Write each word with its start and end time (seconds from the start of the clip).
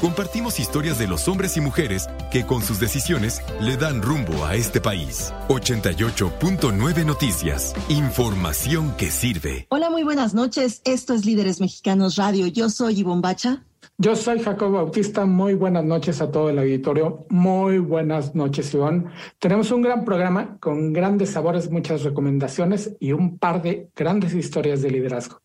Compartimos 0.00 0.60
historias 0.60 0.98
de 0.98 1.08
los 1.08 1.26
hombres 1.26 1.56
y 1.56 1.60
mujeres 1.62 2.08
que 2.30 2.44
con 2.44 2.60
sus 2.60 2.78
decisiones 2.78 3.40
le 3.60 3.78
dan 3.78 4.02
rumbo 4.02 4.44
a 4.44 4.54
este 4.54 4.80
país. 4.80 5.32
88.9 5.48 7.06
Noticias. 7.06 7.74
Información 7.88 8.94
que 8.98 9.10
sirve. 9.10 9.66
Hola, 9.70 9.88
muy 9.88 10.02
buenas 10.02 10.34
noches. 10.34 10.82
Esto 10.84 11.14
es 11.14 11.24
Líderes 11.24 11.60
Mexicanos 11.60 12.16
Radio. 12.16 12.46
Yo 12.46 12.68
soy 12.68 13.00
Ivonne 13.00 13.22
Bacha. 13.22 13.62
Yo 13.96 14.14
soy 14.14 14.40
Jacob 14.40 14.72
Bautista. 14.72 15.24
Muy 15.24 15.54
buenas 15.54 15.84
noches 15.84 16.20
a 16.20 16.30
todo 16.30 16.50
el 16.50 16.58
auditorio. 16.58 17.24
Muy 17.30 17.78
buenas 17.78 18.34
noches, 18.34 18.74
Ivonne. 18.74 19.04
Tenemos 19.38 19.70
un 19.70 19.80
gran 19.80 20.04
programa 20.04 20.58
con 20.60 20.92
grandes 20.92 21.30
sabores, 21.30 21.70
muchas 21.70 22.02
recomendaciones 22.02 22.94
y 23.00 23.12
un 23.12 23.38
par 23.38 23.62
de 23.62 23.88
grandes 23.96 24.34
historias 24.34 24.82
de 24.82 24.90
liderazgo. 24.90 25.40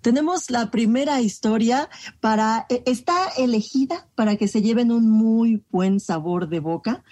Tenemos 0.00 0.50
la 0.50 0.70
primera 0.70 1.20
historia 1.20 1.88
para, 2.20 2.66
e, 2.68 2.82
está 2.86 3.28
elegida 3.36 4.08
para 4.14 4.36
que 4.36 4.48
se 4.48 4.62
lleven 4.62 4.90
un 4.92 5.08
muy 5.08 5.62
buen 5.70 6.00
sabor 6.00 6.48
de 6.48 6.60
boca, 6.60 7.04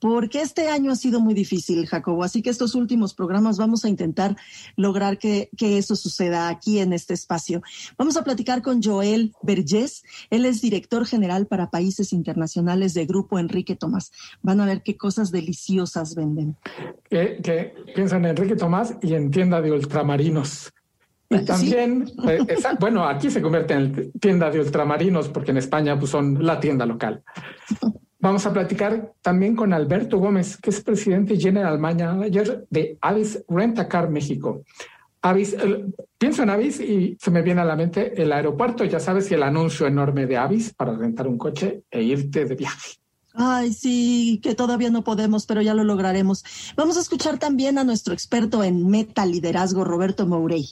porque 0.00 0.40
este 0.40 0.68
año 0.68 0.92
ha 0.92 0.96
sido 0.96 1.20
muy 1.20 1.34
difícil, 1.34 1.86
Jacobo. 1.86 2.22
Así 2.22 2.42
que 2.42 2.50
estos 2.50 2.74
últimos 2.74 3.14
programas 3.14 3.58
vamos 3.58 3.84
a 3.84 3.88
intentar 3.88 4.36
lograr 4.76 5.18
que, 5.18 5.50
eso 5.60 5.96
suceda 5.96 6.48
aquí 6.48 6.78
en 6.78 6.92
este 6.92 7.14
espacio. 7.14 7.62
Vamos 7.96 8.16
a 8.16 8.24
platicar 8.24 8.62
con 8.62 8.82
Joel 8.82 9.32
Vergés. 9.42 10.02
Él 10.30 10.44
es 10.44 10.60
director 10.60 11.06
general 11.06 11.46
para 11.46 11.70
países 11.70 12.12
internacionales 12.12 12.94
de 12.94 13.06
Grupo 13.06 13.38
Enrique 13.38 13.76
Tomás. 13.76 14.10
Van 14.42 14.60
a 14.60 14.66
ver 14.66 14.82
qué 14.82 14.96
cosas 14.96 15.30
deliciosas 15.30 16.14
venden. 16.14 16.56
Que, 17.10 17.74
piensan 17.94 18.24
en 18.24 18.30
Enrique 18.30 18.56
Tomás 18.56 18.94
y 19.02 19.14
en 19.14 19.30
tienda 19.30 19.60
de 19.60 19.72
ultramarinos. 19.72 20.72
Y 21.30 21.44
también, 21.44 22.10
eh, 22.26 22.38
bueno, 22.80 23.04
aquí 23.04 23.30
se 23.30 23.42
convierte 23.42 23.74
en 23.74 24.12
tienda 24.12 24.50
de 24.50 24.60
ultramarinos 24.60 25.28
porque 25.28 25.50
en 25.50 25.58
España 25.58 25.98
pues, 25.98 26.10
son 26.10 26.44
la 26.44 26.58
tienda 26.58 26.86
local. 26.86 27.22
Vamos 28.18 28.46
a 28.46 28.52
platicar 28.52 29.12
también 29.20 29.54
con 29.54 29.72
Alberto 29.72 30.18
Gómez, 30.18 30.56
que 30.56 30.70
es 30.70 30.80
presidente 30.80 31.34
y 31.34 31.40
general 31.40 31.78
manager 31.78 32.66
de 32.70 32.96
Avis 33.00 33.44
Rentacar 33.46 34.08
México. 34.08 34.62
Avis, 35.20 35.54
pienso 36.16 36.42
en 36.42 36.50
Avis 36.50 36.80
y 36.80 37.16
se 37.20 37.30
me 37.30 37.42
viene 37.42 37.60
a 37.60 37.64
la 37.64 37.76
mente 37.76 38.20
el 38.20 38.32
aeropuerto, 38.32 38.84
ya 38.84 38.98
sabes, 38.98 39.30
y 39.30 39.34
el 39.34 39.42
anuncio 39.42 39.86
enorme 39.86 40.26
de 40.26 40.36
Avis 40.36 40.72
para 40.72 40.96
rentar 40.96 41.28
un 41.28 41.36
coche 41.36 41.82
e 41.90 42.02
irte 42.02 42.44
de 42.46 42.54
viaje. 42.54 42.96
Ay, 43.34 43.72
sí, 43.72 44.40
que 44.42 44.54
todavía 44.54 44.90
no 44.90 45.04
podemos, 45.04 45.46
pero 45.46 45.60
ya 45.60 45.74
lo 45.74 45.84
lograremos. 45.84 46.44
Vamos 46.74 46.96
a 46.96 47.00
escuchar 47.00 47.38
también 47.38 47.78
a 47.78 47.84
nuestro 47.84 48.14
experto 48.14 48.64
en 48.64 48.88
meta 48.88 49.26
liderazgo, 49.26 49.84
Roberto 49.84 50.26
Mourey 50.26 50.66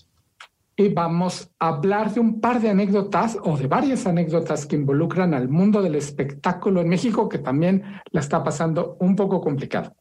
y 0.76 0.88
vamos 0.88 1.50
a 1.58 1.68
hablar 1.68 2.12
de 2.12 2.20
un 2.20 2.40
par 2.40 2.60
de 2.60 2.68
anécdotas 2.68 3.38
o 3.42 3.56
de 3.56 3.66
varias 3.66 4.06
anécdotas 4.06 4.66
que 4.66 4.76
involucran 4.76 5.32
al 5.32 5.48
mundo 5.48 5.80
del 5.80 5.94
espectáculo 5.94 6.82
en 6.82 6.88
México, 6.88 7.28
que 7.28 7.38
también 7.38 7.82
la 8.10 8.20
está 8.20 8.44
pasando 8.44 8.96
un 9.00 9.16
poco 9.16 9.40
complicado. 9.40 9.96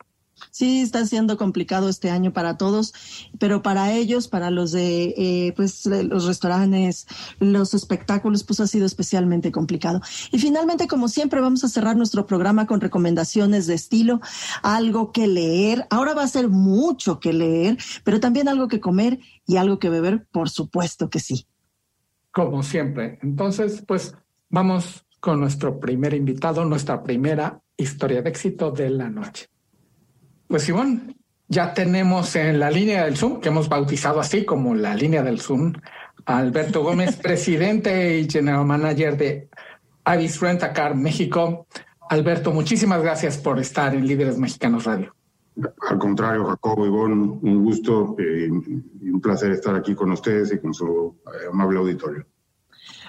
Sí, 0.52 0.82
está 0.82 1.06
siendo 1.06 1.38
complicado 1.38 1.90
este 1.90 2.10
año 2.10 2.34
para 2.34 2.58
todos, 2.58 2.94
pero 3.40 3.62
para 3.62 3.94
ellos, 3.94 4.28
para 4.28 4.52
los 4.52 4.72
de 4.72 5.14
eh, 5.18 5.54
pues 5.56 5.86
los 5.86 6.26
restaurantes, 6.26 7.08
los 7.40 7.74
espectáculos, 7.74 8.44
pues 8.44 8.60
ha 8.60 8.68
sido 8.68 8.86
especialmente 8.86 9.52
complicado. 9.52 10.02
Y 10.32 10.40
finalmente, 10.40 10.88
como 10.88 11.08
siempre, 11.08 11.42
vamos 11.42 11.64
a 11.64 11.70
cerrar 11.70 11.96
nuestro 11.96 12.26
programa 12.26 12.68
con 12.68 12.82
recomendaciones 12.82 13.68
de 13.68 13.76
estilo, 13.76 14.20
algo 14.62 15.12
que 15.12 15.28
leer. 15.28 15.88
Ahora 15.90 16.14
va 16.14 16.24
a 16.24 16.28
ser 16.28 16.50
mucho 16.50 17.20
que 17.20 17.34
leer, 17.34 17.78
pero 18.04 18.20
también 18.20 18.48
algo 18.48 18.68
que 18.68 18.80
comer 18.80 19.20
y 19.48 19.58
algo 19.58 19.80
que 19.80 19.90
beber, 19.90 20.28
por 20.32 20.50
supuesto 20.50 21.10
que 21.10 21.20
sí. 21.20 21.48
Como 22.32 22.64
siempre. 22.64 23.20
Entonces, 23.22 23.84
pues 23.88 24.14
vamos 24.50 25.06
con 25.20 25.40
nuestro 25.40 25.80
primer 25.80 26.14
invitado, 26.14 26.66
nuestra 26.66 27.02
primera 27.02 27.62
historia 27.78 28.22
de 28.22 28.30
éxito 28.30 28.72
de 28.72 28.90
la 28.90 29.10
noche. 29.10 29.48
Pues 30.48 30.64
Simón, 30.64 31.16
ya 31.48 31.74
tenemos 31.74 32.36
en 32.36 32.60
la 32.60 32.72
línea 32.72 33.06
del 33.06 33.18
Zoom, 33.18 33.40
que 33.40 33.50
hemos 33.50 33.70
bautizado 33.70 34.20
así 34.20 34.46
como 34.46 34.76
la 34.76 34.96
línea 34.96 35.24
del 35.24 35.40
Zoom, 35.40 35.74
a 36.26 36.38
Alberto 36.38 36.84
Gómez, 36.84 37.16
presidente 37.22 38.20
y 38.20 38.30
general 38.30 38.66
manager 38.66 39.18
de 39.18 39.50
Avis 40.04 40.40
Rentacar 40.40 40.96
México. 40.96 41.68
Alberto, 42.10 42.52
muchísimas 42.52 43.02
gracias 43.02 43.38
por 43.38 43.60
estar 43.60 43.96
en 43.96 44.06
Líderes 44.06 44.38
Mexicanos 44.38 44.86
Radio. 44.86 45.16
Al 45.90 45.98
contrario, 45.98 46.46
Jacobo 46.46 46.86
Ivón, 46.86 47.40
un 47.42 47.64
gusto 47.64 48.16
eh, 48.20 48.50
y 49.02 49.10
un 49.10 49.22
placer 49.22 49.52
estar 49.52 49.74
aquí 49.74 49.96
con 49.96 50.12
ustedes 50.12 50.52
y 50.54 50.60
con 50.60 50.74
su 50.74 51.16
eh, 51.28 51.48
amable 51.50 51.80
auditorio. 51.80 52.26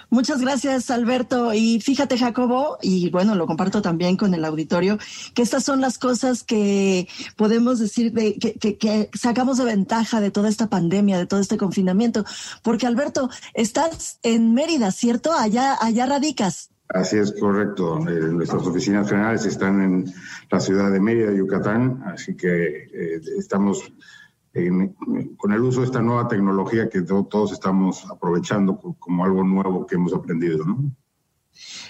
Muchas 0.09 0.41
gracias, 0.41 0.91
Alberto. 0.91 1.53
Y 1.53 1.81
fíjate, 1.81 2.17
Jacobo, 2.17 2.78
y 2.81 3.11
bueno, 3.11 3.34
lo 3.34 3.47
comparto 3.47 3.83
también 3.83 4.17
con 4.17 4.34
el 4.34 4.44
auditorio, 4.44 4.99
que 5.34 5.43
estas 5.43 5.65
son 5.65 5.81
las 5.81 5.99
cosas 5.99 6.44
que 6.44 7.09
podemos 7.37 7.78
decir 7.78 8.12
de, 8.12 8.34
que, 8.34 8.78
que, 8.78 9.11
sacamos 9.15 9.59
de 9.59 9.65
ventaja 9.65 10.21
de 10.21 10.31
toda 10.31 10.49
esta 10.49 10.69
pandemia, 10.69 11.19
de 11.19 11.27
todo 11.27 11.41
este 11.41 11.56
confinamiento. 11.56 12.25
Porque, 12.62 12.87
Alberto, 12.87 13.31
estás 13.55 14.19
en 14.22 14.55
Mérida, 14.55 14.93
¿cierto? 14.93 15.33
Allá, 15.33 15.77
allá 15.81 16.06
radicas. 16.06 16.71
Así 16.88 17.17
es, 17.17 17.33
correcto. 17.33 17.99
Eh, 18.09 18.33
nuestras 18.33 18.65
oficinas 18.65 19.09
generales 19.09 19.44
están 19.44 19.83
en 19.83 20.15
la 20.50 20.61
ciudad 20.61 20.93
de 20.93 21.00
Mérida, 21.00 21.33
Yucatán, 21.33 22.05
así 22.06 22.37
que 22.37 22.84
eh, 22.94 23.21
estamos 23.38 23.93
con 25.37 25.53
el 25.53 25.61
uso 25.61 25.81
de 25.81 25.87
esta 25.87 26.03
nueva 26.03 26.28
tecnología 26.28 26.89
que 26.89 27.03
todos 27.03 27.53
estamos 27.53 28.05
aprovechando 28.11 28.78
como 28.99 29.25
algo 29.25 29.44
nuevo 29.44 29.87
que 29.87 29.97
hemos 29.97 30.15
aprendido, 30.15 30.65
¿no? 30.65 30.93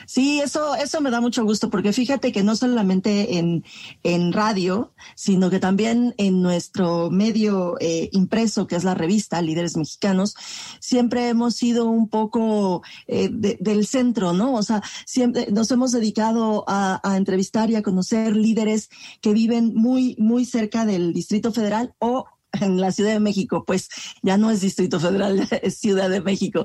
Sí, 0.07 0.41
eso, 0.41 0.75
eso 0.77 1.01
me 1.01 1.11
da 1.11 1.21
mucho 1.21 1.45
gusto, 1.45 1.71
porque 1.71 1.93
fíjate 1.93 2.33
que 2.33 2.43
no 2.43 2.55
solamente 2.57 3.39
en, 3.39 3.65
en 4.03 4.33
radio, 4.33 4.93
sino 5.15 5.51
que 5.51 5.59
también 5.59 6.15
en 6.19 6.43
nuestro 6.43 7.11
medio 7.11 7.77
eh, 7.81 8.09
impreso, 8.13 8.67
que 8.67 8.77
es 8.77 8.85
la 8.85 8.95
revista 8.95 9.43
Líderes 9.43 9.77
Mexicanos, 9.77 10.37
siempre 10.81 11.29
hemos 11.29 11.57
sido 11.57 11.87
un 11.87 12.09
poco 12.09 12.83
eh, 13.09 13.29
del 13.31 13.87
centro, 13.87 14.33
¿no? 14.33 14.55
O 14.55 14.63
sea, 14.63 14.83
siempre 15.05 15.49
nos 15.51 15.71
hemos 15.71 15.93
dedicado 15.93 16.65
a, 16.69 17.01
a, 17.03 17.17
entrevistar 17.17 17.71
y 17.71 17.75
a 17.75 17.83
conocer 17.83 18.37
líderes 18.37 18.91
que 19.21 19.33
viven 19.33 19.75
muy, 19.75 20.15
muy 20.19 20.45
cerca 20.45 20.87
del 20.87 21.13
Distrito 21.13 21.53
Federal 21.53 21.95
o 21.99 22.27
en 22.61 22.81
la 22.81 22.93
Ciudad 22.93 23.13
de 23.13 23.21
México, 23.21 23.65
pues 23.67 23.89
ya 24.23 24.37
no 24.37 24.51
es 24.51 24.61
Distrito 24.61 25.01
Federal, 25.01 25.49
es 25.63 25.79
Ciudad 25.79 26.11
de 26.11 26.21
México. 26.21 26.65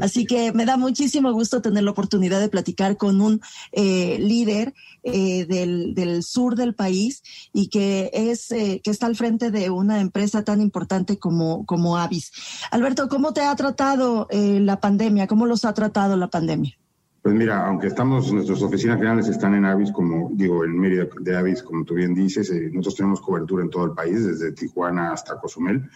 Así 0.00 0.26
que 0.26 0.52
me 0.52 0.64
da 0.64 0.76
muchísimo 0.76 1.32
gusto 1.32 1.62
tener 1.62 1.84
la 1.84 1.90
oportunidad 1.90 2.40
de 2.40 2.48
platicar 2.48 2.96
con 2.96 3.20
un 3.20 3.40
eh, 3.72 4.18
líder 4.20 4.74
eh, 5.02 5.46
del, 5.46 5.94
del, 5.94 6.22
sur 6.22 6.56
del 6.56 6.74
país 6.74 7.22
y 7.52 7.68
que 7.68 8.10
es 8.12 8.50
eh, 8.50 8.80
que 8.82 8.90
está 8.90 9.06
al 9.06 9.16
frente 9.16 9.50
de 9.50 9.70
una 9.70 10.00
empresa 10.00 10.44
tan 10.44 10.60
importante 10.60 11.18
como, 11.18 11.64
como 11.66 11.96
Avis. 11.96 12.32
Alberto, 12.70 13.08
¿cómo 13.08 13.32
te 13.32 13.42
ha 13.42 13.54
tratado 13.56 14.28
la 14.30 14.80
pandemia? 14.80 15.26
¿Cómo 15.26 15.46
los 15.46 15.64
ha 15.64 15.74
tratado 15.74 16.16
la 16.16 16.28
pandemia? 16.28 16.79
Pues 17.22 17.34
mira, 17.34 17.66
aunque 17.66 17.88
estamos, 17.88 18.32
nuestras 18.32 18.62
oficinas 18.62 18.96
generales 18.96 19.28
están 19.28 19.54
en 19.54 19.66
Avis, 19.66 19.92
como 19.92 20.30
digo, 20.32 20.64
en 20.64 20.78
Mérida 20.78 21.06
de 21.20 21.36
Avis, 21.36 21.62
como 21.62 21.84
tú 21.84 21.94
bien 21.94 22.14
dices, 22.14 22.50
eh, 22.50 22.70
nosotros 22.72 22.96
tenemos 22.96 23.20
cobertura 23.20 23.62
en 23.62 23.68
todo 23.68 23.84
el 23.84 23.92
país, 23.92 24.24
desde 24.24 24.52
Tijuana 24.52 25.12
hasta 25.12 25.38
Cozumel, 25.38 25.90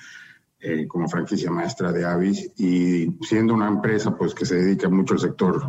eh, 0.61 0.87
como 0.87 1.09
franquicia 1.09 1.51
maestra 1.51 1.93
de 1.93 2.05
Avis, 2.05 2.53
y 2.59 3.11
siendo 3.23 3.55
una 3.55 3.69
empresa 3.69 4.15
pues 4.15 4.35
que 4.35 4.45
se 4.45 4.57
dedica 4.57 4.91
mucho 4.91 5.15
al 5.15 5.21
sector 5.21 5.67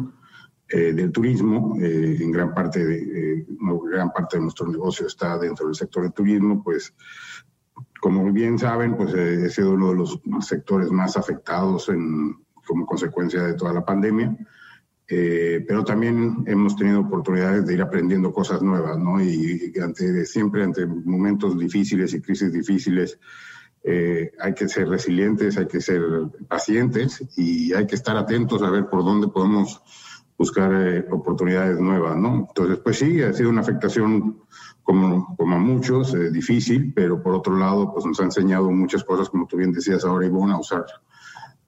eh, 0.67 0.91
del 0.91 1.13
turismo, 1.13 1.77
en 1.79 2.31
gran 2.31 2.53
parte, 2.53 2.85
de, 2.85 3.45
gran 3.89 4.11
parte 4.11 4.35
de 4.35 4.43
nuestro 4.43 4.67
negocio 4.67 5.07
está 5.07 5.37
dentro 5.37 5.67
del 5.67 5.75
sector 5.75 6.03
del 6.03 6.11
turismo, 6.11 6.61
pues 6.61 6.93
como 8.01 8.29
bien 8.33 8.59
saben, 8.59 8.97
pues 8.97 9.13
he 9.13 9.49
sido 9.49 9.71
uno 9.73 9.89
de 9.89 9.95
los 9.95 10.19
sectores 10.41 10.91
más 10.91 11.15
afectados 11.15 11.87
en, 11.89 12.35
como 12.65 12.85
consecuencia 12.85 13.41
de 13.41 13.53
toda 13.53 13.73
la 13.73 13.85
pandemia. 13.85 14.35
Eh, 15.07 15.63
pero 15.67 15.83
también 15.83 16.43
hemos 16.47 16.75
tenido 16.75 17.01
oportunidades 17.01 17.65
de 17.65 17.75
ir 17.75 17.81
aprendiendo 17.81 18.33
cosas 18.33 18.61
nuevas, 18.63 18.97
¿no? 18.97 19.21
Y, 19.21 19.71
siempre 20.25 20.63
ante 20.63 20.85
momentos 20.85 21.57
difíciles 21.57 22.13
y 22.13 22.21
crisis 22.21 22.51
difíciles, 22.51 23.19
eh, 23.83 24.31
hay 24.39 24.53
que 24.55 24.67
ser 24.67 24.89
resilientes, 24.89 25.57
hay 25.57 25.67
que 25.67 25.79
ser 25.79 26.01
pacientes 26.47 27.23
y 27.37 27.71
hay 27.73 27.85
que 27.85 27.95
estar 27.95 28.17
atentos 28.17 28.63
a 28.63 28.71
ver 28.71 28.87
por 28.87 29.03
dónde 29.03 29.27
podemos 29.27 29.79
buscar 30.37 30.73
eh, 30.73 31.05
oportunidades 31.11 31.79
nuevas, 31.79 32.17
¿no? 32.17 32.47
Entonces, 32.47 32.79
pues 32.83 32.97
sí, 32.97 33.21
ha 33.21 33.31
sido 33.31 33.51
una 33.51 33.61
afectación 33.61 34.39
como, 34.81 35.35
a 35.37 35.57
muchos, 35.57 36.13
difícil, 36.31 36.93
pero 36.95 37.21
por 37.21 37.35
otro 37.35 37.55
lado, 37.57 37.93
pues 37.93 38.05
nos 38.05 38.19
ha 38.19 38.23
enseñado 38.23 38.71
muchas 38.71 39.03
cosas, 39.03 39.29
como 39.29 39.45
tú 39.45 39.57
bien 39.57 39.71
decías 39.71 40.03
ahora, 40.03 40.25
Ivonne, 40.25 40.53
a 40.53 40.59
usar 40.59 40.85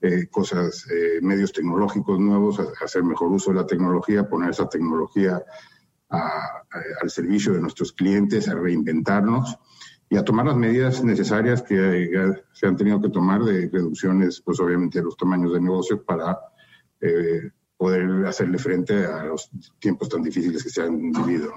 eh, 0.02 0.28
cosas, 0.28 0.86
eh, 0.92 1.20
medios 1.22 1.52
tecnológicos 1.52 2.20
nuevos, 2.20 2.60
hacer 2.84 3.04
mejor 3.04 3.32
uso 3.32 3.52
de 3.52 3.58
la 3.58 3.66
tecnología, 3.66 4.30
poner 4.30 4.52
esa 4.52 4.70
tecnología 4.70 5.44
al 6.10 7.10
servicio 7.10 7.54
de 7.54 7.60
nuestros 7.60 7.92
clientes, 7.92 8.48
a 8.48 8.56
reinventarnos 8.56 9.58
y 10.10 10.16
a 10.16 10.24
tomar 10.24 10.46
las 10.46 10.56
medidas 10.56 11.04
necesarias 11.04 11.62
que 11.62 12.34
se 12.54 12.68
han 12.68 12.78
tenido 12.78 13.02
que 13.02 13.10
tomar 13.10 13.44
de 13.44 13.70
reducciones, 13.70 14.42
pues 14.42 14.60
obviamente 14.60 15.00
de 15.00 15.06
los 15.06 15.18
tamaños 15.18 15.52
de 15.52 15.60
negocios 15.60 16.00
para 16.06 16.38
eh, 17.02 17.52
poder 17.76 18.26
hacerle 18.26 18.58
frente 18.58 19.06
a 19.06 19.26
los 19.26 19.52
tiempos 19.80 20.10
tan 20.10 20.24
difíciles 20.24 20.64
que 20.64 20.70
se 20.70 20.82
han 20.82 21.12
vivido. 21.12 21.54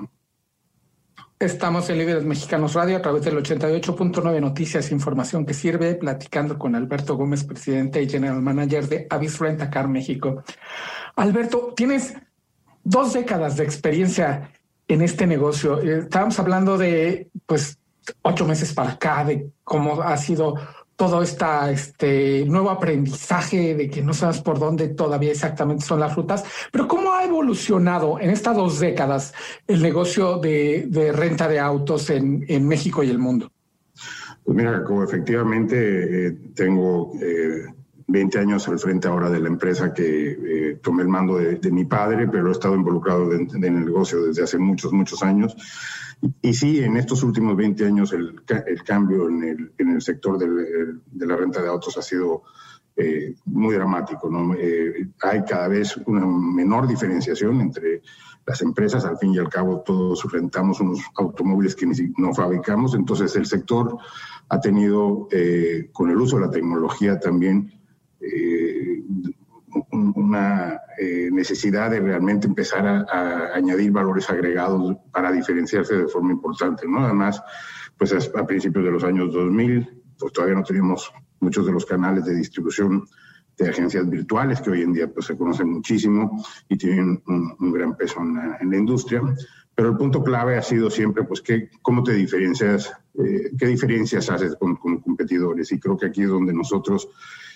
Estamos 1.41 1.89
en 1.89 1.97
Líderes 1.97 2.27
Mexicanos 2.27 2.75
Radio 2.75 2.99
a 2.99 3.01
través 3.01 3.25
del 3.25 3.39
88.9 3.39 4.41
Noticias, 4.43 4.93
información 4.93 5.47
que 5.47 5.55
sirve, 5.55 5.95
platicando 5.95 6.59
con 6.59 6.75
Alberto 6.75 7.17
Gómez, 7.17 7.45
presidente 7.45 8.03
y 8.03 8.11
general 8.11 8.43
manager 8.43 8.87
de 8.87 9.07
Avis 9.09 9.39
Rentacar 9.39 9.89
México. 9.89 10.45
Alberto, 11.17 11.73
tienes 11.75 12.13
dos 12.85 13.15
décadas 13.15 13.57
de 13.57 13.65
experiencia 13.65 14.53
en 14.87 15.01
este 15.01 15.27
negocio. 15.27 15.81
Eh, 15.81 16.01
estábamos 16.01 16.39
hablando 16.39 16.77
de, 16.77 17.31
pues, 17.47 17.79
ocho 18.21 18.45
meses 18.45 18.75
para 18.75 18.91
acá, 18.91 19.25
de 19.25 19.51
cómo 19.65 20.03
ha 20.03 20.19
sido 20.19 20.57
todo 21.00 21.23
este 21.23 22.44
nuevo 22.44 22.69
aprendizaje 22.69 23.75
de 23.75 23.88
que 23.88 24.02
no 24.02 24.12
sabes 24.12 24.43
por 24.43 24.58
dónde 24.58 24.88
todavía 24.88 25.31
exactamente 25.31 25.82
son 25.82 25.99
las 25.99 26.14
rutas, 26.14 26.44
pero 26.70 26.87
cómo 26.87 27.14
ha 27.14 27.25
evolucionado 27.25 28.20
en 28.20 28.29
estas 28.29 28.55
dos 28.55 28.79
décadas 28.81 29.32
el 29.67 29.81
negocio 29.81 30.37
de, 30.37 31.11
renta 31.17 31.49
de 31.49 31.58
autos 31.58 32.11
en, 32.11 32.69
México 32.69 33.02
y 33.02 33.08
el 33.08 33.19
mundo. 33.19 33.50
Pues 34.44 34.55
mira, 34.55 34.85
como 34.85 35.02
efectivamente 35.02 36.26
eh, 36.26 36.32
tengo 36.55 37.12
20 38.06 38.37
eh, 38.37 38.41
años 38.43 38.69
al 38.69 38.79
frente 38.79 39.08
ahora 39.08 39.31
de 39.31 39.41
la 39.41 39.49
empresa 39.49 39.94
que 39.94 40.32
eh, 40.32 40.79
tomé 40.82 41.05
el 41.05 41.08
mando 41.08 41.38
de, 41.38 41.70
mi 41.70 41.87
padre, 41.87 42.29
pero 42.29 42.49
he 42.49 42.53
estado 42.53 42.75
involucrado 42.75 43.32
en 43.32 43.64
el 43.64 43.87
negocio 43.87 44.26
desde 44.26 44.43
hace 44.43 44.58
muchos, 44.58 44.93
muchos 44.93 45.23
años. 45.23 45.56
Y 46.43 46.52
sí, 46.52 46.81
en 46.81 46.96
estos 46.96 47.22
últimos 47.22 47.56
20 47.56 47.87
años 47.87 48.12
el, 48.12 48.40
el 48.67 48.82
cambio 48.82 49.28
en 49.28 49.43
el, 49.43 49.72
en 49.78 49.90
el 49.90 50.02
sector 50.02 50.38
del, 50.38 51.00
de 51.06 51.26
la 51.26 51.37
renta 51.37 51.62
de 51.62 51.69
autos 51.69 51.96
ha 51.96 52.02
sido 52.02 52.43
eh, 52.96 53.34
muy 53.46 53.75
dramático. 53.75 54.28
¿no? 54.28 54.55
Eh, 54.55 55.08
hay 55.22 55.43
cada 55.44 55.69
vez 55.69 55.96
una 56.06 56.26
menor 56.26 56.87
diferenciación 56.87 57.61
entre 57.61 58.02
las 58.46 58.61
empresas. 58.61 59.05
Al 59.05 59.17
fin 59.17 59.32
y 59.32 59.38
al 59.38 59.49
cabo, 59.49 59.81
todos 59.81 60.31
rentamos 60.31 60.81
unos 60.81 61.00
automóviles 61.17 61.75
que 61.75 61.87
no 62.19 62.34
fabricamos. 62.34 62.94
Entonces, 62.94 63.34
el 63.37 63.46
sector 63.46 63.96
ha 64.49 64.61
tenido, 64.61 65.28
eh, 65.31 65.88
con 65.93 66.11
el 66.11 66.19
uso 66.19 66.37
de 66.37 66.46
la 66.46 66.50
tecnología 66.50 67.19
también, 67.19 67.72
una 69.93 70.81
eh, 70.99 71.28
necesidad 71.32 71.90
de 71.90 72.00
realmente 72.00 72.46
empezar 72.46 72.87
a, 72.87 73.55
añadir 73.55 73.90
valores 73.93 74.28
agregados 74.31 74.96
para 75.12 75.32
diferenciarse 75.32 75.96
de 75.96 76.08
forma 76.08 76.32
importante, 76.32 76.87
¿no? 76.87 77.05
Además, 77.05 77.43
pues 77.96 78.12
a, 78.12 78.46
principios 78.46 78.84
de 78.84 78.90
los 78.90 79.05
años 79.05 79.32
2000, 79.32 80.02
pues 80.19 80.32
todavía 80.32 80.56
no 80.56 80.64
teníamos 80.64 81.12
muchos 81.40 81.67
de 81.67 81.72
los 81.72 81.87
canales 81.87 82.25
de 82.25 82.34
distribución 82.34 83.06
de 83.56 83.69
agencias 83.69 84.08
virtuales 84.08 84.61
que 84.61 84.70
hoy 84.70 84.82
en 84.82 84.93
día 84.93 85.12
pues 85.12 85.26
se 85.26 85.37
conocen 85.37 85.70
muchísimo 85.70 86.43
y 86.69 86.76
tienen 86.76 87.22
un, 87.26 87.72
gran 87.72 87.96
peso 87.96 88.20
en 88.20 88.70
la, 88.70 88.76
industria. 88.76 89.22
Pero 89.75 89.90
el 89.90 89.96
punto 89.96 90.22
clave 90.22 90.58
ha 90.58 90.62
sido 90.62 90.90
siempre, 90.90 91.25
pues, 91.25 91.40
¿qué, 91.40 91.70
¿cómo 91.81 92.02
te 92.02 92.12
diferencias? 92.12 92.93
Eh, 93.19 93.50
¿Qué 93.58 93.67
diferencias 93.67 94.28
haces 94.31 94.56
con, 94.56 94.76
con 94.76 95.00
competidores? 95.00 95.72
Y 95.72 95.81
creo 95.81 95.96
que 95.96 96.06
aquí 96.06 96.22
es 96.22 96.28
donde 96.28 96.52
nosotros 96.52 97.08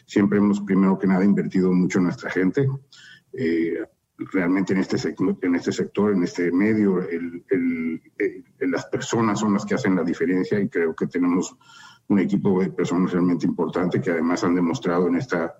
Siempre 0.06 0.38
hemos, 0.38 0.60
primero 0.60 0.98
que 0.98 1.06
nada, 1.06 1.24
invertido 1.24 1.72
mucho 1.72 1.98
en 1.98 2.04
nuestra 2.04 2.30
gente. 2.30 2.68
Eh, 3.32 3.78
realmente 4.16 4.72
en 4.72 4.80
este, 4.80 4.98
sector, 4.98 5.36
en 5.42 5.54
este 5.54 5.72
sector, 5.72 6.12
en 6.12 6.22
este 6.22 6.52
medio, 6.52 7.00
las 8.60 8.86
personas 8.86 9.40
son 9.40 9.54
las 9.54 9.64
que 9.64 9.74
hacen 9.74 9.96
la 9.96 10.04
diferencia 10.04 10.60
y 10.60 10.68
creo 10.68 10.94
que 10.94 11.06
tenemos 11.06 11.56
un 12.08 12.18
equipo 12.18 12.60
de 12.60 12.70
personas 12.70 13.12
realmente 13.12 13.46
importante 13.46 14.00
que 14.00 14.10
además 14.10 14.44
han 14.44 14.54
demostrado 14.54 15.08
en 15.08 15.16
esta 15.16 15.54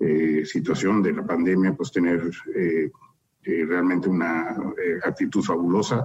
eh, 0.00 0.42
situación 0.44 1.02
de 1.02 1.12
la 1.12 1.24
pandemia, 1.24 1.74
pues 1.74 1.92
tener 1.92 2.30
eh, 3.44 3.64
realmente 3.66 4.08
una 4.08 4.56
actitud 5.04 5.42
fabulosa. 5.42 6.04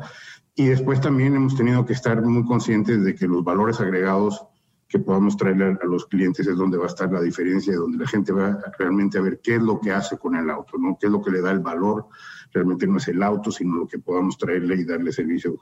Y 0.55 0.67
después 0.67 0.99
también 0.99 1.35
hemos 1.35 1.55
tenido 1.55 1.85
que 1.85 1.93
estar 1.93 2.21
muy 2.23 2.43
conscientes 2.43 3.03
de 3.03 3.13
que 3.13 3.27
los 3.27 3.43
valores 3.43 3.79
agregados 3.79 4.47
que 4.87 4.99
podamos 4.99 5.35
traerle 5.35 5.77
a, 5.81 5.85
los 5.85 6.05
clientes 6.05 6.47
es 6.47 6.55
donde 6.55 6.77
va 6.77 6.85
a 6.85 6.87
estar 6.87 7.11
la 7.11 7.21
diferencia, 7.21 7.75
donde 7.75 7.97
la 7.97 8.07
gente 8.07 8.31
va 8.31 8.57
realmente 8.79 9.17
a 9.17 9.21
ver 9.21 9.41
qué 9.43 9.55
es 9.55 9.61
lo 9.61 9.79
que 9.79 9.91
hace 9.91 10.17
con 10.17 10.35
el 10.35 10.49
auto, 10.49 10.77
¿no? 10.77 10.97
qué 10.99 11.07
es 11.07 11.11
lo 11.11 11.21
que 11.21 11.31
le 11.31 11.41
da 11.41 11.51
el 11.51 11.59
valor. 11.59 12.07
Realmente 12.53 12.87
no 12.87 12.97
es 12.97 13.07
el 13.09 13.21
auto, 13.21 13.51
sino 13.51 13.75
lo 13.75 13.87
que 13.87 13.99
podamos 13.99 14.37
traerle 14.37 14.75
y 14.75 14.85
darle 14.85 15.11
servicio 15.11 15.59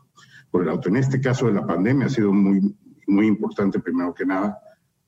por 0.51 0.62
el 0.62 0.69
auto. 0.69 0.89
En 0.89 0.98
este 0.98 1.19
caso 1.19 1.48
de 1.48 1.54
la 1.54 1.66
pandemia 1.66 2.06
ha 2.06 2.10
sido 2.10 2.31
muy, 2.31 2.75
muy 3.07 3.25
importante, 3.25 3.80
primero 3.80 4.13
que 4.13 4.25
nada, 4.25 4.60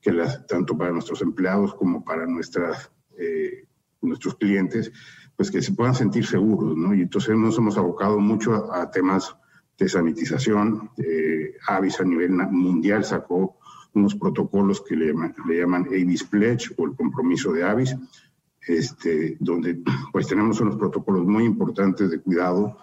que 0.01 0.11
las, 0.11 0.45
tanto 0.47 0.75
para 0.75 0.91
nuestros 0.91 1.21
empleados 1.21 1.75
como 1.75 2.03
para 2.03 2.25
nuestras, 2.25 2.91
eh, 3.17 3.67
nuestros 4.01 4.35
clientes, 4.35 4.91
pues 5.37 5.51
que 5.51 5.61
se 5.61 5.71
puedan 5.71 5.95
sentir 5.95 6.25
seguros, 6.25 6.75
¿no? 6.75 6.93
Y 6.93 7.03
entonces 7.03 7.37
nos 7.37 7.57
hemos 7.57 7.77
abocado 7.77 8.19
mucho 8.19 8.73
a, 8.73 8.89
temas 8.91 9.37
de 9.77 9.87
sanitización. 9.87 10.89
Eh, 10.97 11.55
Avis 11.67 12.01
a 12.01 12.03
nivel 12.03 12.31
mundial 12.31 13.05
sacó 13.05 13.59
unos 13.93 14.15
protocolos 14.15 14.81
que 14.81 14.95
le 14.95 15.13
le 15.47 15.59
llaman 15.59 15.85
Avis 15.85 16.23
Pledge 16.23 16.73
o 16.77 16.85
el 16.85 16.95
compromiso 16.95 17.53
de 17.53 17.63
Avis, 17.63 17.95
este, 18.67 19.37
donde 19.39 19.79
pues 20.11 20.27
tenemos 20.27 20.59
unos 20.59 20.75
protocolos 20.75 21.25
muy 21.25 21.45
importantes 21.45 22.09
de 22.09 22.19
cuidado 22.19 22.77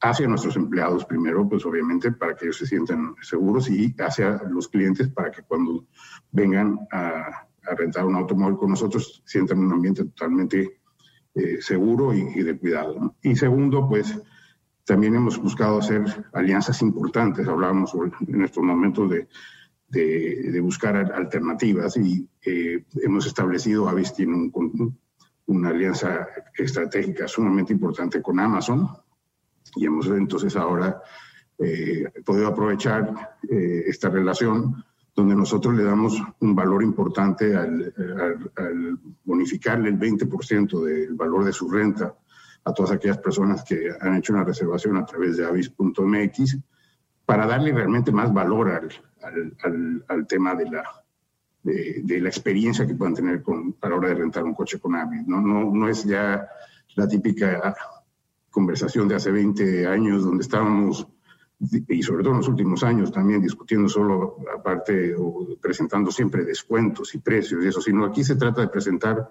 hacia 0.00 0.26
nuestros 0.26 0.56
empleados 0.56 1.04
primero, 1.04 1.48
pues 1.48 1.64
obviamente 1.66 2.10
para 2.12 2.34
que 2.34 2.46
ellos 2.46 2.56
se 2.56 2.66
sientan 2.66 3.14
seguros 3.20 3.68
y 3.68 3.94
hacia 3.98 4.42
los 4.50 4.68
clientes 4.68 5.08
para 5.08 5.30
que 5.30 5.42
cuando 5.42 5.86
vengan 6.32 6.78
a, 6.90 7.46
rentar 7.76 8.04
un 8.04 8.16
automóvil 8.16 8.56
con 8.56 8.70
nosotros 8.70 9.22
sientan 9.24 9.60
un 9.60 9.72
ambiente 9.72 10.04
totalmente 10.04 10.79
eh, 11.34 11.58
seguro 11.60 12.14
y, 12.14 12.42
de 12.42 12.58
cuidado. 12.58 13.16
Y 13.22 13.36
segundo, 13.36 13.88
pues 13.88 14.20
también 14.84 15.14
hemos 15.14 15.38
buscado 15.38 15.78
hacer 15.78 16.02
alianzas 16.32 16.82
importantes. 16.82 17.46
Hablábamos 17.46 17.92
en 18.26 18.44
estos 18.44 18.62
momentos 18.62 19.10
de 19.10 19.28
de, 19.90 20.60
buscar 20.60 20.96
alternativas 20.96 21.96
y 21.96 22.28
eh, 22.44 22.84
hemos 23.02 23.26
establecido, 23.26 23.88
Avis 23.88 24.14
tiene 24.14 24.50
una 25.46 25.68
alianza 25.70 26.28
estratégica 26.56 27.26
sumamente 27.26 27.72
importante 27.72 28.22
con 28.22 28.38
Amazon 28.38 28.88
y 29.76 29.86
hemos 29.86 30.06
entonces 30.06 30.54
ahora 30.56 31.02
eh, 31.58 32.04
podido 32.24 32.48
aprovechar 32.48 33.36
eh, 33.48 33.84
esta 33.86 34.08
relación 34.08 34.84
donde 35.14 35.34
nosotros 35.34 35.74
le 35.74 35.84
damos 35.84 36.22
un 36.40 36.54
valor 36.54 36.82
importante 36.82 37.56
al, 37.56 37.92
al 38.56 38.98
bonificarle 39.24 39.88
el 39.88 39.98
20% 39.98 40.84
del 40.84 41.14
valor 41.14 41.44
de 41.44 41.52
su 41.52 41.68
renta 41.68 42.14
a 42.64 42.72
todas 42.72 42.92
aquellas 42.92 43.18
personas 43.18 43.64
que 43.64 43.90
han 44.00 44.16
hecho 44.16 44.32
una 44.32 44.44
reservación 44.44 44.96
a 44.96 45.06
través 45.06 45.36
de 45.36 45.46
avis.mx 45.46 46.58
para 47.24 47.46
darle 47.46 47.72
realmente 47.72 48.12
más 48.12 48.32
valor 48.32 48.70
al, 48.70 48.90
al, 49.62 50.04
al, 50.08 50.26
tema 50.26 50.54
de 50.54 50.70
la, 50.70 50.82
de, 51.62 52.20
la 52.20 52.28
experiencia 52.28 52.86
que 52.86 52.94
puedan 52.94 53.14
tener 53.14 53.42
con, 53.42 53.76
a 53.80 53.88
la 53.88 53.96
hora 53.96 54.08
de 54.08 54.14
rentar 54.14 54.44
un 54.44 54.54
coche 54.54 54.78
con 54.78 54.96
Avis. 54.96 55.26
¿no? 55.26 55.40
No, 55.40 55.70
no 55.72 55.88
es 55.88 56.04
ya 56.04 56.48
la 56.96 57.06
típica 57.06 57.74
conversación 58.50 59.06
de 59.08 59.14
hace 59.14 59.30
20 59.30 59.86
años 59.86 60.24
donde 60.24 60.42
estábamos, 60.42 61.06
y 61.88 62.02
sobre 62.02 62.22
todo 62.22 62.32
en 62.32 62.38
los 62.38 62.48
últimos 62.48 62.82
años 62.82 63.12
también 63.12 63.42
discutiendo 63.42 63.88
solo 63.88 64.38
aparte 64.56 65.14
o 65.14 65.46
presentando 65.60 66.10
siempre 66.10 66.44
descuentos 66.44 67.14
y 67.14 67.18
precios 67.18 67.62
y 67.62 67.68
eso, 67.68 67.80
sino 67.82 68.04
aquí 68.04 68.24
se 68.24 68.36
trata 68.36 68.62
de 68.62 68.68
presentar 68.68 69.30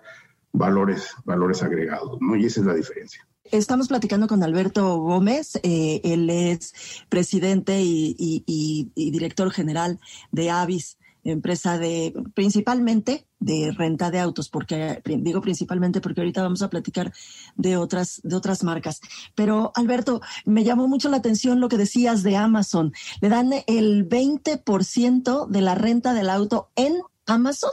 valores, 0.52 1.16
valores 1.26 1.64
agregados, 1.64 2.20
¿no? 2.22 2.36
Y 2.36 2.46
esa 2.46 2.60
es 2.62 2.66
la 2.66 2.74
diferencia. 2.74 3.28
Estamos 3.46 3.88
platicando 3.88 4.28
con 4.28 4.44
Alberto 4.44 4.98
Gómez, 5.00 5.56
eh, 5.64 6.02
él 6.04 6.30
es 6.30 6.74
presidente 7.10 7.82
y, 7.82 8.92
director 8.96 9.50
general 9.52 10.00
de 10.32 10.52
Avis, 10.52 10.99
empresa 11.24 11.78
de 11.78 12.14
principalmente 12.34 13.28
de 13.40 13.72
renta 13.72 14.12
de 14.12 14.20
autos, 14.20 14.50
porque 14.50 15.02
digo 15.06 15.42
principalmente 15.42 16.02
porque 16.02 16.22
ahorita 16.22 16.44
vamos 16.44 16.62
a 16.62 16.70
platicar 16.70 17.14
de 17.56 17.78
otras 17.78 18.20
de 18.24 18.36
otras 18.36 18.64
marcas. 18.64 19.00
Pero 19.36 19.72
Alberto, 19.76 20.22
me 20.46 20.64
llamó 20.64 20.88
mucho 20.88 21.10
la 21.10 21.18
atención 21.18 21.60
lo 21.60 21.70
que 21.70 21.78
decías 21.78 22.24
de 22.24 22.36
Amazon. 22.36 22.94
Le 23.22 23.30
dan 23.30 23.52
el 23.68 24.08
20% 24.08 25.48
de 25.48 25.62
la 25.62 25.76
renta 25.76 26.14
del 26.14 26.30
auto 26.30 26.70
en 26.76 26.94
Amazon? 27.30 27.72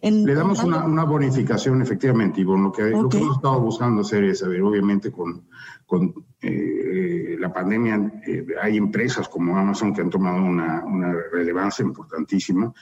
En, 0.00 0.24
Le 0.24 0.34
damos 0.34 0.62
una, 0.62 1.04
bonificación, 1.04 1.80
efectivamente, 1.82 2.40
y 2.40 2.44
bueno, 2.44 2.64
lo 2.64 2.72
que, 2.72 2.88
hemos 2.88 3.36
estado 3.36 3.60
buscando 3.60 4.02
hacer 4.02 4.24
es, 4.24 4.42
a 4.42 4.48
ver, 4.48 4.62
obviamente 4.62 5.10
con, 5.10 5.46
con 5.86 6.14
eh, 6.40 7.36
la 7.38 7.52
pandemia 7.52 8.20
eh, 8.26 8.46
hay 8.60 8.76
empresas 8.76 9.28
como 9.28 9.56
Amazon 9.56 9.94
que 9.94 10.02
han 10.02 10.10
tomado 10.10 10.42
una, 10.42 10.82
relevancia 11.32 11.82
importantísima 11.82 12.72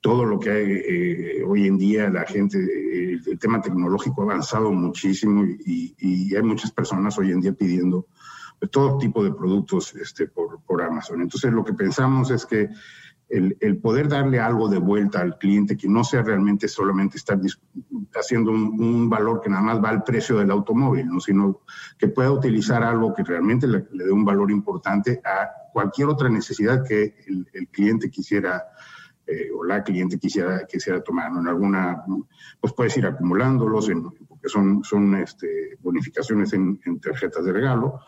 todo 0.00 0.24
lo 0.24 0.38
que 0.38 0.50
hay 0.50 0.72
eh, 0.72 1.44
hoy 1.44 1.66
en 1.66 1.78
día, 1.78 2.10
la 2.10 2.24
gente, 2.24 2.58
el, 2.58 3.38
tema 3.38 3.60
tecnológico 3.60 4.22
ha 4.22 4.24
avanzado 4.24 4.70
muchísimo 4.70 5.44
y, 5.44 6.34
hay 6.34 6.42
muchas 6.42 6.70
personas 6.70 7.18
hoy 7.18 7.30
en 7.30 7.40
día 7.40 7.52
pidiendo 7.52 8.06
todo 8.70 8.98
tipo 8.98 9.22
de 9.24 9.32
productos 9.32 9.94
este, 9.94 10.26
por, 10.26 10.60
por 10.62 10.82
Amazon. 10.82 11.22
Entonces 11.22 11.52
lo 11.52 11.64
que 11.64 11.72
pensamos 11.72 12.30
es 12.30 12.46
que 12.46 12.68
el, 13.28 13.78
poder 13.78 14.08
darle 14.08 14.38
algo 14.38 14.68
de 14.68 14.78
vuelta 14.78 15.20
al 15.20 15.38
cliente 15.38 15.76
que 15.76 15.88
no 15.88 16.04
sea 16.04 16.22
realmente 16.22 16.68
solamente 16.68 17.16
estar 17.16 17.38
haciendo 18.14 18.50
un, 18.52 19.10
valor 19.10 19.40
que 19.40 19.50
nada 19.50 19.62
más 19.62 19.82
va 19.82 19.88
al 19.88 20.04
precio 20.04 20.38
del 20.38 20.50
automóvil, 20.50 21.06
¿no? 21.08 21.20
sino 21.20 21.60
que 21.98 22.08
pueda 22.08 22.30
utilizar 22.30 22.82
algo 22.82 23.14
que 23.14 23.24
realmente 23.24 23.66
le, 23.66 23.84
dé 23.92 24.12
un 24.12 24.24
valor 24.24 24.50
importante 24.50 25.20
a 25.24 25.70
cualquier 25.72 26.08
otra 26.08 26.28
necesidad 26.28 26.84
que 26.86 27.16
el, 27.26 27.48
el 27.52 27.68
cliente 27.68 28.10
quisiera 28.10 28.64
eh, 29.26 29.50
o 29.52 29.64
la 29.64 29.82
cliente 29.82 30.18
quisiera, 30.18 30.64
quisiera 30.66 31.02
tomar. 31.02 31.32
¿no? 31.32 31.40
En 31.40 31.48
alguna, 31.48 32.04
pues 32.60 32.72
puedes 32.72 32.96
ir 32.96 33.06
acumulándolos, 33.06 33.88
en, 33.88 34.04
porque 34.04 34.48
son, 34.48 34.84
son 34.84 35.16
este, 35.16 35.76
bonificaciones 35.80 36.52
en, 36.52 36.80
en 36.84 37.00
tarjetas 37.00 37.44
de 37.44 37.52
regalo 37.52 38.00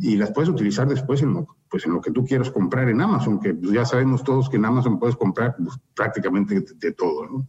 y 0.00 0.16
las 0.16 0.30
puedes 0.32 0.50
utilizar 0.50 0.86
después 0.88 1.22
en 1.22 1.34
lo, 1.34 1.56
pues 1.68 1.86
en 1.86 1.92
lo 1.92 2.00
que 2.00 2.10
tú 2.10 2.24
quieras 2.24 2.50
comprar 2.50 2.88
en 2.88 3.00
Amazon, 3.00 3.40
que 3.40 3.56
ya 3.60 3.84
sabemos 3.84 4.22
todos 4.22 4.48
que 4.48 4.56
en 4.56 4.64
Amazon 4.64 4.98
puedes 4.98 5.16
comprar 5.16 5.56
pues, 5.56 5.78
prácticamente 5.94 6.64
de, 6.74 6.92
todo. 6.92 7.26
¿no? 7.26 7.48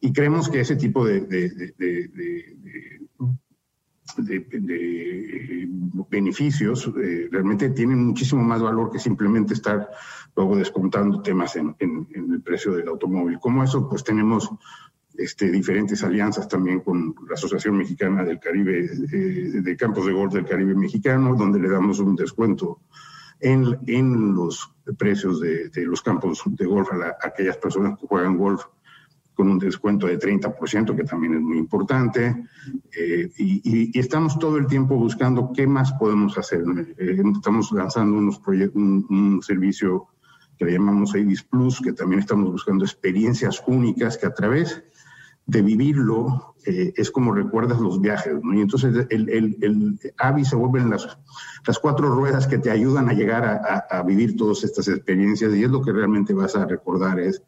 Y 0.00 0.12
creemos 0.12 0.48
que 0.48 0.60
ese 0.60 0.76
tipo 0.76 1.04
de, 1.04 1.20
de, 1.22 1.48
de 1.76 3.30
beneficios 6.10 6.90
eh, 7.02 7.28
realmente 7.30 7.70
tienen 7.70 8.06
muchísimo 8.06 8.42
más 8.42 8.60
valor 8.60 8.90
que 8.90 8.98
simplemente 8.98 9.54
estar 9.54 9.88
luego 10.36 10.56
descontando 10.56 11.22
temas 11.22 11.56
en, 11.56 11.74
en, 11.78 12.08
en, 12.14 12.32
el 12.32 12.42
precio 12.42 12.72
del 12.72 12.88
automóvil. 12.88 13.38
Como 13.38 13.62
eso, 13.62 13.88
pues 13.88 14.04
tenemos 14.04 14.50
este, 15.20 15.50
diferentes 15.50 16.02
alianzas 16.02 16.48
también 16.48 16.80
con 16.80 17.14
la 17.28 17.34
Asociación 17.34 17.76
Mexicana 17.76 18.24
del 18.24 18.40
Caribe, 18.40 18.86
eh, 18.86 19.60
de 19.60 19.76
Campos 19.76 20.06
de 20.06 20.12
Golf 20.12 20.32
del 20.32 20.46
Caribe 20.46 20.74
Mexicano, 20.74 21.34
donde 21.36 21.60
le 21.60 21.68
damos 21.68 21.98
un 22.00 22.16
descuento 22.16 22.80
en, 23.38 23.78
en 23.86 24.34
los 24.34 24.72
precios 24.96 25.40
de, 25.40 25.70
los 25.84 26.00
campos 26.00 26.42
de 26.46 26.64
golf 26.64 26.88
a, 26.92 27.16
aquellas 27.26 27.58
personas 27.58 27.98
que 27.98 28.06
juegan 28.06 28.38
golf 28.38 28.62
con 29.34 29.50
un 29.50 29.58
descuento 29.58 30.06
de 30.06 30.18
30%, 30.18 30.96
que 30.96 31.04
también 31.04 31.34
es 31.34 31.40
muy 31.40 31.58
importante. 31.58 32.44
Eh, 32.96 33.30
y, 33.36 33.98
estamos 33.98 34.38
todo 34.38 34.56
el 34.56 34.66
tiempo 34.66 34.96
buscando 34.96 35.52
qué 35.54 35.66
más 35.66 35.92
podemos 35.92 36.36
hacer. 36.38 36.62
Eh, 36.98 37.22
estamos 37.34 37.72
lanzando 37.72 38.16
unos 38.16 38.40
un, 38.74 39.06
un 39.08 39.42
servicio 39.42 40.08
que 40.58 40.64
le 40.66 40.72
llamamos 40.72 41.14
Avis 41.14 41.42
Plus, 41.42 41.80
que 41.80 41.92
también 41.92 42.20
estamos 42.20 42.50
buscando 42.50 42.84
experiencias 42.84 43.62
únicas 43.66 44.18
que 44.18 44.26
a 44.26 44.34
través 44.34 44.84
de 45.50 45.62
vivirlo 45.62 46.54
eh, 46.64 46.92
es 46.96 47.10
como 47.10 47.32
recuerdas 47.32 47.80
los 47.80 48.00
viajes, 48.00 48.34
¿no? 48.40 48.54
Y 48.54 48.60
entonces 48.60 49.06
el, 49.10 49.28
el, 49.28 49.56
el 49.60 49.98
AVI 50.16 50.44
se 50.44 50.54
vuelven 50.54 50.90
las, 50.90 51.18
las 51.66 51.78
cuatro 51.80 52.14
ruedas 52.14 52.46
que 52.46 52.58
te 52.58 52.70
ayudan 52.70 53.08
a 53.08 53.14
llegar 53.14 53.44
a, 53.44 53.78
a, 53.90 54.02
vivir 54.04 54.36
todas 54.36 54.62
estas 54.62 54.86
experiencias 54.86 55.52
y 55.54 55.64
es 55.64 55.70
lo 55.70 55.82
que 55.82 55.92
realmente 55.92 56.34
vas 56.34 56.54
a 56.54 56.66
recordar, 56.66 57.18
es 57.18 57.42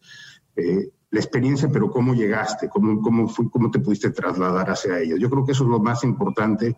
eh, 0.56 0.90
la 1.11 1.21
experiencia, 1.21 1.68
pero 1.68 1.90
cómo 1.90 2.14
llegaste, 2.14 2.68
cómo, 2.68 3.00
cómo, 3.02 3.32
cómo 3.52 3.71
te 3.71 3.78
pudiste 3.78 4.11
trasladar 4.11 4.71
hacia 4.71 4.99
ellas. 4.99 5.21
Yo 5.21 5.30
creo 5.30 5.44
que 5.44 5.52
eso 5.52 5.62
es 5.62 5.71
lo 5.71 5.78
más 5.78 6.02
importante 6.02 6.76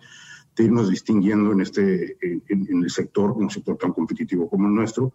de 0.56 0.64
irnos 0.64 0.90
distinguiendo 0.90 1.52
en, 1.52 1.62
este, 1.62 2.18
en, 2.20 2.42
en 2.68 2.82
el 2.82 2.90
sector, 2.90 3.32
un 3.32 3.48
sector 3.48 3.78
tan 3.78 3.92
competitivo 3.92 4.48
como 4.50 4.68
el 4.68 4.74
nuestro, 4.74 5.14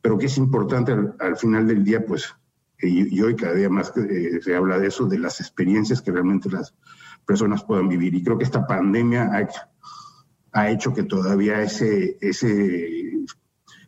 pero 0.00 0.16
que 0.16 0.26
es 0.26 0.38
importante 0.38 0.94
al 1.18 1.36
final 1.36 1.66
del 1.66 1.82
día, 1.82 2.06
pues 2.06 2.32
y, 2.80 3.20
hoy 3.20 3.34
cada 3.34 3.54
día 3.54 3.68
más 3.68 3.92
eh, 3.96 4.40
se 4.42 4.54
habla 4.54 4.78
de 4.78 4.88
eso, 4.88 5.06
de 5.06 5.18
las 5.18 5.40
experiencias 5.40 6.00
que 6.00 6.12
realmente 6.12 6.48
las 6.50 6.74
personas 7.26 7.64
puedan 7.64 7.88
vivir. 7.88 8.14
Y 8.14 8.22
creo 8.22 8.38
que 8.38 8.44
esta 8.44 8.66
pandemia 8.66 9.30
ha, 9.32 9.48
ha 10.52 10.70
hecho 10.70 10.94
que 10.94 11.02
todavía 11.02 11.60
ese, 11.62 12.16
ese, 12.20 13.12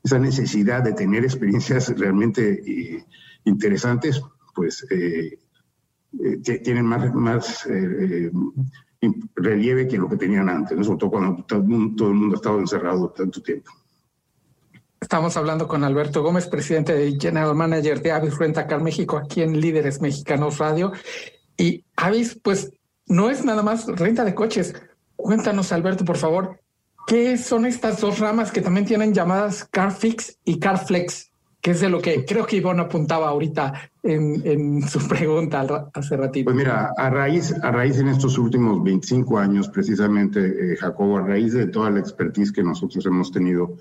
esa 0.03 0.19
necesidad 0.19 0.83
de 0.83 0.93
tener 0.93 1.25
experiencias 1.25 1.97
realmente 1.97 2.63
eh, 2.67 3.05
interesantes, 3.45 4.23
pues 4.55 4.87
eh, 4.91 5.39
eh 6.23 6.39
tienen 6.63 6.85
más, 6.85 7.15
más 7.15 7.67
eh, 7.67 8.31
relieve 9.35 9.89
que 9.89 9.99
lo 9.99 10.09
que 10.09 10.17
tenían 10.17 10.49
antes, 10.49 10.85
sobre 10.85 10.99
todo 10.99 11.11
cuando 11.11 11.45
todo 11.45 11.61
el 11.61 11.67
mundo 12.15 12.35
ha 12.35 12.37
estado 12.37 12.61
encerrado 12.61 13.11
tanto 13.11 13.43
tiempo. 13.43 13.73
Estamos 15.01 15.35
hablando 15.39 15.67
con 15.67 15.83
Alberto 15.83 16.23
Gómez, 16.23 16.47
presidente 16.47 17.09
y 17.09 17.19
General 17.19 17.55
Manager 17.55 18.03
de 18.03 18.13
Avis 18.13 18.37
Rentacar 18.37 18.83
México, 18.83 19.17
aquí 19.17 19.41
en 19.41 19.59
Líderes 19.59 20.03
Mexicanos 20.03 20.59
Radio. 20.59 20.93
Y 21.57 21.87
Avis, 21.97 22.39
pues 22.43 22.71
no 23.07 23.31
es 23.31 23.43
nada 23.43 23.63
más 23.63 23.87
renta 23.87 24.27
de 24.27 24.35
coches. 24.35 24.75
Cuéntanos, 25.17 25.73
Alberto, 25.73 26.05
por 26.05 26.19
favor, 26.19 26.61
¿qué 27.07 27.39
son 27.39 27.65
estas 27.65 27.99
dos 28.03 28.19
ramas 28.19 28.53
que 28.53 28.61
también 28.61 28.85
tienen 28.85 29.15
llamadas 29.15 29.65
CarFix 29.71 30.39
y 30.45 30.59
CarFlex? 30.59 31.31
Que 31.63 31.71
es 31.71 31.81
de 31.81 31.89
lo 31.89 32.01
que 32.01 32.27
creo 32.27 32.47
que 32.47 32.57
Ivonne 32.57 32.83
apuntaba 32.83 33.29
ahorita 33.29 33.91
en, 34.03 34.43
en, 34.45 34.83
su 34.87 34.99
pregunta 35.09 35.91
hace 35.95 36.17
ratito. 36.17 36.45
Pues 36.45 36.57
mira, 36.57 36.93
a 36.97 37.09
raíz, 37.09 37.55
a 37.63 37.71
raíz 37.71 37.99
en 37.99 38.09
estos 38.09 38.37
últimos 38.37 38.83
25 38.85 39.39
años, 39.39 39.71
precisamente, 39.71 40.41
eh, 40.73 40.77
Jacobo, 40.77 41.19
a 41.19 41.23
raíz 41.23 41.55
de 41.55 41.69
toda 41.69 41.89
la 41.89 42.01
expertise 42.01 42.53
que 42.53 42.63
nosotros 42.63 43.05
hemos 43.07 43.33
tenido 43.33 43.77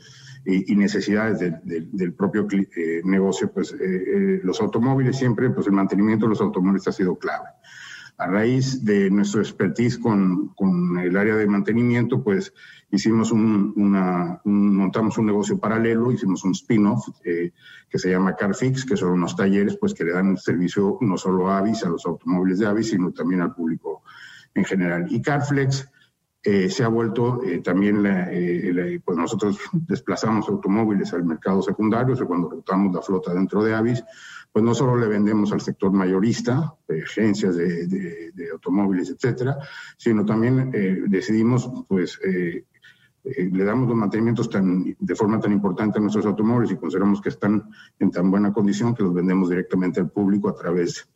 y, 0.45 0.73
y 0.73 0.75
necesidades 0.75 1.39
de, 1.39 1.51
de, 1.63 1.87
del 1.91 2.13
propio 2.13 2.47
eh, 2.51 3.01
negocio, 3.03 3.51
pues 3.51 3.73
eh, 3.73 3.77
eh, 3.81 4.41
los 4.43 4.59
automóviles 4.61 5.17
siempre, 5.17 5.49
pues 5.49 5.67
el 5.67 5.73
mantenimiento 5.73 6.25
de 6.25 6.29
los 6.29 6.41
automóviles 6.41 6.87
ha 6.87 6.91
sido 6.91 7.17
clave. 7.17 7.49
A 8.17 8.27
raíz 8.27 8.83
de 8.83 9.09
nuestro 9.09 9.39
expertise 9.39 9.97
con, 9.97 10.49
con 10.49 10.99
el 10.99 11.15
área 11.15 11.35
de 11.35 11.47
mantenimiento, 11.47 12.21
pues 12.21 12.53
hicimos 12.91 13.31
un, 13.31 13.73
una, 13.77 14.41
un, 14.43 14.75
montamos 14.75 15.17
un 15.17 15.27
negocio 15.27 15.57
paralelo, 15.57 16.11
hicimos 16.11 16.43
un 16.43 16.51
spin-off 16.51 17.07
eh, 17.23 17.53
que 17.89 17.97
se 17.97 18.11
llama 18.11 18.35
CarFix, 18.35 18.83
que 18.83 18.97
son 18.97 19.11
unos 19.11 19.37
talleres 19.37 19.77
pues 19.77 19.93
que 19.93 20.03
le 20.03 20.11
dan 20.11 20.35
servicio 20.35 20.97
no 20.99 21.17
solo 21.17 21.49
a 21.49 21.59
Avis, 21.59 21.83
a 21.85 21.89
los 21.89 22.05
automóviles 22.05 22.59
de 22.59 22.65
Avis, 22.65 22.89
sino 22.89 23.11
también 23.11 23.41
al 23.41 23.53
público 23.53 24.03
en 24.53 24.65
general. 24.65 25.07
Y 25.09 25.21
CarFlex 25.21 25.89
eh, 26.41 26.69
se 26.69 26.85
ha 26.85 26.87
vuelto 26.87 27.43
eh, 27.43 27.59
también, 27.59 28.05
eh, 28.05 28.71
la, 28.73 29.01
pues 29.03 29.17
nosotros 29.17 29.59
desplazamos 29.73 30.47
automóviles 30.47 31.11
al 31.13 31.25
mercado 31.25 31.61
secundario, 31.61 32.13
o 32.13 32.15
sea, 32.17 32.25
cuando 32.25 32.49
rotamos 32.49 32.95
la 32.95 33.01
flota 33.01 33.33
dentro 33.33 33.61
de 33.61 33.75
Avis, 33.75 34.01
pues 34.49 34.63
no 34.63 34.73
solo 34.73 34.95
le 34.95 35.07
vendemos 35.07 35.51
al 35.51 35.59
sector 35.59 35.91
mayorista, 35.91 36.73
agencias 36.87 37.57
de, 37.57 37.87
de, 37.87 38.31
de, 38.33 38.49
automóviles, 38.51 39.09
etcétera, 39.09 39.57
sino 39.97 40.25
también 40.25 40.71
decidimos, 41.07 41.69
pues, 41.87 42.19
le 42.23 43.63
damos 43.63 43.89
los 43.89 43.97
mantenimientos 43.97 44.49
tan, 44.49 44.95
de 44.97 45.15
forma 45.15 45.39
tan 45.39 45.51
importante 45.51 45.99
a 45.99 46.01
nuestros 46.01 46.25
automóviles 46.25 46.71
y 46.71 46.77
consideramos 46.77 47.21
que 47.21 47.29
están 47.29 47.69
en 47.99 48.09
tan 48.09 48.31
buena 48.31 48.51
condición 48.51 48.95
que 48.95 49.03
los 49.03 49.13
vendemos 49.13 49.51
directamente 49.51 49.99
al 49.99 50.09
público 50.09 50.49
a 50.49 50.55
través 50.55 51.07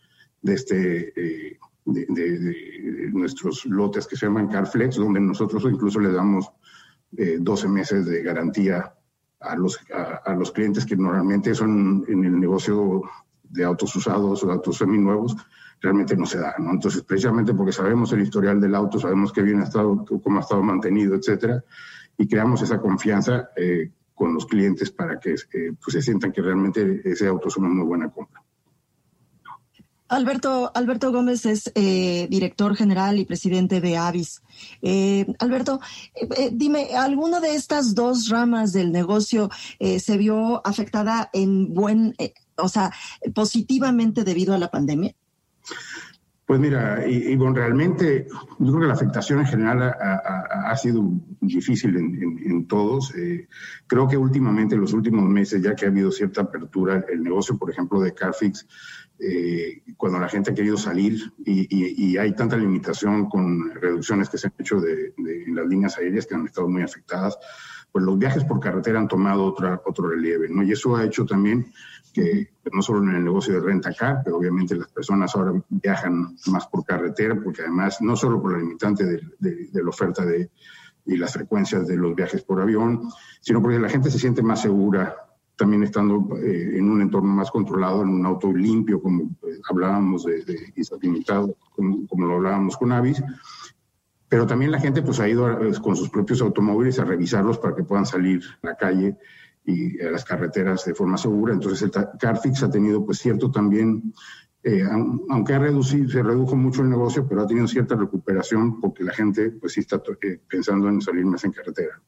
de 0.44 0.53
este 0.53 1.58
de, 1.86 3.12
nuestros 3.12 3.66
lotes 3.66 4.08
que 4.08 4.16
se 4.16 4.25
llaman 4.25 4.48
CarFlex, 4.48 4.96
donde 4.96 5.20
nosotros 5.20 5.63
incluso 5.66 6.00
le 6.00 6.12
damos 6.12 6.52
eh, 7.18 7.38
12 7.40 7.68
meses 7.68 8.06
de 8.06 8.24
garantía 8.24 8.94
a 9.40 9.56
los, 9.56 9.80
a, 10.25 10.34
los 10.34 10.52
clientes 10.52 10.86
que 10.86 10.96
normalmente 10.96 11.54
son 11.54 12.06
en 12.08 12.24
el 12.24 12.40
negocio 12.40 13.04
de 13.44 13.63
autos 13.63 13.96
usados 13.96 14.44
o 14.44 14.52
autos 14.52 14.78
seminuevos, 14.78 15.36
realmente 15.82 16.16
no 16.16 16.25
se 16.25 16.40
da, 16.40 16.56
¿no? 16.58 16.72
Entonces, 16.72 17.04
precisamente 17.04 17.54
porque 17.54 17.74
sabemos 17.74 18.12
el 18.13 18.22
historial 18.22 18.60
del 18.60 18.74
auto, 18.74 19.00
sabemos 19.00 19.34
qué 19.34 19.42
bien 19.42 19.60
ha 19.60 19.66
estado, 19.66 20.06
cómo 20.24 20.38
ha 20.38 20.42
estado 20.42 20.63
mantenido, 20.63 21.16
etcétera, 21.16 21.63
y 22.18 22.28
creamos 22.28 22.62
esa 22.62 22.80
confianza 22.80 23.50
eh, 23.58 23.92
con 24.16 24.34
los 24.34 24.46
clientes 24.46 24.92
para 24.92 25.20
que 25.20 25.34
eh, 25.34 25.74
pues 25.84 25.94
se 25.94 26.02
sientan 26.02 26.32
que 26.32 26.42
realmente 26.42 27.02
ese 27.04 27.28
auto 27.28 27.50
es 27.50 27.58
una 27.58 27.68
muy 27.68 27.86
buena 27.86 28.10
compra. 28.10 28.42
Alberto, 30.13 30.72
Alberto 30.75 31.12
Gómez 31.12 31.46
es 31.46 31.72
eh, 31.75 32.27
director 32.29 32.75
general 32.75 33.17
y 33.17 33.25
presidente 33.25 33.82
de 33.82 33.98
Avis. 33.98 34.41
Eh, 34.82 35.25
Alberto, 35.39 35.79
eh, 36.15 36.27
eh, 36.38 36.50
dime, 36.53 36.89
¿alguna 36.96 37.39
de 37.39 37.55
estas 37.55 37.96
dos 37.96 38.29
ramas 38.29 38.74
del 38.74 38.91
negocio 38.91 39.50
eh, 39.79 40.00
se 40.00 40.17
vio 40.17 40.65
afectada 40.65 41.29
en 41.34 41.74
buen, 41.74 42.13
eh, 42.20 42.34
o 42.58 42.70
sea, 42.70 42.91
positivamente 43.34 44.24
debido 44.24 44.53
a 44.53 44.60
la 44.60 44.70
pandemia? 44.70 45.15
Pues 46.46 46.60
mira, 46.60 47.00
bueno, 47.38 47.53
realmente 47.53 48.27
yo 48.60 48.67
creo 48.67 48.82
que 48.82 48.88
la 48.88 48.93
afectación 48.93 49.39
en 49.39 49.46
general 49.46 49.82
ha, 49.82 50.75
sido 50.75 51.10
difícil 51.39 51.96
en, 51.96 52.67
todos. 52.67 53.13
Creo 53.88 54.08
que 54.10 54.17
últimamente, 54.17 54.75
en 54.75 54.82
los 54.82 54.91
últimos 54.91 55.24
meses, 55.24 55.63
ya 55.63 55.74
que 55.74 55.86
ha 55.86 55.88
habido 55.88 56.12
cierta 56.12 56.41
apertura, 56.41 57.05
el 57.12 57.24
negocio, 57.24 57.58
por 57.58 57.72
ejemplo, 57.72 58.01
de 58.01 58.13
Carfix, 58.13 58.67
eh, 59.25 59.82
cuando 59.96 60.20
la 60.20 60.27
gente 60.27 60.51
ha 60.51 60.53
querido 60.53 60.75
salir 60.75 61.18
y, 61.46 62.18
hay 62.18 62.36
tanta 62.36 62.58
limitación 62.58 63.30
con 63.30 63.74
reducciones 63.74 64.30
que 64.30 64.38
se 64.38 64.48
han 64.48 64.53
hecho 64.60 64.82
de, 64.82 65.13
las 65.48 65.65
líneas 65.65 65.98
aéreas 65.98 66.27
que 66.27 66.36
han 66.36 66.46
estado 66.46 66.68
muy 66.68 66.82
afectadas, 66.82 67.38
pues 67.92 68.03
los 68.03 68.18
viajes 68.20 68.44
por 68.44 68.60
carretera 68.60 69.00
han 69.00 69.08
tomado 69.08 69.46
otra, 69.46 69.82
otro 69.86 70.10
relieve, 70.10 70.50
¿no? 70.50 70.62
Y 70.62 70.74
eso 70.74 70.96
ha 70.96 71.06
hecho 71.06 71.25
también 71.25 71.72
que 72.13 72.50
no 72.72 72.82
solo 72.82 73.01
en 73.03 73.15
el 73.15 73.24
negocio 73.24 73.53
de 73.53 73.62
renta 73.62 73.89
acá, 73.89 74.22
pero 74.24 74.38
obviamente 74.38 74.75
las 74.75 74.92
personas 74.92 75.34
ahora 75.36 75.53
viajan 75.70 76.36
más 76.48 76.68
por 76.68 76.84
carretera, 76.86 77.36
porque 77.42 77.62
además 77.62 78.01
no 78.01 78.15
solo 78.15 78.42
por 78.42 78.51
la 78.51 78.60
limitante 78.60 79.06
de, 79.06 79.22
de 79.39 79.84
la 79.84 79.89
oferta 79.89 80.25
de, 80.25 80.50
y 81.06 81.15
las 81.15 81.34
frecuencias 81.34 81.88
de 81.88 81.96
los 81.96 82.13
viajes 82.13 82.44
por 82.44 82.62
avión, 82.62 83.10
sino 83.39 83.62
porque 83.62 83.80
la 83.80 83.89
gente 83.89 84.12
se 84.12 84.20
siente 84.20 84.42
más 84.42 84.62
segura 84.62 85.15
también 85.63 85.84
estando 85.84 86.38
eh, 86.43 86.77
en 86.77 86.89
un 86.89 87.01
entorno 87.01 87.34
más 87.34 87.50
controlado, 87.50 88.01
en 88.01 88.10
un 88.10 88.25
auto 88.25 88.51
limpio, 88.51 89.01
como 89.01 89.24
eh, 89.48 89.62
hablábamos 89.70 90.25
de, 90.25 90.43
de 90.43 90.74
limitado, 91.01 91.55
como, 91.74 92.05
como, 92.05 92.27
lo 92.27 92.34
hablábamos 92.34 92.75
con 92.75 92.91
Avis. 92.91 93.24
Pero 94.27 94.46
también 94.46 94.72
la 94.72 94.82
gente 94.82 95.01
pues 95.01 95.22
ha 95.22 95.29
ido 95.29 95.48
con 95.82 95.96
sus 95.96 96.10
propios 96.10 96.41
automóviles 96.41 97.00
a 97.00 97.05
revisarlos 97.05 97.60
para 97.60 97.74
que 97.74 97.84
puedan 97.84 98.05
salir 98.05 98.41
a 98.62 98.67
la 98.67 98.75
calle 98.75 99.15
y 99.63 100.01
a 100.01 100.12
las 100.12 100.25
carreteras 100.25 100.84
de 100.84 100.96
forma 100.96 101.15
segura. 101.15 101.53
Entonces 101.53 101.82
el 101.84 101.91
Carfix 102.20 102.62
ha 102.63 102.70
tenido 102.70 103.05
pues 103.05 103.20
cierto 103.20 103.50
también 103.50 104.13
eh, 104.63 104.84
aunque 105.29 105.53
ha 105.53 105.60
reducido, 105.60 106.10
se 106.10 106.24
redujo 106.24 106.58
mucho 106.58 106.82
el 106.82 106.89
negocio, 106.89 107.25
pero 107.25 107.41
ha 107.41 107.48
tenido 107.48 107.67
cierta 107.70 107.96
recuperación 107.96 108.82
porque 108.82 109.05
la 109.05 109.13
gente 109.13 109.51
pues 109.51 109.74
sí 109.74 109.79
está 109.79 110.01
eh, 110.22 110.41
pensando 110.46 110.89
en 110.89 111.00
salir 111.00 111.25
más 111.25 111.46
en 111.46 111.53
carretera. 111.53 112.01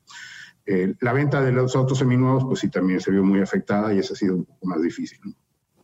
Eh, 0.66 0.96
la 1.02 1.14
venta 1.14 1.42
de 1.42 1.52
los 1.52 1.76
autos 1.76 2.00
seminuevos 2.00 2.46
pues 2.46 2.60
sí 2.60 2.70
también 2.70 3.00
se 3.00 3.12
vio 3.12 3.24
muy 3.24 3.40
afectada 3.40 3.94
y 3.94 4.00
eso 4.00 4.14
ha 4.14 4.18
sido 4.18 4.36
un 4.36 4.46
poco 4.46 4.66
más 4.68 4.82
difícil. 4.82 5.20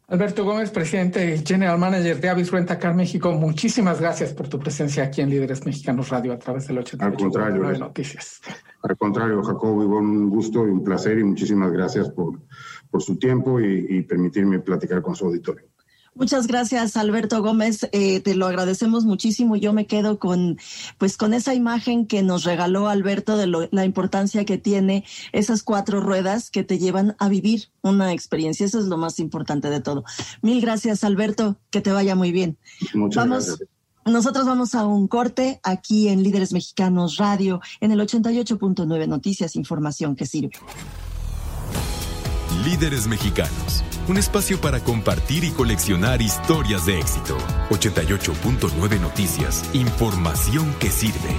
Alberto 0.08 0.44
Gómez, 0.44 0.72
presidente 0.72 1.36
y 1.36 1.46
General 1.46 1.78
Manager 1.78 2.20
de 2.20 2.30
Avis 2.30 2.52
Car 2.52 2.94
México, 2.94 3.32
muchísimas 3.32 4.02
gracias 4.02 4.34
por 4.34 4.50
tu 4.50 4.60
presencia 4.60 5.04
aquí 5.04 5.22
en 5.22 5.30
Líderes 5.30 5.66
Mexicanos 5.66 6.10
Radio 6.10 6.34
a 6.34 6.38
través 6.38 6.68
del 6.68 6.80
88 6.80 7.06
Al 7.06 7.32
contrario, 7.32 7.80
Noticias. 7.80 8.42
Al 8.84 8.98
contrario, 8.98 9.42
Jacobo, 9.42 9.86
un 9.86 10.30
gusto 10.30 10.68
y 10.68 10.72
un 10.72 10.84
placer 10.84 11.18
y 11.20 11.24
muchísimas 11.24 11.72
gracias 11.72 12.10
por, 12.10 12.42
por 12.90 13.02
su 13.02 13.18
tiempo 13.18 13.62
y 13.62 14.02
permitirme 14.02 14.60
platicar 14.60 15.02
con 15.02 15.16
su 15.16 15.28
auditorio. 15.28 15.71
Muchas 16.14 16.46
gracias, 16.48 16.98
Alberto 16.98 17.42
Gómez. 17.42 17.88
Eh, 17.94 18.20
te 18.20 18.36
lo 18.36 18.46
agradecemos 18.46 19.06
muchísimo. 19.06 19.56
Yo 19.56 19.72
me 19.72 19.88
quedo 19.88 20.20
con, 20.20 20.58
pues, 20.98 21.16
con 21.16 21.34
esa 21.34 21.54
imagen 21.54 22.06
que 22.06 22.22
nos 22.22 22.44
regaló 22.44 22.90
Alberto 22.90 23.38
de 23.38 23.48
la 23.72 23.86
importancia 23.86 24.44
que 24.44 24.58
tiene 24.58 25.06
esas 25.32 25.64
cuatro 25.64 26.02
ruedas 26.02 26.52
que 26.52 26.64
te 26.64 26.80
llevan 26.80 27.16
a 27.18 27.30
vivir 27.30 27.70
una 27.82 28.12
experiencia. 28.12 28.66
Eso 28.66 28.80
es 28.80 28.86
lo 28.86 28.98
más 28.98 29.20
importante 29.20 29.70
de 29.70 29.80
todo. 29.80 30.04
Mil 30.42 30.60
gracias, 30.60 31.04
Alberto. 31.06 31.58
Que 31.70 31.80
te 31.82 31.92
vaya 31.92 32.16
muy 32.16 32.32
bien. 32.32 32.58
Muchas 32.94 33.28
gracias. 33.28 33.60
Nosotros 34.06 34.46
vamos 34.46 34.76
a 34.76 34.86
un 34.86 35.08
corte 35.08 35.60
aquí 35.64 36.10
en 36.10 36.24
Líderes 36.24 36.54
Mexicanos 36.54 37.18
Radio, 37.18 37.62
en 37.80 37.92
el 37.92 38.00
88.9 38.00 39.08
Noticias, 39.08 39.56
información 39.56 40.16
que 40.16 40.26
sirve. 40.26 40.52
Líderes 42.64 43.08
Mexicanos 43.08 43.84
un 44.08 44.18
espacio 44.18 44.60
para 44.60 44.80
compartir 44.80 45.44
y 45.44 45.52
coleccionar 45.52 46.22
historias 46.22 46.86
de 46.86 47.00
éxito. 47.00 47.38
88.9 47.70 49.00
Noticias, 49.00 49.70
información 49.74 50.74
que 50.80 50.90
sirve. 50.90 51.30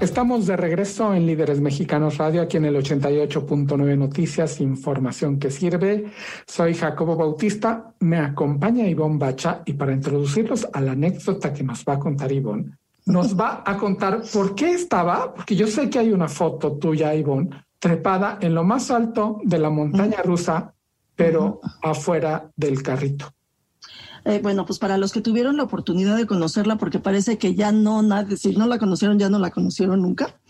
Estamos 0.00 0.46
de 0.46 0.56
regreso 0.56 1.12
en 1.12 1.26
Líderes 1.26 1.60
Mexicanos 1.60 2.18
Radio, 2.18 2.42
aquí 2.42 2.58
en 2.58 2.66
el 2.66 2.76
88.9 2.76 3.98
Noticias, 3.98 4.60
información 4.60 5.38
que 5.38 5.50
sirve. 5.50 6.12
Soy 6.46 6.74
Jacobo 6.74 7.16
Bautista, 7.16 7.94
me 8.00 8.18
acompaña 8.18 8.86
Ivonne 8.86 9.18
Bacha 9.18 9.62
y 9.64 9.72
para 9.72 9.92
introducirlos 9.92 10.68
a 10.72 10.80
la 10.80 10.92
anécdota 10.92 11.52
que 11.52 11.64
nos 11.64 11.84
va 11.84 11.94
a 11.94 11.98
contar 11.98 12.30
Ivonne, 12.30 12.78
nos 13.06 13.36
va 13.36 13.64
a 13.66 13.76
contar 13.76 14.22
por 14.32 14.54
qué 14.54 14.72
estaba, 14.72 15.34
porque 15.34 15.56
yo 15.56 15.66
sé 15.66 15.90
que 15.90 15.98
hay 15.98 16.12
una 16.12 16.28
foto 16.28 16.72
tuya, 16.72 17.12
Ivonne, 17.14 17.50
trepada 17.78 18.38
en 18.40 18.54
lo 18.54 18.64
más 18.64 18.90
alto 18.90 19.38
de 19.44 19.58
la 19.58 19.70
montaña 19.70 20.22
rusa 20.22 20.74
pero 21.18 21.60
afuera 21.82 22.52
del 22.54 22.80
carrito. 22.80 23.34
Eh, 24.24 24.38
bueno, 24.40 24.64
pues 24.64 24.78
para 24.78 24.98
los 24.98 25.12
que 25.12 25.20
tuvieron 25.20 25.56
la 25.56 25.64
oportunidad 25.64 26.16
de 26.16 26.26
conocerla, 26.26 26.78
porque 26.78 27.00
parece 27.00 27.38
que 27.38 27.56
ya 27.56 27.72
no, 27.72 28.02
nadie, 28.02 28.36
si 28.36 28.54
no 28.54 28.68
la 28.68 28.78
conocieron, 28.78 29.18
ya 29.18 29.28
no 29.28 29.40
la 29.40 29.50
conocieron 29.50 30.02
nunca. 30.02 30.40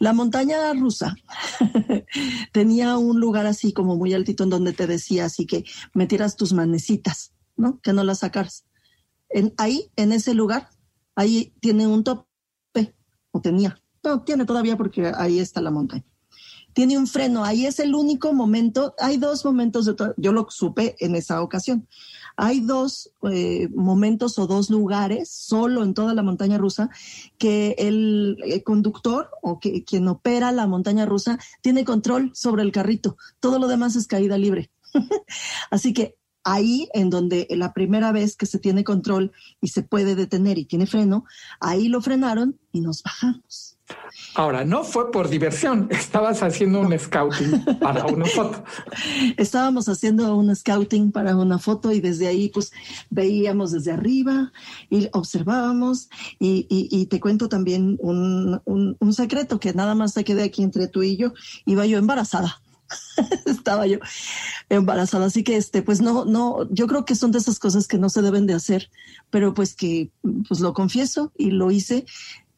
La 0.00 0.12
montaña 0.12 0.72
rusa 0.72 1.14
tenía 2.52 2.96
un 2.96 3.20
lugar 3.20 3.46
así 3.46 3.72
como 3.72 3.96
muy 3.96 4.12
altito 4.12 4.42
en 4.42 4.50
donde 4.50 4.72
te 4.72 4.88
decía 4.88 5.26
así 5.26 5.46
que 5.46 5.64
metieras 5.94 6.34
tus 6.34 6.52
manecitas, 6.52 7.32
¿no? 7.56 7.78
Que 7.80 7.92
no 7.92 8.02
las 8.02 8.20
sacaras. 8.20 8.64
En, 9.28 9.54
ahí, 9.56 9.92
en 9.94 10.10
ese 10.10 10.34
lugar, 10.34 10.68
ahí 11.14 11.54
tiene 11.60 11.86
un 11.86 12.02
tope, 12.02 12.26
o 13.30 13.40
tenía, 13.40 13.80
no, 14.02 14.22
tiene 14.22 14.46
todavía 14.46 14.76
porque 14.76 15.12
ahí 15.16 15.38
está 15.38 15.60
la 15.60 15.70
montaña 15.70 16.04
tiene 16.72 16.98
un 16.98 17.06
freno. 17.06 17.44
Ahí 17.44 17.66
es 17.66 17.78
el 17.80 17.94
único 17.94 18.32
momento. 18.32 18.94
Hay 18.98 19.16
dos 19.16 19.44
momentos, 19.44 19.86
de 19.86 19.94
yo 20.16 20.32
lo 20.32 20.46
supe 20.50 20.96
en 21.00 21.16
esa 21.16 21.42
ocasión. 21.42 21.88
Hay 22.36 22.60
dos 22.60 23.10
eh, 23.32 23.68
momentos 23.74 24.38
o 24.38 24.46
dos 24.46 24.70
lugares 24.70 25.28
solo 25.28 25.82
en 25.82 25.92
toda 25.92 26.14
la 26.14 26.22
montaña 26.22 26.56
rusa 26.56 26.88
que 27.36 27.74
el, 27.78 28.62
conductor 28.64 29.30
o 29.42 29.58
que 29.58 29.82
quien 29.82 30.06
opera 30.06 30.52
la 30.52 30.68
montaña 30.68 31.04
rusa 31.04 31.40
tiene 31.62 31.84
control 31.84 32.30
sobre 32.34 32.62
el 32.62 32.70
carrito. 32.70 33.16
Todo 33.40 33.58
lo 33.58 33.66
demás 33.66 33.96
es 33.96 34.06
caída 34.06 34.38
libre. 34.38 34.70
Así 35.70 35.92
que 35.92 36.16
ahí 36.44 36.88
en 36.94 37.10
donde 37.10 37.48
la 37.50 37.72
primera 37.72 38.12
vez 38.12 38.36
que 38.36 38.46
se 38.46 38.60
tiene 38.60 38.84
control 38.84 39.32
y 39.60 39.68
se 39.68 39.82
puede 39.82 40.14
detener 40.14 40.58
y 40.58 40.64
tiene 40.64 40.86
freno, 40.86 41.24
ahí 41.58 41.88
lo 41.88 42.00
frenaron 42.00 42.58
y 42.70 42.80
nos 42.82 43.02
bajamos. 43.02 43.77
Ahora, 44.34 44.64
no 44.64 44.84
fue 44.84 45.10
por 45.10 45.28
diversión, 45.28 45.88
estabas 45.90 46.42
haciendo 46.42 46.80
un 46.80 46.96
scouting 46.98 47.64
para 47.80 48.06
una 48.06 48.26
foto. 48.26 48.62
Estábamos 49.36 49.88
haciendo 49.88 50.36
un 50.36 50.54
scouting 50.54 51.12
para 51.12 51.36
una 51.36 51.58
foto 51.58 51.92
y 51.92 52.00
desde 52.00 52.26
ahí 52.26 52.48
pues 52.48 52.72
veíamos 53.10 53.72
desde 53.72 53.92
arriba 53.92 54.52
y 54.90 55.08
observábamos 55.12 56.08
y, 56.38 57.06
te 57.06 57.20
cuento 57.20 57.48
también 57.48 57.98
un, 58.00 58.96
secreto 59.12 59.58
que 59.58 59.72
nada 59.72 59.94
más 59.94 60.12
se 60.12 60.24
quedé 60.24 60.44
aquí 60.44 60.62
entre 60.62 60.86
tú 60.86 61.02
y 61.02 61.16
yo, 61.16 61.32
iba 61.66 61.86
yo 61.86 61.98
embarazada. 61.98 62.60
Estaba 63.46 63.86
yo 63.86 63.98
embarazada, 64.68 65.26
así 65.26 65.42
que 65.42 65.56
este, 65.56 65.82
pues 65.82 66.00
no, 66.00 66.24
no, 66.24 66.66
yo 66.70 66.86
creo 66.86 67.04
que 67.04 67.14
son 67.14 67.32
de 67.32 67.38
esas 67.38 67.58
cosas 67.58 67.86
que 67.86 67.98
no 67.98 68.08
se 68.08 68.22
deben 68.22 68.46
de 68.46 68.54
hacer, 68.54 68.90
pero 69.30 69.52
pues 69.52 69.74
que, 69.74 70.10
pues 70.48 70.60
lo 70.60 70.72
confieso 70.72 71.32
y 71.36 71.50
lo 71.50 71.70
hice 71.70 72.06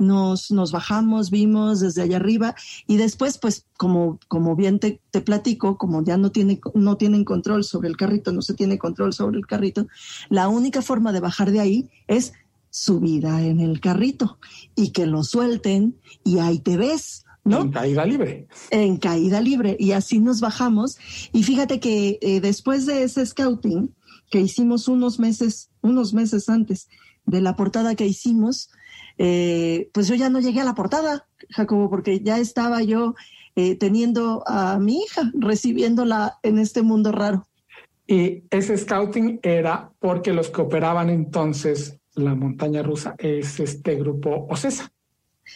nos, 0.00 0.50
nos 0.50 0.72
bajamos, 0.72 1.30
vimos 1.30 1.80
desde 1.80 2.02
allá 2.02 2.16
arriba 2.16 2.54
y 2.86 2.96
después, 2.96 3.38
pues 3.38 3.66
como, 3.76 4.18
como 4.26 4.56
bien 4.56 4.80
te, 4.80 5.00
te, 5.10 5.20
platico, 5.20 5.76
como 5.76 6.02
ya 6.02 6.16
no, 6.16 6.32
tiene, 6.32 6.60
no 6.74 6.96
tienen 6.96 7.24
control 7.24 7.62
sobre 7.64 7.88
el 7.88 7.96
carrito, 7.96 8.32
no 8.32 8.42
se 8.42 8.54
tiene 8.54 8.78
control 8.78 9.12
sobre 9.12 9.38
el 9.38 9.46
carrito, 9.46 9.86
la 10.28 10.48
única 10.48 10.82
forma 10.82 11.12
de 11.12 11.20
bajar 11.20 11.52
de 11.52 11.60
ahí 11.60 11.90
es 12.08 12.32
subida 12.70 13.42
en 13.42 13.60
el 13.60 13.80
carrito 13.80 14.38
y 14.74 14.90
que 14.90 15.06
lo 15.06 15.22
suelten 15.22 15.98
y 16.24 16.38
ahí 16.38 16.58
te 16.58 16.76
ves. 16.76 17.24
¿No? 17.42 17.62
En 17.62 17.70
caída 17.70 18.04
libre. 18.04 18.48
En 18.70 18.96
caída 18.98 19.40
libre. 19.40 19.76
Y 19.80 19.92
así 19.92 20.18
nos 20.18 20.40
bajamos. 20.40 20.98
Y 21.32 21.42
fíjate 21.42 21.80
que 21.80 22.18
eh, 22.20 22.40
después 22.40 22.86
de 22.86 23.02
ese 23.02 23.24
scouting 23.24 23.94
que 24.30 24.40
hicimos 24.40 24.88
unos 24.88 25.18
meses, 25.18 25.70
unos 25.80 26.12
meses 26.12 26.48
antes 26.48 26.88
de 27.26 27.40
la 27.40 27.56
portada 27.56 27.94
que 27.94 28.06
hicimos, 28.06 28.70
eh, 29.22 29.90
pues 29.92 30.08
yo 30.08 30.14
ya 30.14 30.30
no 30.30 30.40
llegué 30.40 30.62
a 30.62 30.64
la 30.64 30.74
portada, 30.74 31.26
Jacobo, 31.50 31.90
porque 31.90 32.20
ya 32.20 32.38
estaba 32.38 32.82
yo 32.82 33.14
eh, 33.54 33.74
teniendo 33.76 34.42
a 34.46 34.78
mi 34.78 35.02
hija, 35.02 35.30
recibiéndola 35.34 36.38
en 36.42 36.58
este 36.58 36.80
mundo 36.80 37.12
raro. 37.12 37.46
Y 38.06 38.44
ese 38.48 38.78
scouting 38.78 39.38
era 39.42 39.92
porque 39.98 40.32
los 40.32 40.48
que 40.48 40.62
operaban 40.62 41.10
entonces 41.10 41.98
la 42.14 42.34
montaña 42.34 42.82
rusa 42.82 43.14
es 43.18 43.60
este 43.60 43.96
grupo 43.96 44.46
OCESA. 44.48 44.90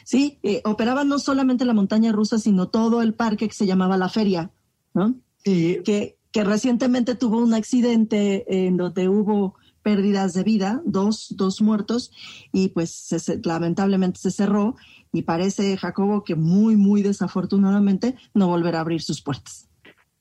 Sí, 0.04 0.38
eh, 0.42 0.60
operaban 0.66 1.08
no 1.08 1.18
solamente 1.18 1.64
la 1.64 1.72
montaña 1.72 2.12
rusa, 2.12 2.38
sino 2.38 2.68
todo 2.68 3.00
el 3.00 3.14
parque 3.14 3.48
que 3.48 3.54
se 3.54 3.64
llamaba 3.64 3.96
La 3.96 4.10
Feria, 4.10 4.50
¿no? 4.92 5.14
Y 5.42 5.82
que, 5.84 6.18
que 6.32 6.44
recientemente 6.44 7.14
tuvo 7.14 7.38
un 7.38 7.54
accidente 7.54 8.66
en 8.66 8.76
donde 8.76 9.08
hubo 9.08 9.54
pérdidas 9.84 10.34
de 10.34 10.42
vida, 10.42 10.82
dos, 10.84 11.34
dos 11.36 11.62
muertos, 11.62 12.10
y 12.52 12.68
pues 12.70 13.14
lamentablemente 13.44 14.18
se 14.18 14.32
cerró 14.32 14.74
y 15.12 15.22
parece, 15.22 15.76
Jacobo, 15.76 16.24
que 16.24 16.34
muy, 16.34 16.74
muy 16.74 17.02
desafortunadamente 17.02 18.16
no 18.34 18.48
volverá 18.48 18.78
a 18.78 18.80
abrir 18.80 19.00
sus 19.02 19.22
puertas. 19.22 19.68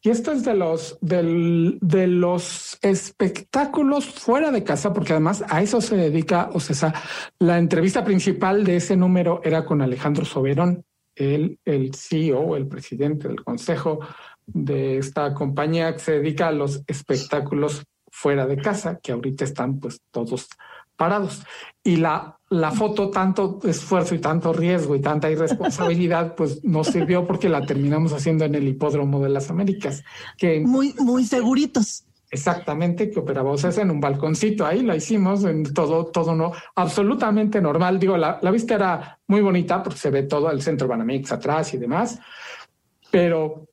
Y 0.06 0.10
esto 0.10 0.34
es 0.34 0.43
de 0.43 0.54
los, 0.54 0.97
del, 0.99 1.78
de 1.80 2.08
los 2.08 2.78
espectáculos 2.82 4.06
fuera 4.06 4.52
de 4.52 4.63
casa, 4.63 4.91
porque 4.91 5.13
además 5.13 5.45
a 5.47 5.62
eso 5.62 5.80
se 5.80 5.95
dedica 5.95 6.49
o 6.54 6.60
sea, 6.60 6.93
La 7.39 7.58
entrevista 7.58 8.04
principal 8.04 8.65
de 8.65 8.76
ese 8.76 8.97
número 8.97 9.39
era 9.45 9.65
con 9.65 9.82
Alejandro 9.82 10.26
Soberón, 10.26 10.84
el, 11.15 11.58
el 11.63 11.95
CEO, 11.95 12.58
el 12.58 12.67
presidente 12.67 13.30
del 13.30 13.43
consejo 13.43 13.99
de 14.45 14.97
esta 14.97 15.34
compañía 15.34 15.93
que 15.93 15.99
se 15.99 16.12
dedica 16.19 16.49
a 16.49 16.52
los 16.52 16.84
espectáculos 16.88 17.84
fuera 18.13 18.45
de 18.45 18.58
casa, 18.58 18.99
que 19.02 19.12
ahorita 19.12 19.43
están 19.43 19.80
pues 19.80 20.02
todos 20.12 20.47
parados. 20.95 21.43
Y 21.84 21.95
la, 21.95 22.38
la 22.49 22.71
foto, 22.71 23.10
tanto 23.10 23.60
esfuerzo 23.63 24.13
y 24.13 24.19
tanto 24.19 24.54
riesgo 24.54 24.95
y 24.95 25.02
tanta 25.02 25.32
irresponsabilidad, 25.32 26.36
pues 26.38 26.63
nos 26.63 26.88
sirvió 26.88 27.26
porque 27.26 27.49
la 27.49 27.65
terminamos 27.65 28.13
haciendo 28.13 28.45
en 28.45 28.54
el 28.54 28.67
hipódromo 28.67 29.19
de 29.19 29.30
las 29.30 29.49
Américas. 29.49 30.04
Que 30.38 30.60
muy, 30.62 30.93
muy 30.99 31.26
seguritos. 31.26 32.06
Exactamente, 32.30 33.10
que 33.10 33.19
operábamos 33.19 33.63
en 33.63 33.89
un 33.89 33.99
balconcito. 33.99 34.65
Ahí 34.65 34.84
la 34.84 34.95
hicimos 34.95 35.43
en 35.43 35.73
todo, 35.73 36.06
todo 36.06 36.36
no, 36.36 36.52
absolutamente 36.76 37.62
normal. 37.62 37.99
Digo, 37.99 38.15
la, 38.15 38.38
la 38.41 38.52
vista 38.52 38.76
era 38.76 39.19
muy 39.28 39.41
bonita 39.41 39.82
porque 39.82 39.99
se 39.99 40.12
ve 40.12 40.23
todo 40.23 40.52
el 40.52 40.62
centro 40.62 40.88
Banamex 40.88 41.32
atrás 41.32 41.73
y 41.73 41.78
demás, 41.78 42.19
pero 43.12 43.67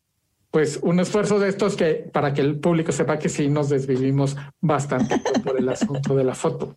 pues 0.50 0.78
un 0.82 1.00
esfuerzo 1.00 1.38
de 1.38 1.48
estos 1.48 1.76
que 1.76 1.94
para 2.12 2.34
que 2.34 2.40
el 2.40 2.58
público 2.58 2.92
sepa 2.92 3.18
que 3.18 3.28
sí 3.28 3.48
nos 3.48 3.68
desvivimos 3.68 4.36
bastante 4.60 5.18
por 5.44 5.58
el 5.58 5.68
asunto 5.68 6.14
de 6.16 6.24
la 6.24 6.34
foto. 6.34 6.76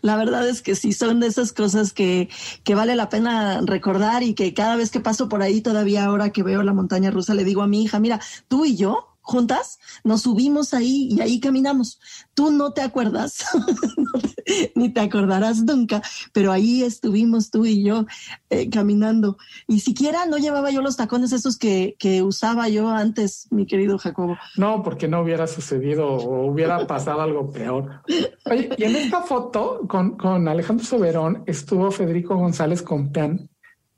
La 0.00 0.16
verdad 0.16 0.48
es 0.48 0.62
que 0.62 0.74
sí 0.74 0.92
son 0.92 1.20
de 1.20 1.26
esas 1.26 1.52
cosas 1.52 1.92
que, 1.92 2.28
que 2.62 2.74
vale 2.74 2.96
la 2.96 3.08
pena 3.08 3.60
recordar 3.64 4.22
y 4.22 4.34
que 4.34 4.54
cada 4.54 4.76
vez 4.76 4.90
que 4.90 5.00
paso 5.00 5.28
por 5.28 5.42
ahí, 5.42 5.60
todavía 5.60 6.04
ahora 6.04 6.30
que 6.30 6.42
veo 6.42 6.62
la 6.62 6.72
montaña 6.72 7.10
rusa, 7.10 7.34
le 7.34 7.44
digo 7.44 7.62
a 7.62 7.66
mi 7.66 7.82
hija, 7.82 8.00
mira, 8.00 8.20
tú 8.48 8.64
y 8.64 8.76
yo 8.76 9.13
juntas, 9.24 9.78
nos 10.04 10.22
subimos 10.22 10.74
ahí 10.74 11.08
y 11.10 11.20
ahí 11.20 11.40
caminamos. 11.40 11.98
Tú 12.34 12.50
no 12.50 12.72
te 12.72 12.82
acuerdas, 12.82 13.44
ni 14.74 14.90
te 14.90 15.00
acordarás 15.00 15.62
nunca, 15.62 16.02
pero 16.32 16.52
ahí 16.52 16.82
estuvimos 16.82 17.50
tú 17.50 17.64
y 17.64 17.82
yo 17.82 18.04
eh, 18.50 18.68
caminando. 18.68 19.38
Y 19.66 19.80
siquiera 19.80 20.26
no 20.26 20.36
llevaba 20.36 20.70
yo 20.70 20.82
los 20.82 20.96
tacones 20.96 21.32
esos 21.32 21.56
que, 21.56 21.96
que 21.98 22.22
usaba 22.22 22.68
yo 22.68 22.88
antes, 22.90 23.48
mi 23.50 23.66
querido 23.66 23.98
Jacobo. 23.98 24.36
No, 24.56 24.82
porque 24.82 25.08
no 25.08 25.22
hubiera 25.22 25.46
sucedido 25.46 26.06
o 26.06 26.46
hubiera 26.46 26.86
pasado 26.86 27.22
algo 27.22 27.50
peor. 27.50 28.02
Oye, 28.44 28.70
y 28.76 28.84
en 28.84 28.96
esta 28.96 29.22
foto 29.22 29.80
con, 29.88 30.18
con 30.18 30.46
Alejandro 30.46 30.84
Soberón 30.84 31.42
estuvo 31.46 31.90
Federico 31.90 32.36
González 32.36 32.82
Compeán, 32.82 33.48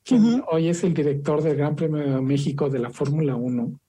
quien 0.05 0.45
hoy 0.53 0.69
es 0.69 0.85
el 0.85 0.95
director 0.95 1.43
del 1.43 1.57
Gran 1.57 1.75
Premio 1.75 1.99
de 1.99 2.21
México 2.21 2.71
de 2.71 2.79
la 2.79 2.91
Fórmula 2.91 3.35
1 3.35 3.81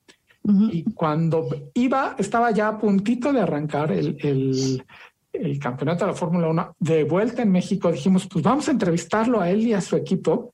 y 0.44 0.84
cuando 0.94 1.50
iba, 1.74 2.16
estaba 2.18 2.52
ya 2.52 2.70
a 2.70 2.78
puntito 2.78 3.34
de 3.34 3.42
arrancar 3.42 3.92
el, 3.92 4.18
el, 4.22 4.84
el 5.34 5.60
campeonato 5.60 6.06
de 6.06 6.12
la 6.12 6.18
Fórmula 6.18 6.48
1 6.48 6.76
de 6.80 7.04
vuelta 7.04 7.42
en 7.42 7.52
México, 7.52 7.92
dijimos, 7.92 8.28
pues 8.28 8.44
vamos 8.44 8.68
a 8.68 8.72
entrevistarlo 8.72 9.42
a 9.42 9.50
él 9.50 9.68
y 9.68 9.74
a 9.74 9.82
su 9.82 9.96
equipo. 9.96 10.54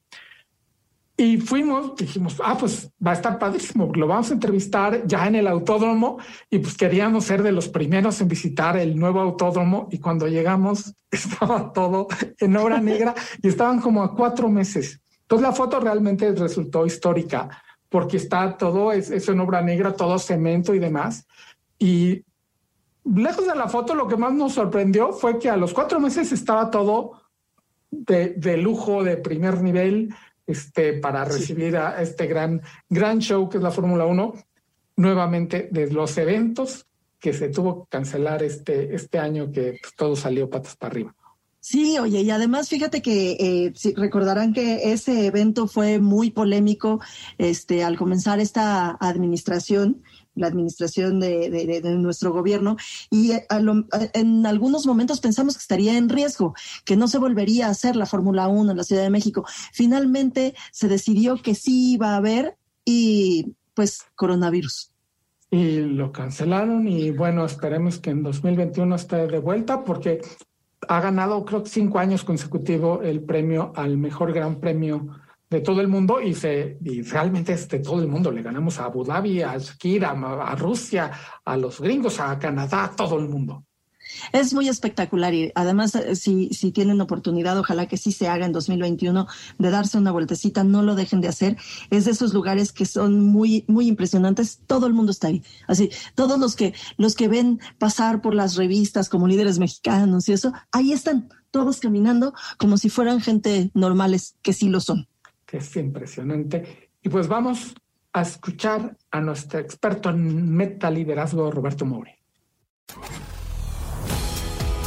Y 1.15 1.37
fuimos, 1.37 1.95
dijimos, 1.95 2.41
ah, 2.43 2.57
pues 2.59 2.89
va 3.05 3.11
a 3.11 3.13
estar 3.13 3.37
padrísimo, 3.37 3.91
lo 3.93 4.07
vamos 4.07 4.31
a 4.31 4.33
entrevistar 4.33 5.05
ya 5.05 5.27
en 5.27 5.35
el 5.35 5.47
autódromo 5.47 6.17
y 6.49 6.57
pues 6.57 6.75
queríamos 6.75 7.25
ser 7.25 7.43
de 7.43 7.51
los 7.51 7.69
primeros 7.69 8.19
en 8.19 8.27
visitar 8.27 8.77
el 8.77 8.97
nuevo 8.97 9.19
autódromo 9.19 9.87
y 9.91 9.99
cuando 9.99 10.27
llegamos 10.27 10.95
estaba 11.11 11.71
todo 11.71 12.07
en 12.39 12.57
obra 12.57 12.81
negra 12.81 13.13
y 13.43 13.47
estaban 13.47 13.79
como 13.79 14.01
a 14.01 14.15
cuatro 14.15 14.49
meses. 14.49 15.01
Entonces 15.21 15.47
la 15.47 15.53
foto 15.53 15.79
realmente 15.79 16.31
resultó 16.33 16.83
histórica 16.85 17.62
porque 17.93 18.17
está 18.17 18.57
todo, 18.57 18.91
es, 18.91 19.11
en 19.11 19.39
obra 19.39 19.61
negra, 19.61 19.93
todo 19.93 20.17
cemento 20.17 20.73
y 20.73 20.79
demás. 20.79 21.27
Y 21.77 22.25
lejos 23.05 23.45
de 23.45 23.53
la 23.53 23.67
foto, 23.67 23.93
lo 23.93 24.07
que 24.07 24.17
más 24.17 24.33
nos 24.33 24.53
sorprendió 24.53 25.13
fue 25.13 25.37
que 25.37 25.47
a 25.47 25.57
los 25.57 25.75
cuatro 25.75 25.99
meses 25.99 26.31
estaba 26.31 26.71
todo 26.71 27.21
de, 27.91 28.57
lujo, 28.57 29.03
de 29.03 29.17
primer 29.17 29.61
nivel, 29.61 30.11
este, 30.47 30.93
para 30.93 31.23
recibir 31.23 31.77
a 31.77 32.01
este 32.01 32.25
gran, 32.25 32.63
gran 32.89 33.19
show 33.19 33.47
que 33.47 33.57
es 33.57 33.63
la 33.63 33.69
Fórmula 33.69 34.07
1, 34.07 34.33
nuevamente 34.95 35.69
de 35.69 35.91
los 35.91 36.17
eventos 36.17 36.87
que 37.19 37.31
se 37.31 37.49
tuvo 37.49 37.83
que 37.83 37.89
cancelar 37.91 38.41
este, 38.41 38.95
este 38.95 39.19
año, 39.19 39.51
que 39.51 39.77
pues, 39.79 39.93
todo 39.95 40.15
salió 40.15 40.49
patas 40.49 40.75
para 40.75 40.93
arriba. 40.93 41.15
Sí, 41.65 41.97
oye, 41.97 42.23
y 42.23 42.29
además 42.29 42.67
fíjate 42.67 43.01
que 43.01 43.37
eh, 43.39 43.93
recordarán 43.95 44.51
que 44.51 44.91
ese 44.91 45.27
evento 45.27 45.65
fue 45.65 45.97
muy 45.97 46.29
polémico 46.29 46.99
este, 47.37 47.85
al 47.85 47.97
comenzar 47.97 48.41
esta 48.41 48.97
administración, 48.99 50.03
la 50.35 50.47
administración 50.47 51.21
de, 51.21 51.81
nuestro 51.99 52.33
gobierno, 52.33 52.75
y 53.09 53.31
eh, 53.31 53.47
en 54.13 54.45
algunos 54.45 54.85
momentos 54.85 55.21
pensamos 55.21 55.55
que 55.55 55.61
estaría 55.61 55.97
en 55.97 56.09
riesgo, 56.09 56.53
que 56.83 56.97
no 56.97 57.07
se 57.07 57.17
volvería 57.17 57.67
a 57.67 57.71
hacer 57.71 57.95
la 57.95 58.07
Fórmula 58.07 58.49
1 58.49 58.71
en 58.71 58.77
la 58.77 58.83
Ciudad 58.83 59.03
de 59.03 59.09
México. 59.09 59.45
Finalmente 59.71 60.55
se 60.73 60.89
decidió 60.89 61.41
que 61.41 61.55
sí 61.55 61.93
iba 61.93 62.09
a 62.09 62.17
haber 62.17 62.57
y 62.83 63.53
pues 63.73 64.01
coronavirus 64.15 64.89
y 65.49 65.81
lo 65.81 66.11
cancelaron 66.11 66.87
y 66.87 67.11
bueno, 67.11 67.45
esperemos 67.45 67.99
que 67.99 68.09
en 68.09 68.23
2021 68.23 68.95
esté 68.95 69.27
de 69.27 69.37
vuelta 69.37 69.83
porque 69.83 70.19
ha 70.87 71.01
ganado, 71.01 71.43
creo 71.45 71.63
que 71.63 71.69
cinco 71.69 71.99
años 71.99 72.23
consecutivos, 72.23 72.99
el 73.03 73.23
premio 73.23 73.73
al 73.75 73.97
mejor 73.97 74.33
gran 74.33 74.59
premio 74.59 75.07
de 75.49 75.61
todo 75.61 75.81
el 75.81 75.87
mundo 75.87 76.19
y, 76.19 76.33
se, 76.33 76.77
y 76.81 77.01
realmente 77.03 77.53
es 77.53 77.67
de 77.69 77.79
todo 77.79 78.01
el 78.01 78.07
mundo. 78.07 78.31
Le 78.31 78.41
ganamos 78.41 78.79
a 78.79 78.85
Abu 78.85 79.03
Dhabi, 79.03 79.41
a 79.41 79.57
Shakira, 79.57 80.11
a 80.11 80.55
Rusia, 80.55 81.11
a 81.45 81.57
los 81.57 81.79
gringos, 81.79 82.19
a 82.19 82.37
Canadá, 82.39 82.85
a 82.85 82.95
todo 82.95 83.19
el 83.19 83.29
mundo. 83.29 83.63
Es 84.31 84.53
muy 84.53 84.69
espectacular 84.69 85.33
y 85.33 85.51
además 85.55 85.95
eh, 85.95 86.15
si, 86.15 86.49
si 86.49 86.71
tienen 86.71 87.01
oportunidad, 87.01 87.57
ojalá 87.57 87.87
que 87.87 87.97
sí 87.97 88.11
se 88.11 88.27
haga 88.27 88.45
en 88.45 88.51
2021 88.51 89.27
de 89.57 89.69
darse 89.69 89.97
una 89.97 90.11
vueltecita, 90.11 90.63
no 90.63 90.81
lo 90.81 90.95
dejen 90.95 91.21
de 91.21 91.27
hacer. 91.27 91.57
Es 91.89 92.05
de 92.05 92.11
esos 92.11 92.33
lugares 92.33 92.71
que 92.71 92.85
son 92.85 93.19
muy, 93.19 93.65
muy 93.67 93.87
impresionantes. 93.87 94.61
Todo 94.67 94.87
el 94.87 94.93
mundo 94.93 95.11
está 95.11 95.27
ahí. 95.27 95.43
Así, 95.67 95.89
todos 96.15 96.39
los 96.39 96.55
que, 96.55 96.73
los 96.97 97.15
que 97.15 97.27
ven 97.27 97.59
pasar 97.77 98.21
por 98.21 98.33
las 98.33 98.55
revistas 98.55 99.09
como 99.09 99.27
líderes 99.27 99.59
mexicanos 99.59 100.27
y 100.29 100.33
eso, 100.33 100.53
ahí 100.71 100.91
están 100.91 101.29
todos 101.51 101.79
caminando 101.79 102.33
como 102.57 102.77
si 102.77 102.89
fueran 102.89 103.21
gente 103.21 103.69
normales, 103.73 104.35
que 104.41 104.53
sí 104.53 104.69
lo 104.69 104.79
son. 104.79 105.07
Que 105.45 105.57
es 105.57 105.75
impresionante. 105.75 106.89
Y 107.01 107.09
pues 107.09 107.27
vamos 107.27 107.75
a 108.13 108.21
escuchar 108.21 108.97
a 109.11 109.21
nuestro 109.21 109.59
experto 109.59 110.09
en 110.09 110.49
meta 110.51 110.89
liderazgo, 110.89 111.51
Roberto 111.51 111.85
Moure. 111.85 112.19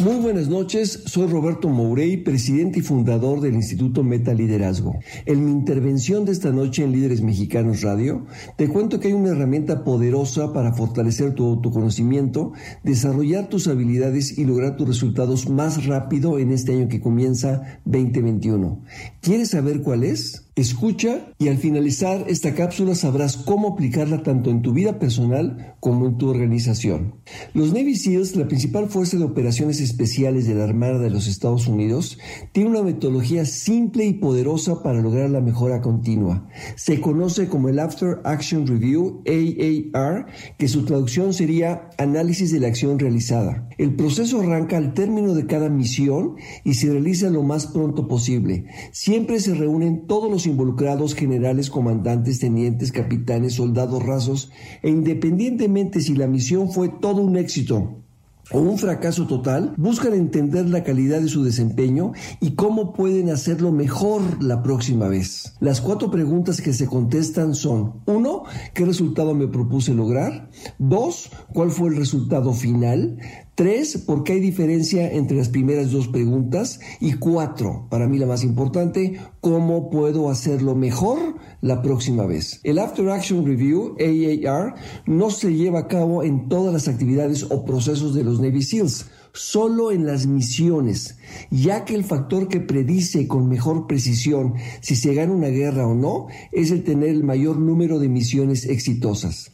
Muy 0.00 0.16
buenas 0.16 0.48
noches, 0.48 1.04
soy 1.06 1.28
Roberto 1.28 1.68
Mourey, 1.68 2.16
presidente 2.16 2.80
y 2.80 2.82
fundador 2.82 3.40
del 3.40 3.54
Instituto 3.54 4.02
Meta 4.02 4.34
Liderazgo. 4.34 4.98
En 5.24 5.44
mi 5.44 5.52
intervención 5.52 6.24
de 6.24 6.32
esta 6.32 6.50
noche 6.50 6.82
en 6.82 6.90
Líderes 6.90 7.22
Mexicanos 7.22 7.82
Radio, 7.82 8.26
te 8.56 8.68
cuento 8.68 8.98
que 8.98 9.08
hay 9.08 9.14
una 9.14 9.30
herramienta 9.30 9.84
poderosa 9.84 10.52
para 10.52 10.72
fortalecer 10.72 11.34
tu 11.34 11.46
autoconocimiento, 11.46 12.52
desarrollar 12.82 13.48
tus 13.48 13.68
habilidades 13.68 14.36
y 14.36 14.44
lograr 14.44 14.76
tus 14.76 14.88
resultados 14.88 15.48
más 15.48 15.86
rápido 15.86 16.40
en 16.40 16.50
este 16.50 16.72
año 16.72 16.88
que 16.88 17.00
comienza 17.00 17.80
2021. 17.84 18.82
¿Quieres 19.20 19.50
saber 19.50 19.82
cuál 19.82 20.02
es? 20.02 20.44
Escucha 20.56 21.32
y 21.40 21.48
al 21.48 21.58
finalizar 21.58 22.26
esta 22.28 22.54
cápsula 22.54 22.94
sabrás 22.94 23.36
cómo 23.36 23.72
aplicarla 23.72 24.22
tanto 24.22 24.50
en 24.50 24.62
tu 24.62 24.72
vida 24.72 25.00
personal 25.00 25.74
como 25.80 26.06
en 26.06 26.16
tu 26.16 26.28
organización. 26.28 27.16
Los 27.54 27.72
Navy 27.72 27.96
SEALs, 27.96 28.36
la 28.36 28.46
principal 28.46 28.88
fuerza 28.88 29.18
de 29.18 29.24
operaciones 29.24 29.80
especiales 29.80 30.46
de 30.46 30.54
la 30.54 30.62
Armada 30.62 31.00
de 31.00 31.10
los 31.10 31.26
Estados 31.26 31.66
Unidos, 31.66 32.20
tiene 32.52 32.70
una 32.70 32.84
metodología 32.84 33.44
simple 33.46 34.04
y 34.04 34.12
poderosa 34.12 34.80
para 34.80 35.02
lograr 35.02 35.28
la 35.28 35.40
mejora 35.40 35.80
continua. 35.80 36.46
Se 36.76 37.00
conoce 37.00 37.48
como 37.48 37.68
el 37.68 37.80
After 37.80 38.20
Action 38.22 38.64
Review, 38.64 39.24
AAR, 39.26 40.26
que 40.56 40.68
su 40.68 40.84
traducción 40.84 41.34
sería 41.34 41.90
análisis 41.98 42.52
de 42.52 42.60
la 42.60 42.68
acción 42.68 43.00
realizada. 43.00 43.68
El 43.76 43.96
proceso 43.96 44.40
arranca 44.40 44.76
al 44.76 44.94
término 44.94 45.34
de 45.34 45.46
cada 45.46 45.68
misión 45.68 46.36
y 46.62 46.74
se 46.74 46.92
realiza 46.92 47.28
lo 47.28 47.42
más 47.42 47.66
pronto 47.66 48.06
posible. 48.06 48.66
Siempre 48.92 49.40
se 49.40 49.54
reúnen 49.54 50.06
todos 50.06 50.30
los 50.30 50.43
involucrados, 50.46 51.14
generales, 51.14 51.70
comandantes, 51.70 52.38
tenientes, 52.38 52.92
capitanes, 52.92 53.54
soldados 53.54 54.02
rasos, 54.04 54.50
e 54.82 54.90
independientemente 54.90 56.00
si 56.00 56.14
la 56.14 56.26
misión 56.26 56.70
fue 56.70 56.88
todo 56.88 57.22
un 57.22 57.36
éxito 57.36 58.04
o 58.50 58.58
un 58.58 58.78
fracaso 58.78 59.26
total, 59.26 59.74
buscan 59.76 60.12
entender 60.12 60.68
la 60.68 60.84
calidad 60.84 61.20
de 61.20 61.28
su 61.28 61.44
desempeño 61.44 62.12
y 62.40 62.52
cómo 62.52 62.92
pueden 62.92 63.30
hacerlo 63.30 63.72
mejor 63.72 64.22
la 64.42 64.62
próxima 64.62 65.08
vez. 65.08 65.54
Las 65.60 65.80
cuatro 65.80 66.10
preguntas 66.10 66.60
que 66.60 66.72
se 66.72 66.86
contestan 66.86 67.54
son, 67.54 67.94
uno, 68.06 68.44
¿qué 68.74 68.84
resultado 68.84 69.34
me 69.34 69.48
propuse 69.48 69.94
lograr? 69.94 70.50
Dos, 70.78 71.30
¿cuál 71.52 71.70
fue 71.70 71.88
el 71.88 71.96
resultado 71.96 72.52
final? 72.52 73.18
Tres, 73.54 73.98
¿por 73.98 74.24
qué 74.24 74.32
hay 74.32 74.40
diferencia 74.40 75.12
entre 75.12 75.36
las 75.36 75.48
primeras 75.48 75.92
dos 75.92 76.08
preguntas? 76.08 76.80
Y 76.98 77.12
cuatro, 77.12 77.86
para 77.88 78.08
mí 78.08 78.18
la 78.18 78.26
más 78.26 78.42
importante, 78.42 79.20
¿cómo 79.40 79.90
puedo 79.90 80.28
hacerlo 80.28 80.74
mejor 80.74 81.36
la 81.60 81.80
próxima 81.80 82.26
vez? 82.26 82.58
El 82.64 82.80
After 82.80 83.08
Action 83.10 83.46
Review, 83.46 83.94
AAR, 84.00 84.74
no 85.06 85.30
se 85.30 85.54
lleva 85.54 85.78
a 85.78 85.86
cabo 85.86 86.24
en 86.24 86.48
todas 86.48 86.72
las 86.72 86.88
actividades 86.88 87.44
o 87.44 87.64
procesos 87.64 88.12
de 88.12 88.24
los 88.24 88.40
Navy 88.40 88.62
SEALs 88.62 89.06
solo 89.34 89.90
en 89.90 90.06
las 90.06 90.26
misiones, 90.26 91.16
ya 91.50 91.84
que 91.84 91.96
el 91.96 92.04
factor 92.04 92.46
que 92.46 92.60
predice 92.60 93.26
con 93.26 93.48
mejor 93.48 93.88
precisión 93.88 94.54
si 94.80 94.94
se 94.94 95.12
gana 95.12 95.32
una 95.32 95.48
guerra 95.48 95.88
o 95.88 95.94
no 95.94 96.28
es 96.52 96.70
el 96.70 96.84
tener 96.84 97.08
el 97.08 97.24
mayor 97.24 97.58
número 97.58 97.98
de 97.98 98.08
misiones 98.08 98.64
exitosas. 98.64 99.50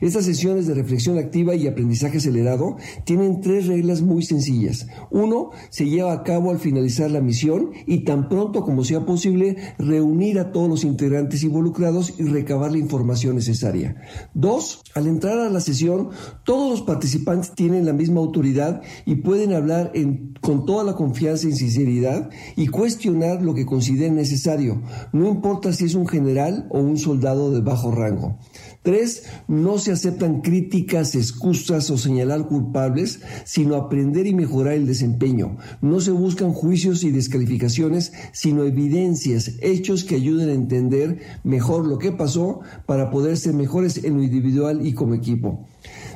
Estas 0.00 0.24
sesiones 0.24 0.68
de 0.68 0.74
reflexión 0.74 1.18
activa 1.18 1.56
y 1.56 1.66
aprendizaje 1.66 2.18
acelerado 2.18 2.76
tienen 3.04 3.40
tres 3.40 3.66
reglas 3.66 4.02
muy 4.02 4.22
sencillas. 4.22 4.86
Uno, 5.10 5.50
se 5.68 5.86
lleva 5.86 6.12
a 6.12 6.22
cabo 6.22 6.52
al 6.52 6.60
finalizar 6.60 7.10
la 7.10 7.20
misión 7.20 7.72
y 7.86 8.04
tan 8.04 8.28
pronto 8.28 8.62
como 8.62 8.84
sea 8.84 9.04
posible 9.04 9.56
reunir 9.78 10.38
a 10.38 10.52
todos 10.52 10.68
los 10.68 10.84
integrantes 10.84 11.42
involucrados 11.42 12.14
y 12.18 12.22
recabar 12.22 12.70
la 12.70 12.78
información 12.78 13.34
necesaria. 13.34 13.96
Dos, 14.32 14.82
al 14.94 15.08
entrar 15.08 15.40
a 15.40 15.50
la 15.50 15.60
sesión, 15.60 16.10
todos 16.44 16.70
los 16.70 16.82
participantes 16.82 17.50
tienen 17.50 17.84
la 17.84 17.92
misma 17.92 18.20
autoridad 18.20 18.82
y 19.04 19.23
pueden 19.24 19.52
hablar 19.54 19.92
con 20.40 20.66
toda 20.66 20.84
la 20.84 20.94
confianza 20.94 21.48
y 21.48 21.52
sinceridad 21.52 22.30
y 22.54 22.68
cuestionar 22.68 23.42
lo 23.42 23.54
que 23.54 23.66
consideren 23.66 24.14
necesario, 24.14 24.82
no 25.12 25.28
importa 25.28 25.72
si 25.72 25.86
es 25.86 25.94
un 25.94 26.06
general 26.06 26.68
o 26.70 26.78
un 26.78 26.98
soldado 26.98 27.50
de 27.50 27.60
bajo 27.60 27.90
rango. 27.90 28.38
Tres, 28.82 29.24
no 29.48 29.78
se 29.78 29.92
aceptan 29.92 30.42
críticas, 30.42 31.14
excusas 31.14 31.90
o 31.90 31.96
señalar 31.96 32.46
culpables, 32.46 33.20
sino 33.44 33.76
aprender 33.76 34.26
y 34.26 34.34
mejorar 34.34 34.74
el 34.74 34.86
desempeño. 34.86 35.56
No 35.80 36.00
se 36.00 36.10
buscan 36.10 36.52
juicios 36.52 37.02
y 37.02 37.10
descalificaciones, 37.10 38.12
sino 38.32 38.64
evidencias, 38.64 39.52
hechos 39.62 40.04
que 40.04 40.16
ayuden 40.16 40.50
a 40.50 40.52
entender 40.52 41.18
mejor 41.44 41.86
lo 41.86 41.98
que 41.98 42.12
pasó 42.12 42.60
para 42.84 43.10
poder 43.10 43.38
ser 43.38 43.54
mejores 43.54 44.04
en 44.04 44.18
lo 44.18 44.22
individual 44.22 44.86
y 44.86 44.92
como 44.92 45.14
equipo. 45.14 45.66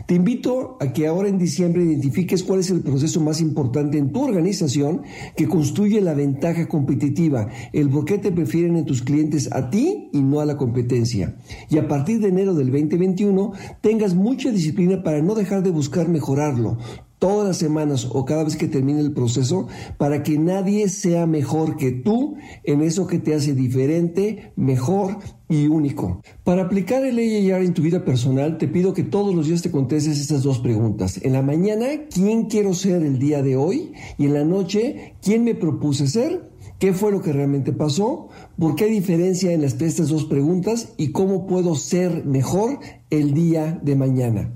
Te 0.08 0.14
invito 0.14 0.78
a 0.80 0.90
que 0.94 1.06
ahora 1.06 1.28
en 1.28 1.36
diciembre 1.36 1.84
identifiques 1.84 2.42
cuál 2.42 2.60
es 2.60 2.70
el 2.70 2.80
proceso 2.80 3.20
más 3.20 3.42
importante 3.42 3.98
en 3.98 4.10
tu 4.10 4.24
organización 4.24 5.02
que 5.36 5.46
construye 5.46 6.00
la 6.00 6.14
ventaja 6.14 6.66
competitiva, 6.66 7.50
el 7.74 7.90
por 7.90 8.06
qué 8.06 8.16
te 8.16 8.32
prefieren 8.32 8.78
en 8.78 8.86
tus 8.86 9.02
clientes 9.02 9.52
a 9.52 9.68
ti 9.68 10.08
y 10.14 10.22
no 10.22 10.40
a 10.40 10.46
la 10.46 10.56
competencia. 10.56 11.36
Y 11.68 11.76
a 11.76 11.88
partir 11.88 12.20
de 12.20 12.28
enero 12.28 12.54
del 12.54 12.70
2021 12.70 13.52
tengas 13.82 14.14
mucha 14.14 14.50
disciplina 14.50 15.02
para 15.02 15.20
no 15.20 15.34
dejar 15.34 15.62
de 15.62 15.72
buscar 15.72 16.08
mejorarlo 16.08 16.78
todas 17.18 17.46
las 17.46 17.56
semanas 17.56 18.08
o 18.10 18.24
cada 18.24 18.44
vez 18.44 18.56
que 18.56 18.68
termine 18.68 19.00
el 19.00 19.12
proceso 19.12 19.66
para 19.96 20.22
que 20.22 20.38
nadie 20.38 20.88
sea 20.88 21.26
mejor 21.26 21.76
que 21.76 21.90
tú 21.90 22.36
en 22.64 22.82
eso 22.82 23.06
que 23.06 23.18
te 23.18 23.34
hace 23.34 23.54
diferente, 23.54 24.52
mejor 24.56 25.18
y 25.48 25.66
único. 25.66 26.20
Para 26.44 26.62
aplicar 26.62 27.04
el 27.04 27.18
AAR 27.18 27.62
en 27.62 27.74
tu 27.74 27.82
vida 27.82 28.04
personal, 28.04 28.58
te 28.58 28.68
pido 28.68 28.92
que 28.92 29.02
todos 29.02 29.34
los 29.34 29.46
días 29.46 29.62
te 29.62 29.70
contestes 29.70 30.20
estas 30.20 30.42
dos 30.42 30.58
preguntas. 30.58 31.20
En 31.22 31.32
la 31.32 31.42
mañana, 31.42 31.86
¿quién 32.12 32.44
quiero 32.44 32.74
ser 32.74 33.02
el 33.02 33.18
día 33.18 33.42
de 33.42 33.56
hoy? 33.56 33.92
Y 34.18 34.26
en 34.26 34.34
la 34.34 34.44
noche, 34.44 35.14
¿quién 35.22 35.44
me 35.44 35.54
propuse 35.54 36.06
ser? 36.06 36.48
¿Qué 36.78 36.92
fue 36.92 37.10
lo 37.10 37.22
que 37.22 37.32
realmente 37.32 37.72
pasó? 37.72 38.28
¿Por 38.56 38.76
qué 38.76 38.86
diferencia 38.86 39.52
en 39.52 39.64
estas 39.64 40.08
dos 40.08 40.26
preguntas? 40.26 40.92
¿Y 40.96 41.10
cómo 41.10 41.46
puedo 41.46 41.74
ser 41.74 42.24
mejor 42.24 42.78
el 43.10 43.34
día 43.34 43.80
de 43.82 43.96
mañana? 43.96 44.52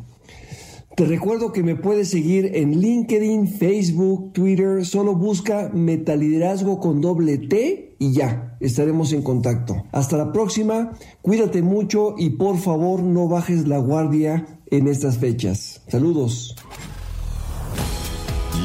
Te 1.03 1.09
recuerdo 1.09 1.51
que 1.51 1.65
me 1.65 1.75
puedes 1.75 2.11
seguir 2.11 2.53
en 2.55 2.81
LinkedIn, 2.81 3.59
Facebook, 3.59 4.33
Twitter. 4.33 4.87
Solo 4.87 5.17
busca 5.17 5.69
Metaliderazgo 5.75 6.79
con 6.79 7.01
doble 7.01 7.39
T 7.39 7.97
y 7.99 8.13
ya, 8.13 8.57
estaremos 8.61 9.13
en 9.13 9.23
contacto. 9.23 9.85
Hasta 9.91 10.17
la 10.17 10.31
próxima, 10.31 10.93
cuídate 11.21 11.61
mucho 11.61 12.15
y 12.17 12.31
por 12.31 12.57
favor 12.57 13.03
no 13.03 13.27
bajes 13.27 13.67
la 13.67 13.79
guardia 13.79 14.61
en 14.67 14.87
estas 14.87 15.19
fechas. 15.19 15.83
Saludos. 15.89 16.55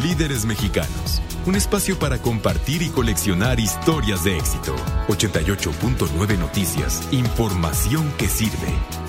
Líderes 0.04 0.46
mexicanos. 0.46 1.24
Un 1.48 1.56
espacio 1.56 1.98
para 1.98 2.20
compartir 2.22 2.84
y 2.84 2.90
coleccionar 2.90 3.60
historias 3.60 4.24
de 4.24 4.38
éxito. 4.38 4.76
88.9 5.08 6.38
Noticias. 6.38 7.02
Información 7.12 8.14
que 8.20 8.28
sirve. 8.28 9.07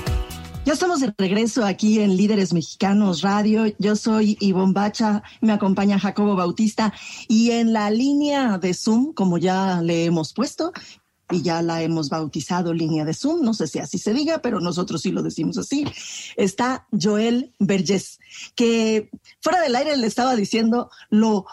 Ya 0.69 0.75
estamos 0.75 1.01
de 1.01 1.15
regreso 1.17 1.65
aquí 1.65 1.99
en 1.99 2.15
Líderes 2.19 2.53
Mexicanos 2.53 3.23
Radio. 3.23 3.75
Yo 3.79 3.97
soy 3.97 4.37
Ivonne 4.39 4.75
Bacha, 4.75 5.23
me 5.41 5.55
acompaña 5.55 5.99
Jacobo 5.99 6.37
Bautista 6.37 6.93
y 7.27 7.53
en 7.53 7.73
la 7.73 7.91
línea 7.91 8.59
de 8.59 8.75
Zoom, 8.75 9.15
como 9.15 9.39
ya 9.39 9.81
le 9.81 10.05
hemos 10.05 10.35
puesto, 10.35 10.75
y 11.31 11.41
ya 11.41 11.63
la 11.63 11.83
hemos 11.83 12.11
bautizado 12.11 12.75
línea 12.75 13.07
de 13.07 13.15
Zoom, 13.15 13.43
no 13.43 13.55
sé 13.55 13.67
si 13.67 13.79
así 13.79 13.97
se 13.97 14.13
diga, 14.13 14.43
pero 14.43 14.61
nosotros 14.61 15.01
sí 15.01 15.11
lo 15.11 15.23
decimos 15.23 15.57
así, 15.57 15.87
está 16.37 16.87
Joel 16.93 17.55
Vergés, 17.59 18.19
que 18.55 19.11
fuera 19.41 19.63
del 19.63 19.75
aire 19.75 19.97
le 19.97 20.07
estaba 20.07 20.37
diciendo 20.37 20.91
lo 21.09 21.47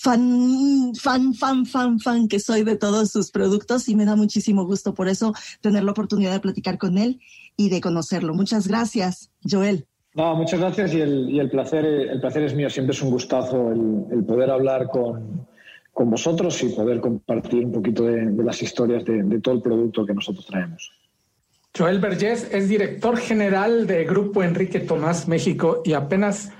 fan, 0.00 0.92
fan, 0.94 1.34
fan, 1.34 1.66
fan, 1.66 2.00
fan 2.00 2.28
que 2.28 2.40
soy 2.40 2.64
de 2.64 2.76
todos 2.76 3.10
sus 3.10 3.30
productos 3.30 3.88
y 3.90 3.94
me 3.94 4.06
da 4.06 4.16
muchísimo 4.16 4.64
gusto 4.64 4.94
por 4.94 5.08
eso 5.08 5.34
tener 5.60 5.84
la 5.84 5.92
oportunidad 5.92 6.32
de 6.32 6.40
platicar 6.40 6.78
con 6.78 6.96
él 6.96 7.20
y 7.56 7.68
de 7.68 7.80
conocerlo. 7.80 8.34
Muchas 8.34 8.68
gracias, 8.68 9.30
Joel. 9.48 9.86
No, 10.14 10.36
muchas 10.36 10.60
gracias 10.60 10.94
y 10.94 11.00
el, 11.00 11.50
placer, 11.50 11.84
el 11.84 12.20
placer 12.20 12.44
es 12.44 12.54
mío. 12.54 12.70
Siempre 12.70 12.94
es 12.94 13.02
un 13.02 13.10
gustazo 13.10 13.72
el, 13.72 14.24
poder 14.24 14.50
hablar 14.50 14.88
con, 14.88 15.46
vosotros 15.92 16.62
y 16.62 16.68
poder 16.68 17.00
compartir 17.00 17.64
un 17.64 17.72
poquito 17.72 18.04
de, 18.04 18.30
las 18.44 18.62
historias 18.62 19.04
de, 19.04 19.24
de, 19.24 19.40
todo 19.40 19.56
el 19.56 19.62
producto 19.62 20.06
que 20.06 20.14
nosotros 20.14 20.46
traemos. 20.46 20.92
Joel 21.76 21.98
Vergés 21.98 22.48
es 22.52 22.68
director 22.68 23.16
general 23.16 23.88
de 23.88 24.04
Grupo 24.04 24.44
Enrique 24.44 24.78
Tomás 24.78 25.26
México 25.26 25.82
y 25.84 25.94
apenas 25.94 26.52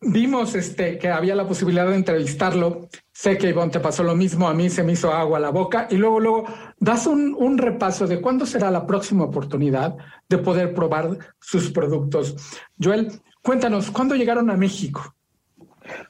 vimos 0.00 0.54
este, 0.54 0.98
que 0.98 1.08
había 1.08 1.34
la 1.34 1.46
posibilidad 1.46 1.86
de 1.88 1.94
entrevistarlo. 1.94 2.88
Sé 3.18 3.38
que 3.38 3.48
Ivonne 3.48 3.72
te 3.72 3.80
pasó 3.80 4.02
lo 4.02 4.14
mismo, 4.14 4.46
a 4.46 4.52
mí 4.52 4.68
se 4.68 4.82
me 4.82 4.92
hizo 4.92 5.10
agua 5.10 5.40
la 5.40 5.48
boca 5.48 5.88
y 5.90 5.96
luego, 5.96 6.20
luego 6.20 6.44
das 6.78 7.06
un, 7.06 7.34
un, 7.34 7.56
repaso 7.56 8.06
de 8.06 8.20
cuándo 8.20 8.44
será 8.44 8.70
la 8.70 8.86
próxima 8.86 9.24
oportunidad 9.24 9.96
de 10.28 10.36
poder 10.36 10.74
probar 10.74 11.16
sus 11.40 11.70
productos. 11.70 12.36
Joel, 12.78 13.10
cuéntanos, 13.40 13.90
¿cuándo 13.90 14.14
llegaron 14.14 14.50
a 14.50 14.56
México? 14.58 15.14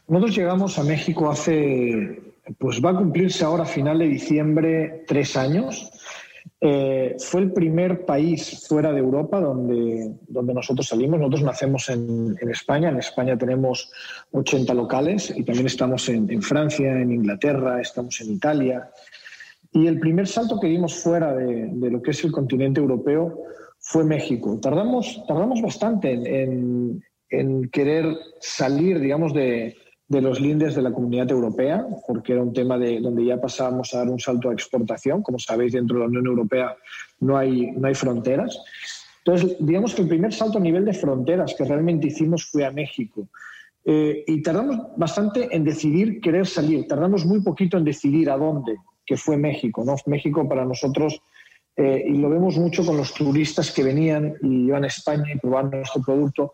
Nosotros 0.08 0.36
llegamos 0.36 0.80
a 0.80 0.82
México 0.82 1.30
hace, 1.30 2.34
pues 2.58 2.84
va 2.84 2.90
a 2.90 2.96
cumplirse 2.96 3.44
ahora 3.44 3.64
final 3.64 4.00
de 4.00 4.08
diciembre 4.08 5.04
tres 5.06 5.36
años. 5.36 5.88
Eh, 6.58 7.16
fue 7.18 7.42
el 7.42 7.52
primer 7.52 8.06
país 8.06 8.66
fuera 8.66 8.90
de 8.90 9.00
Europa 9.00 9.40
donde, 9.40 10.14
donde 10.26 10.54
nosotros 10.54 10.86
salimos. 10.86 11.20
Nosotros 11.20 11.42
nacemos 11.42 11.88
en, 11.90 12.36
España. 12.50 12.88
En 12.88 12.98
España 12.98 13.36
tenemos 13.36 13.90
80 14.32 14.72
locales 14.72 15.32
y 15.36 15.42
también 15.44 15.66
estamos 15.66 16.08
en, 16.08 16.42
Francia, 16.42 16.92
en 16.92 17.12
Inglaterra, 17.12 17.80
estamos 17.80 18.20
en 18.22 18.32
Italia. 18.32 18.90
Y 19.72 19.86
el 19.86 20.00
primer 20.00 20.26
salto 20.26 20.58
que 20.58 20.68
dimos 20.68 20.94
fuera 20.94 21.34
de, 21.34 21.90
lo 21.90 22.00
que 22.00 22.12
es 22.12 22.24
el 22.24 22.32
continente 22.32 22.80
europeo 22.80 23.42
fue 23.78 24.04
México. 24.04 24.58
Tardamos, 24.60 25.24
tardamos 25.28 25.60
bastante 25.60 26.12
en, 26.12 27.04
en 27.28 27.68
querer 27.68 28.16
salir, 28.40 28.98
digamos, 29.00 29.34
de, 29.34 29.76
de 30.08 30.20
los 30.20 30.40
lindes 30.40 30.74
de 30.74 30.82
la 30.82 30.92
comunidad 30.92 31.30
europea, 31.30 31.84
porque 32.06 32.32
era 32.32 32.42
un 32.42 32.52
tema 32.52 32.78
de 32.78 33.00
donde 33.00 33.24
ya 33.24 33.40
pasábamos 33.40 33.92
a 33.92 33.98
dar 33.98 34.08
un 34.08 34.20
salto 34.20 34.50
a 34.50 34.52
exportación. 34.52 35.22
Como 35.22 35.38
sabéis, 35.38 35.72
dentro 35.72 35.96
de 35.96 36.02
la 36.02 36.08
Unión 36.08 36.26
Europea 36.26 36.76
no 37.20 37.36
hay, 37.36 37.72
no 37.72 37.88
hay 37.88 37.94
fronteras. 37.94 38.58
Entonces, 39.24 39.56
digamos 39.58 39.94
que 39.94 40.02
el 40.02 40.08
primer 40.08 40.32
salto 40.32 40.58
a 40.58 40.60
nivel 40.60 40.84
de 40.84 40.92
fronteras 40.92 41.54
que 41.58 41.64
realmente 41.64 42.06
hicimos 42.06 42.44
fue 42.44 42.64
a 42.64 42.70
México. 42.70 43.28
Eh, 43.84 44.24
y 44.26 44.42
tardamos 44.42 44.78
bastante 44.96 45.48
en 45.50 45.64
decidir 45.64 46.20
querer 46.20 46.46
salir, 46.46 46.86
tardamos 46.86 47.24
muy 47.24 47.40
poquito 47.40 47.76
en 47.76 47.84
decidir 47.84 48.30
a 48.30 48.36
dónde, 48.36 48.76
que 49.04 49.16
fue 49.16 49.36
México. 49.36 49.84
¿no? 49.84 49.96
México 50.06 50.48
para 50.48 50.64
nosotros, 50.64 51.20
eh, 51.76 52.04
y 52.08 52.16
lo 52.16 52.30
vemos 52.30 52.56
mucho 52.56 52.84
con 52.86 52.96
los 52.96 53.12
turistas 53.12 53.70
que 53.72 53.82
venían 53.82 54.34
y 54.42 54.66
iban 54.66 54.84
a 54.84 54.88
España 54.88 55.24
y 55.32 55.38
probaban 55.38 55.70
nuestro 55.70 56.02
producto, 56.02 56.52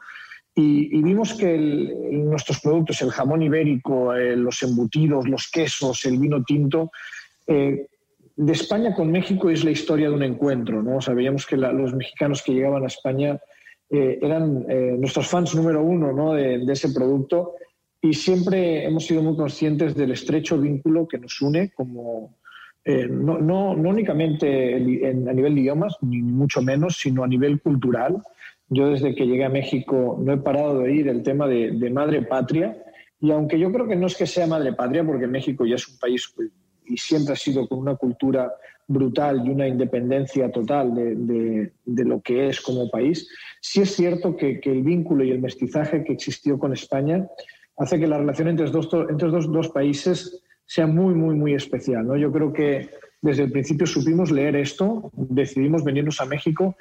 y, 0.54 1.02
vimos 1.02 1.32
que 1.34 1.56
nuestros 1.56 2.60
productos, 2.60 3.00
el 3.00 3.10
jamón 3.10 3.42
ibérico, 3.42 4.14
eh, 4.14 4.36
los 4.36 4.62
embutidos, 4.62 5.26
los 5.26 5.50
quesos, 5.50 6.04
el 6.04 6.18
vino 6.18 6.44
tinto, 6.44 6.90
eh, 7.46 7.86
de 8.36 8.52
España 8.52 8.94
con 8.94 9.10
México 9.10 9.48
es 9.48 9.64
la 9.64 9.70
historia 9.70 10.08
de 10.08 10.14
un 10.14 10.22
encuentro. 10.22 10.82
¿no? 10.82 10.98
O 10.98 11.14
veíamos 11.14 11.46
que 11.46 11.56
los 11.56 11.94
mexicanos 11.94 12.42
que 12.42 12.52
llegaban 12.52 12.84
a 12.84 12.88
España 12.88 13.38
eh, 13.90 14.18
eran 14.20 14.66
nuestros 14.98 15.26
fans 15.26 15.54
número 15.54 15.82
uno 15.82 16.12
¿no? 16.12 16.34
de, 16.34 16.64
ese 16.70 16.90
producto 16.90 17.54
y 18.00 18.14
siempre 18.14 18.84
hemos 18.84 19.06
sido 19.06 19.22
muy 19.22 19.36
conscientes 19.36 19.94
del 19.94 20.12
estrecho 20.12 20.58
vínculo 20.58 21.06
que 21.06 21.18
nos 21.18 21.40
une 21.40 21.70
como, 21.70 22.36
no, 22.84 23.38
no, 23.38 23.70
únicamente 23.72 24.74
a 24.74 24.78
nivel 25.32 25.54
de 25.54 25.60
idiomas, 25.60 25.96
ni 26.00 26.20
mucho 26.20 26.62
menos, 26.62 26.96
sino 26.96 27.22
a 27.22 27.28
nivel 27.28 27.60
cultural. 27.60 28.22
Yo 28.74 28.88
desde 28.88 29.14
que 29.14 29.26
llegué 29.26 29.44
a 29.44 29.50
México 29.50 30.18
no 30.18 30.32
he 30.32 30.38
parado 30.38 30.78
de 30.78 30.84
oír 30.84 31.08
el 31.08 31.22
tema 31.22 31.46
de, 31.46 31.90
madre 31.90 32.22
patria 32.22 32.82
y 33.20 33.30
aunque 33.30 33.58
yo 33.58 33.70
creo 33.70 33.86
que 33.86 33.96
no 33.96 34.06
es 34.06 34.16
que 34.16 34.26
sea 34.26 34.46
madre 34.46 34.72
patria, 34.72 35.04
porque 35.04 35.26
México 35.26 35.66
ya 35.66 35.74
es 35.74 35.86
un 35.88 35.98
país 35.98 36.34
y 36.86 36.96
siempre 36.96 37.34
ha 37.34 37.36
sido 37.36 37.68
con 37.68 37.78
una 37.78 37.96
cultura 37.96 38.50
brutal 38.88 39.46
y 39.46 39.50
una 39.50 39.68
independencia 39.68 40.50
total 40.50 40.94
de, 40.94 41.70
lo 41.84 42.20
que 42.22 42.48
es 42.48 42.60
como 42.60 42.90
país, 42.90 43.28
sí 43.60 43.82
es 43.82 43.94
cierto 43.94 44.36
que, 44.36 44.60
el 44.64 44.82
vínculo 44.82 45.22
y 45.22 45.30
el 45.30 45.40
mestizaje 45.40 46.02
que 46.02 46.14
existió 46.14 46.58
con 46.58 46.72
España 46.72 47.28
hace 47.76 48.00
que 48.00 48.06
la 48.06 48.18
relación 48.18 48.48
entre 48.48 48.70
dos, 48.70 48.88
entre 49.08 49.28
dos, 49.28 49.52
dos 49.52 49.68
países 49.68 50.42
sea 50.64 50.86
muy, 50.86 51.14
muy, 51.14 51.34
muy 51.34 51.54
especial. 51.54 52.06
¿no? 52.06 52.16
Yo 52.16 52.32
creo 52.32 52.52
que 52.52 52.88
desde 53.20 53.44
el 53.44 53.52
principio 53.52 53.86
supimos 53.86 54.30
leer 54.30 54.56
esto, 54.56 55.10
decidimos 55.14 55.84
venirnos 55.84 56.20
a 56.20 56.26
México 56.26 56.76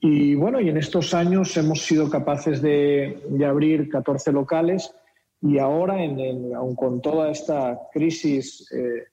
y 0.00 0.34
bueno, 0.34 0.60
y 0.60 0.68
en 0.68 0.76
estos 0.76 1.14
años 1.14 1.56
hemos 1.56 1.82
sido 1.82 2.10
capaces 2.10 2.60
de, 2.60 3.22
de 3.28 3.46
abrir 3.46 3.88
14 3.88 4.32
locales 4.32 4.94
y 5.42 5.58
ahora, 5.58 6.02
en, 6.02 6.54
aun 6.54 6.74
con 6.74 7.00
toda 7.00 7.30
esta 7.30 7.78
crisis, 7.92 8.70
eh, 8.72 9.04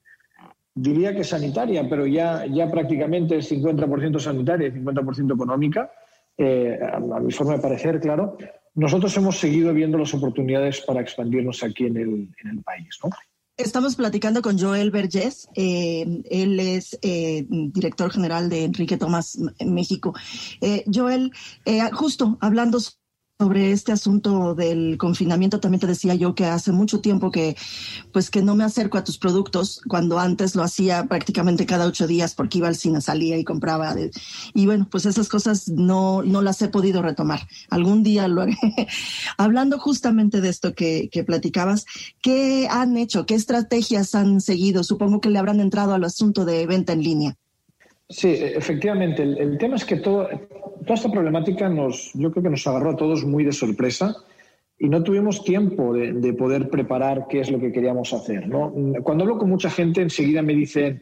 diría 0.73 1.15
que 1.15 1.23
sanitaria, 1.23 1.87
pero 1.89 2.07
ya, 2.07 2.45
ya 2.45 2.69
prácticamente 2.69 3.35
el 3.35 3.43
50% 3.43 4.19
sanitaria 4.19 4.67
y 4.67 4.71
el 4.71 4.83
50% 4.83 5.33
económica, 5.33 5.91
eh, 6.37 6.79
a, 6.81 6.99
mi 6.99 7.31
forma 7.31 7.53
de 7.53 7.61
parecer, 7.61 7.99
claro, 7.99 8.37
nosotros 8.75 9.15
hemos 9.17 9.37
seguido 9.37 9.73
viendo 9.73 9.97
las 9.97 10.13
oportunidades 10.13 10.81
para 10.81 11.01
expandirnos 11.01 11.63
aquí 11.63 11.85
en 11.85 11.97
el, 11.97 12.09
en 12.43 12.49
el 12.49 12.63
país. 12.63 12.97
¿no? 13.03 13.09
Estamos 13.55 13.95
platicando 13.95 14.41
con 14.41 14.57
Joel 14.57 14.89
Vergés. 14.89 15.47
Eh, 15.53 16.23
él 16.31 16.59
es 16.59 16.97
eh, 17.03 17.45
director 17.47 18.11
general 18.11 18.49
de 18.49 18.63
Enrique 18.63 18.97
Tomás 18.97 19.37
México. 19.63 20.15
Eh, 20.59 20.83
Joel, 20.91 21.31
justo 21.91 22.39
hablando 22.41 22.79
sobre 23.43 23.73
este 23.73 23.91
asunto 23.91 24.55
del 24.55 24.97
confinamiento, 24.97 25.59
también 25.59 25.81
te 25.81 25.87
decía 25.87 26.15
yo 26.15 26.33
que 26.33 26.45
hace 26.45 26.71
mucho 26.71 27.01
tiempo 27.01 27.29
que, 27.29 27.57
pues, 28.13 28.29
que 28.29 28.41
no 28.41 28.55
me 28.55 28.63
acerco 28.63 28.97
a 28.97 29.03
tus 29.03 29.17
productos, 29.17 29.81
cuando 29.89 30.17
antes 30.17 30.55
lo 30.55 30.63
hacía 30.63 31.07
prácticamente 31.07 31.65
cada 31.65 31.85
ocho 31.85 32.07
días 32.07 32.35
porque 32.35 32.59
iba 32.59 32.69
al 32.69 32.77
cine, 32.77 33.01
salía 33.01 33.37
y 33.37 33.43
compraba. 33.43 33.95
y 34.53 34.65
bueno, 34.65 34.87
pues 34.89 35.05
esas 35.05 35.27
cosas 35.27 35.67
no, 35.67 36.23
no 36.23 36.41
las 36.41 36.61
he 36.61 36.69
podido 36.69 37.01
retomar. 37.01 37.41
Algún 37.69 38.01
día 38.01 38.29
lo 38.29 38.43
haré. 38.43 38.57
Hablando 39.37 39.77
justamente 39.77 40.39
de 40.39 40.47
esto 40.47 40.73
que, 40.73 41.09
que 41.11 41.25
platicabas, 41.25 41.85
¿qué 42.21 42.69
han 42.71 42.95
hecho? 42.95 43.25
¿Qué 43.25 43.35
estrategias 43.35 44.15
han 44.15 44.39
seguido? 44.39 44.85
Supongo 44.85 45.19
que 45.19 45.29
le 45.29 45.39
habrán 45.39 45.59
entrado 45.59 45.93
al 45.93 46.05
asunto 46.05 46.45
de 46.45 46.65
venta 46.65 46.93
en 46.93 47.03
línea. 47.03 47.37
Sí, 48.13 48.27
efectivamente. 48.29 49.23
El, 49.23 49.57
tema 49.57 49.75
es 49.75 49.85
que 49.85 49.95
todo, 49.95 50.29
toda 50.85 50.93
esta 50.93 51.11
problemática 51.11 51.67
nos, 51.67 52.11
yo 52.13 52.31
creo 52.31 52.43
que 52.43 52.49
nos 52.51 52.67
agarró 52.67 52.91
a 52.91 52.95
todos 52.95 53.25
muy 53.25 53.43
de 53.43 53.51
sorpresa 53.51 54.15
y 54.77 54.87
no 54.87 55.01
tuvimos 55.01 55.43
tiempo 55.43 55.93
de, 55.93 56.33
poder 56.33 56.69
preparar 56.69 57.25
qué 57.27 57.39
es 57.39 57.49
lo 57.49 57.59
que 57.59 57.71
queríamos 57.71 58.13
hacer. 58.13 58.47
¿no? 58.47 58.71
Cuando 59.01 59.23
hablo 59.23 59.39
con 59.39 59.49
mucha 59.49 59.71
gente, 59.71 60.01
enseguida 60.01 60.43
me 60.43 60.53
dicen, 60.53 61.01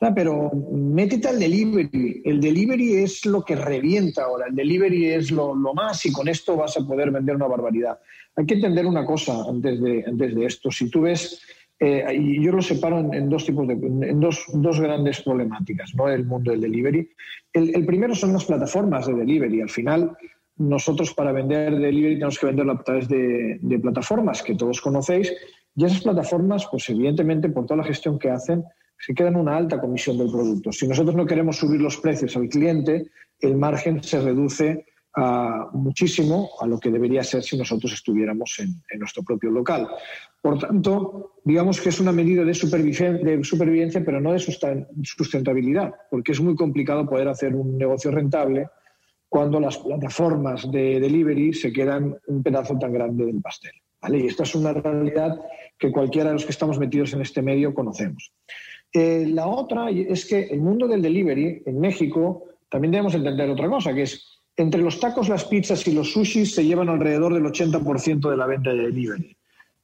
ah, 0.00 0.12
pero 0.14 0.52
métete 0.72 1.28
al 1.28 1.40
delivery. 1.40 2.22
El 2.24 2.40
delivery 2.40 2.94
es 2.94 3.26
lo 3.26 3.42
que 3.42 3.56
revienta 3.56 4.22
ahora. 4.22 4.46
El 4.48 4.54
delivery 4.54 5.06
es 5.06 5.32
lo, 5.32 5.56
lo, 5.56 5.74
más 5.74 6.06
y 6.06 6.12
con 6.12 6.28
esto 6.28 6.56
vas 6.56 6.76
a 6.76 6.86
poder 6.86 7.10
vender 7.10 7.34
una 7.34 7.48
barbaridad. 7.48 7.98
Hay 8.36 8.46
que 8.46 8.54
entender 8.54 8.86
una 8.86 9.04
cosa 9.04 9.42
antes 9.48 9.80
de, 9.82 10.04
antes 10.06 10.34
de 10.34 10.46
esto. 10.46 10.70
Si 10.70 10.88
tú 10.88 11.00
ves 11.02 11.42
eh, 11.80 12.14
y 12.14 12.44
yo 12.44 12.52
lo 12.52 12.62
separo 12.62 13.00
en, 13.12 13.28
dos 13.28 13.44
tipos 13.44 13.66
de, 13.66 13.74
en 13.74 14.20
dos, 14.20 14.44
dos, 14.52 14.80
grandes 14.80 15.20
problemáticas, 15.22 15.94
¿no? 15.94 16.08
El 16.08 16.24
mundo 16.24 16.52
del 16.52 16.60
delivery. 16.60 17.08
El, 17.52 17.84
primero 17.86 18.14
son 18.14 18.32
las 18.32 18.44
plataformas 18.44 19.06
de 19.06 19.14
delivery. 19.14 19.60
Al 19.60 19.70
final, 19.70 20.16
nosotros 20.56 21.12
para 21.12 21.32
vender 21.32 21.76
delivery 21.76 22.14
tenemos 22.14 22.38
que 22.38 22.46
venderlo 22.46 22.72
a 22.72 22.84
través 22.84 23.08
de, 23.08 23.58
de, 23.60 23.78
plataformas 23.80 24.42
que 24.42 24.54
todos 24.54 24.80
conocéis. 24.80 25.32
Y 25.74 25.84
esas 25.84 26.02
plataformas, 26.02 26.68
pues 26.70 26.88
evidentemente, 26.88 27.48
por 27.48 27.66
toda 27.66 27.78
la 27.78 27.84
gestión 27.84 28.18
que 28.18 28.30
hacen, 28.30 28.62
se 29.04 29.14
quedan 29.14 29.34
una 29.34 29.56
alta 29.56 29.80
comisión 29.80 30.16
del 30.18 30.30
producto. 30.30 30.70
Si 30.70 30.86
nosotros 30.86 31.16
no 31.16 31.26
queremos 31.26 31.56
subir 31.56 31.80
los 31.80 31.96
precios 31.96 32.36
al 32.36 32.48
cliente, 32.48 33.06
el 33.40 33.56
margen 33.56 34.02
se 34.02 34.20
reduce 34.20 34.86
a 35.14 35.68
muchísimo 35.72 36.50
a 36.60 36.66
lo 36.66 36.78
que 36.78 36.90
debería 36.90 37.22
ser 37.22 37.42
si 37.42 37.56
nosotros 37.56 37.92
estuviéramos 37.92 38.58
en, 38.58 38.82
en, 38.90 38.98
nuestro 38.98 39.22
propio 39.22 39.50
local. 39.50 39.88
Por 40.40 40.58
tanto, 40.58 41.34
digamos 41.44 41.80
que 41.80 41.90
es 41.90 42.00
una 42.00 42.12
medida 42.12 42.44
de 42.44 42.54
supervivencia, 42.54 43.12
de 43.12 43.44
supervivencia, 43.44 44.02
pero 44.04 44.20
no 44.20 44.32
de 44.32 44.38
sustentabilidad, 44.38 45.92
porque 46.10 46.32
es 46.32 46.40
muy 46.40 46.54
complicado 46.54 47.06
poder 47.06 47.28
hacer 47.28 47.54
un 47.54 47.76
negocio 47.76 48.10
rentable 48.10 48.68
cuando 49.28 49.60
las 49.60 49.78
plataformas 49.78 50.70
de 50.70 51.00
delivery 51.00 51.54
se 51.54 51.72
quedan 51.72 52.18
un 52.26 52.42
pedazo 52.42 52.78
tan 52.78 52.92
grande 52.92 53.24
del 53.24 53.40
pastel. 53.40 53.72
¿vale? 54.00 54.18
Y 54.18 54.26
esta 54.26 54.42
es 54.42 54.54
una 54.54 54.74
realidad 54.74 55.40
que 55.78 55.90
cualquiera 55.90 56.28
de 56.28 56.34
los 56.34 56.44
que 56.44 56.52
estamos 56.52 56.78
metidos 56.78 57.14
en 57.14 57.22
este 57.22 57.40
medio 57.40 57.72
conocemos. 57.72 58.32
Eh, 58.92 59.26
la 59.28 59.46
otra 59.46 59.88
es 59.88 60.26
que 60.26 60.48
el 60.48 60.60
mundo 60.60 60.86
del 60.86 61.00
delivery 61.00 61.62
en 61.64 61.80
México 61.80 62.44
también 62.68 62.92
debemos 62.92 63.14
entender 63.14 63.48
otra 63.48 63.68
cosa, 63.70 63.94
que 63.94 64.02
es 64.02 64.31
entre 64.56 64.82
los 64.82 65.00
tacos, 65.00 65.28
las 65.28 65.44
pizzas 65.44 65.86
y 65.86 65.92
los 65.92 66.12
sushis 66.12 66.54
se 66.54 66.64
llevan 66.64 66.88
alrededor 66.88 67.34
del 67.34 67.44
80% 67.44 68.30
de 68.30 68.36
la 68.36 68.46
venta 68.46 68.70
de 68.70 68.82
delivery. 68.82 69.36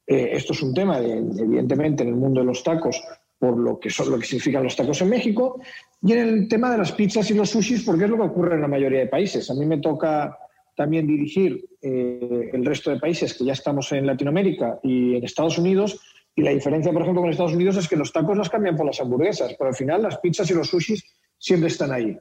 Eh, 0.07 0.31
esto 0.33 0.52
es 0.52 0.62
un 0.62 0.74
tema, 0.74 0.98
evidentemente, 0.98 2.02
en 2.02 2.11
el 2.11 2.16
mundo 2.16 2.40
de 2.40 2.46
los 2.46 2.62
tacos, 2.62 3.00
por 3.38 3.57
lo 3.57 3.78
que, 3.78 3.90
son, 3.90 4.11
lo 4.11 4.18
que 4.18 4.26
significan 4.26 4.64
los 4.64 4.76
tacos 4.76 5.00
en 5.02 5.11
México, 5.11 5.61
y 6.02 6.12
en 6.12 6.18
el 6.18 6.48
tema 6.48 6.70
de 6.70 6.78
las 6.78 6.92
pizzas 6.92 7.31
y 7.31 7.35
los 7.35 7.50
sushis, 7.50 7.83
porque 7.85 8.04
es 8.04 8.11
lo 8.11 8.16
que 8.16 8.22
ocurre 8.22 8.54
en 8.54 8.62
la 8.62 8.68
mayoría 8.68 9.00
de 9.00 9.07
países. 9.07 9.50
A 9.50 9.54
mí 9.54 9.64
me 9.66 9.78
toca 9.78 10.37
también 10.74 11.07
dirigir 11.07 11.64
eh, 11.83 12.50
el 12.52 12.64
resto 12.64 12.90
de 12.90 13.00
países 13.00 13.35
que 13.35 13.44
ya 13.44 13.52
estamos 13.52 13.90
en 13.92 14.07
Latinoamérica 14.07 14.78
y 14.83 15.16
en 15.16 15.24
Estados 15.24 15.59
Unidos, 15.59 16.00
y 16.35 16.42
la 16.42 16.52
diferencia, 16.52 16.92
por 16.92 17.02
ejemplo, 17.02 17.22
con 17.22 17.31
Estados 17.31 17.54
Unidos 17.54 17.76
es 17.76 17.88
que 17.88 17.96
los 17.96 18.12
tacos 18.12 18.37
los 18.37 18.48
cambian 18.48 18.76
por 18.76 18.87
las 18.87 19.00
hamburguesas, 19.00 19.54
pero 19.59 19.70
al 19.70 19.76
final 19.76 20.02
las 20.02 20.18
pizzas 20.18 20.48
y 20.50 20.54
los 20.54 20.68
sushis 20.68 21.04
siempre 21.37 21.68
están 21.68 21.90
ahí. 21.90 22.16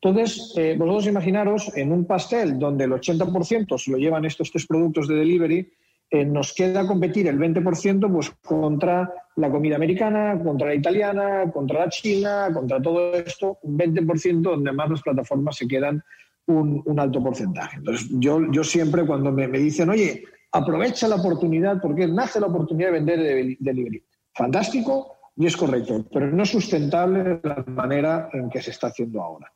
Entonces, 0.00 0.54
eh, 0.56 0.76
vosotros 0.78 1.06
imaginaros 1.06 1.76
en 1.76 1.92
un 1.92 2.04
pastel 2.04 2.58
donde 2.58 2.84
el 2.84 2.92
80% 2.92 3.78
se 3.78 3.90
lo 3.90 3.98
llevan 3.98 4.24
estos 4.24 4.50
tres 4.50 4.66
productos 4.66 5.08
de 5.08 5.16
delivery, 5.16 5.72
eh, 6.10 6.24
nos 6.24 6.54
queda 6.54 6.86
competir 6.86 7.26
el 7.26 7.38
20% 7.38 8.10
pues, 8.10 8.30
contra 8.42 9.12
la 9.36 9.50
comida 9.50 9.76
americana, 9.76 10.40
contra 10.42 10.68
la 10.68 10.74
italiana, 10.74 11.50
contra 11.52 11.80
la 11.80 11.88
china, 11.90 12.48
contra 12.52 12.80
todo 12.80 13.12
esto, 13.12 13.58
un 13.62 13.76
20% 13.76 14.40
donde 14.40 14.72
más 14.72 14.88
las 14.88 15.02
plataformas 15.02 15.56
se 15.56 15.66
quedan 15.66 16.02
un, 16.46 16.98
alto 16.98 17.22
porcentaje. 17.22 17.76
Entonces, 17.76 18.08
yo, 18.12 18.40
yo 18.50 18.64
siempre 18.64 19.04
cuando 19.04 19.30
me, 19.32 19.46
dicen, 19.48 19.90
oye, 19.90 20.24
aprovecha 20.52 21.08
la 21.08 21.16
oportunidad, 21.16 21.80
porque 21.80 22.06
nace 22.06 22.40
la 22.40 22.46
oportunidad 22.46 22.88
de 22.88 22.92
vender 22.92 23.18
de 23.18 23.56
delivery. 23.60 24.02
Fantástico 24.32 25.18
y 25.36 25.46
es 25.46 25.56
correcto, 25.56 26.06
pero 26.12 26.30
no 26.30 26.42
es 26.42 26.48
sustentable 26.48 27.40
la 27.42 27.64
manera 27.66 28.30
en 28.32 28.48
que 28.48 28.62
se 28.62 28.70
está 28.70 28.88
haciendo 28.88 29.22
ahora. 29.22 29.52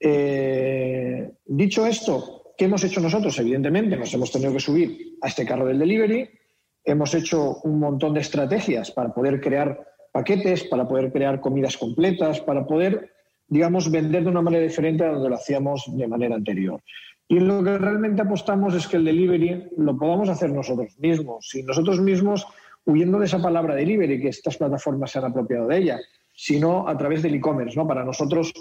Eh, 0.00 1.30
dicho 1.44 1.86
esto, 1.86 2.40
¿Qué 2.60 2.66
hemos 2.66 2.84
hecho 2.84 3.00
nosotros? 3.00 3.38
Evidentemente, 3.38 3.96
nos 3.96 4.12
hemos 4.12 4.30
tenido 4.30 4.52
que 4.52 4.60
subir 4.60 5.16
a 5.22 5.28
este 5.28 5.46
carro 5.46 5.64
del 5.64 5.78
delivery. 5.78 6.28
Hemos 6.84 7.14
hecho 7.14 7.56
un 7.64 7.78
montón 7.78 8.12
de 8.12 8.20
estrategias 8.20 8.90
para 8.90 9.14
poder 9.14 9.40
crear 9.40 9.82
paquetes, 10.12 10.64
para 10.64 10.86
poder 10.86 11.10
crear 11.10 11.40
comidas 11.40 11.78
completas, 11.78 12.42
para 12.42 12.66
poder, 12.66 13.14
digamos, 13.48 13.90
vender 13.90 14.24
de 14.24 14.28
una 14.28 14.42
manera 14.42 14.62
diferente 14.62 15.02
a 15.04 15.12
donde 15.12 15.30
lo 15.30 15.36
hacíamos 15.36 15.84
de 15.86 16.06
manera 16.06 16.34
anterior. 16.34 16.82
Y 17.26 17.40
lo 17.40 17.64
que 17.64 17.78
realmente 17.78 18.20
apostamos 18.20 18.74
es 18.74 18.86
que 18.86 18.98
el 18.98 19.06
delivery 19.06 19.70
lo 19.78 19.96
podamos 19.96 20.28
hacer 20.28 20.52
nosotros 20.52 20.98
mismos, 20.98 21.48
si 21.48 21.62
nosotros 21.62 21.98
mismos, 22.02 22.46
huyendo 22.84 23.18
de 23.18 23.24
esa 23.24 23.40
palabra 23.40 23.74
delivery, 23.74 24.20
que 24.20 24.28
estas 24.28 24.58
plataformas 24.58 25.10
se 25.10 25.18
han 25.18 25.24
apropiado 25.24 25.66
de 25.66 25.78
ella, 25.78 25.98
sino 26.34 26.86
a 26.86 26.94
través 26.98 27.22
del 27.22 27.36
e-commerce. 27.36 27.74
¿no? 27.74 27.88
Para 27.88 28.04
nosotros 28.04 28.52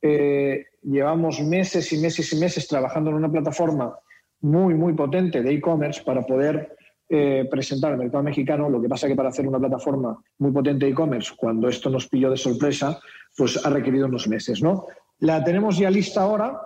eh, 0.00 0.64
llevamos 0.82 1.40
meses 1.40 1.92
y 1.92 1.98
meses 1.98 2.32
y 2.32 2.36
meses 2.36 2.66
trabajando 2.66 3.10
en 3.10 3.16
una 3.16 3.30
plataforma 3.30 3.96
muy, 4.40 4.74
muy 4.74 4.92
potente 4.94 5.42
de 5.42 5.52
e-commerce 5.54 6.02
para 6.04 6.22
poder 6.26 6.76
eh, 7.08 7.46
presentar 7.50 7.92
al 7.92 7.98
mercado 7.98 8.22
mexicano. 8.22 8.68
Lo 8.68 8.80
que 8.80 8.88
pasa 8.88 9.06
que 9.06 9.14
para 9.14 9.28
hacer 9.28 9.46
una 9.46 9.58
plataforma 9.58 10.18
muy 10.38 10.50
potente 10.50 10.86
de 10.86 10.92
e-commerce, 10.92 11.32
cuando 11.36 11.68
esto 11.68 11.90
nos 11.90 12.08
pilló 12.08 12.30
de 12.30 12.36
sorpresa, 12.36 12.98
pues 13.36 13.64
ha 13.64 13.70
requerido 13.70 14.06
unos 14.06 14.26
meses, 14.28 14.62
¿no? 14.62 14.86
La 15.20 15.44
tenemos 15.44 15.78
ya 15.78 15.90
lista 15.90 16.22
ahora 16.22 16.60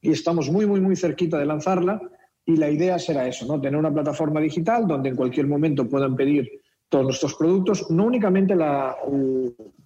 y 0.00 0.12
estamos 0.12 0.50
muy, 0.50 0.66
muy, 0.66 0.80
muy 0.80 0.94
cerquita 0.94 1.38
de 1.38 1.46
lanzarla 1.46 2.00
y 2.44 2.56
la 2.56 2.70
idea 2.70 2.98
será 2.98 3.26
eso, 3.26 3.46
¿no? 3.46 3.60
Tener 3.60 3.78
una 3.78 3.92
plataforma 3.92 4.40
digital 4.40 4.86
donde 4.86 5.10
en 5.10 5.16
cualquier 5.16 5.46
momento 5.46 5.88
puedan 5.88 6.14
pedir 6.14 6.48
todos 6.88 7.04
nuestros 7.04 7.34
productos, 7.34 7.90
no 7.90 8.06
únicamente 8.06 8.54
la, 8.54 8.96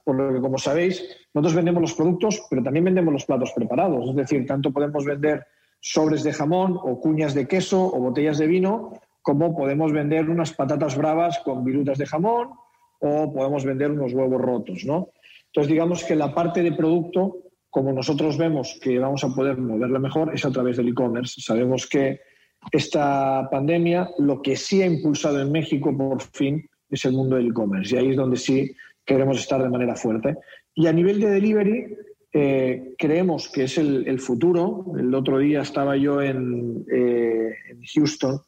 por 0.05 0.17
lo 0.17 0.33
que 0.33 0.41
como 0.41 0.59
sabéis, 0.59 1.05
nosotros 1.35 1.55
vendemos 1.55 1.83
los 1.83 1.95
productos, 1.95 2.43
pero 2.49 2.63
también 2.63 2.85
vendemos 2.85 3.13
los 3.13 3.25
platos 3.25 3.53
preparados. 3.53 4.11
Es 4.11 4.17
decir, 4.17 4.47
tanto 4.47 4.73
podemos 4.73 5.05
vender 5.05 5.45
sobres 5.81 6.23
de 6.23 6.33
jamón 6.33 6.79
o 6.81 7.01
cuñas 7.01 7.35
de 7.35 7.49
queso 7.49 7.85
o 7.85 7.99
botellas 7.99 8.39
de 8.39 8.47
vino, 8.47 8.93
como 9.21 9.57
podemos 9.57 9.93
vender 9.93 10.31
unas 10.31 10.53
patatas 10.53 10.97
bravas 10.97 11.39
con 11.41 11.65
virutas 11.65 11.99
de 11.99 12.07
jamón 12.07 12.51
o 13.01 13.33
podemos 13.33 13.65
vender 13.65 13.91
unos 13.91 14.13
huevos 14.13 14.41
rotos, 14.41 14.85
¿no? 14.85 15.09
Entonces, 15.47 15.71
digamos 15.71 16.05
que 16.05 16.15
la 16.15 16.33
parte 16.33 16.63
de 16.63 16.73
producto, 16.73 17.39
como 17.69 17.93
nosotros 17.93 18.39
vemos 18.39 18.79
que 18.81 18.99
vamos 18.99 19.25
a 19.25 19.35
poder 19.35 19.59
moverla 19.59 19.99
mejor, 19.99 20.33
es 20.35 20.45
a 20.45 20.51
través 20.51 20.77
del 20.77 20.89
e-commerce. 20.89 21.41
Sabemos 21.41 21.87
que 21.87 22.21
esta 22.71 23.49
pandemia 23.51 24.09
lo 24.19 24.41
que 24.41 24.57
sí 24.57 24.83
ha 24.83 24.87
impulsado 24.87 25.41
en 25.41 25.51
México, 25.51 25.97
por 25.97 26.23
fin, 26.23 26.65
es 26.97 27.05
el 27.05 27.13
mundo 27.13 27.37
del 27.37 27.49
e-commerce. 27.49 27.95
Y 27.95 27.99
ahí 27.99 28.11
es 28.11 28.17
donde 28.17 28.37
sí 28.37 28.75
queremos 29.05 29.39
estar 29.39 29.63
de 29.63 29.69
manera 29.69 29.97
fuerte. 29.97 30.37
Y 30.75 30.87
a 30.87 30.93
nivel 30.93 31.21
de 31.21 31.31
delivery, 31.31 31.97
eh, 32.33 32.95
creemos 32.99 33.49
que 33.49 33.65
es 33.65 33.79
el, 33.79 34.19
futuro. 34.21 34.87
El 34.99 35.15
otro 35.15 35.39
día 35.39 35.63
estaba 35.63 35.97
yo 35.97 36.23
en, 36.23 36.85
eh, 36.91 37.55
en 37.71 37.83
Houston 37.95 38.41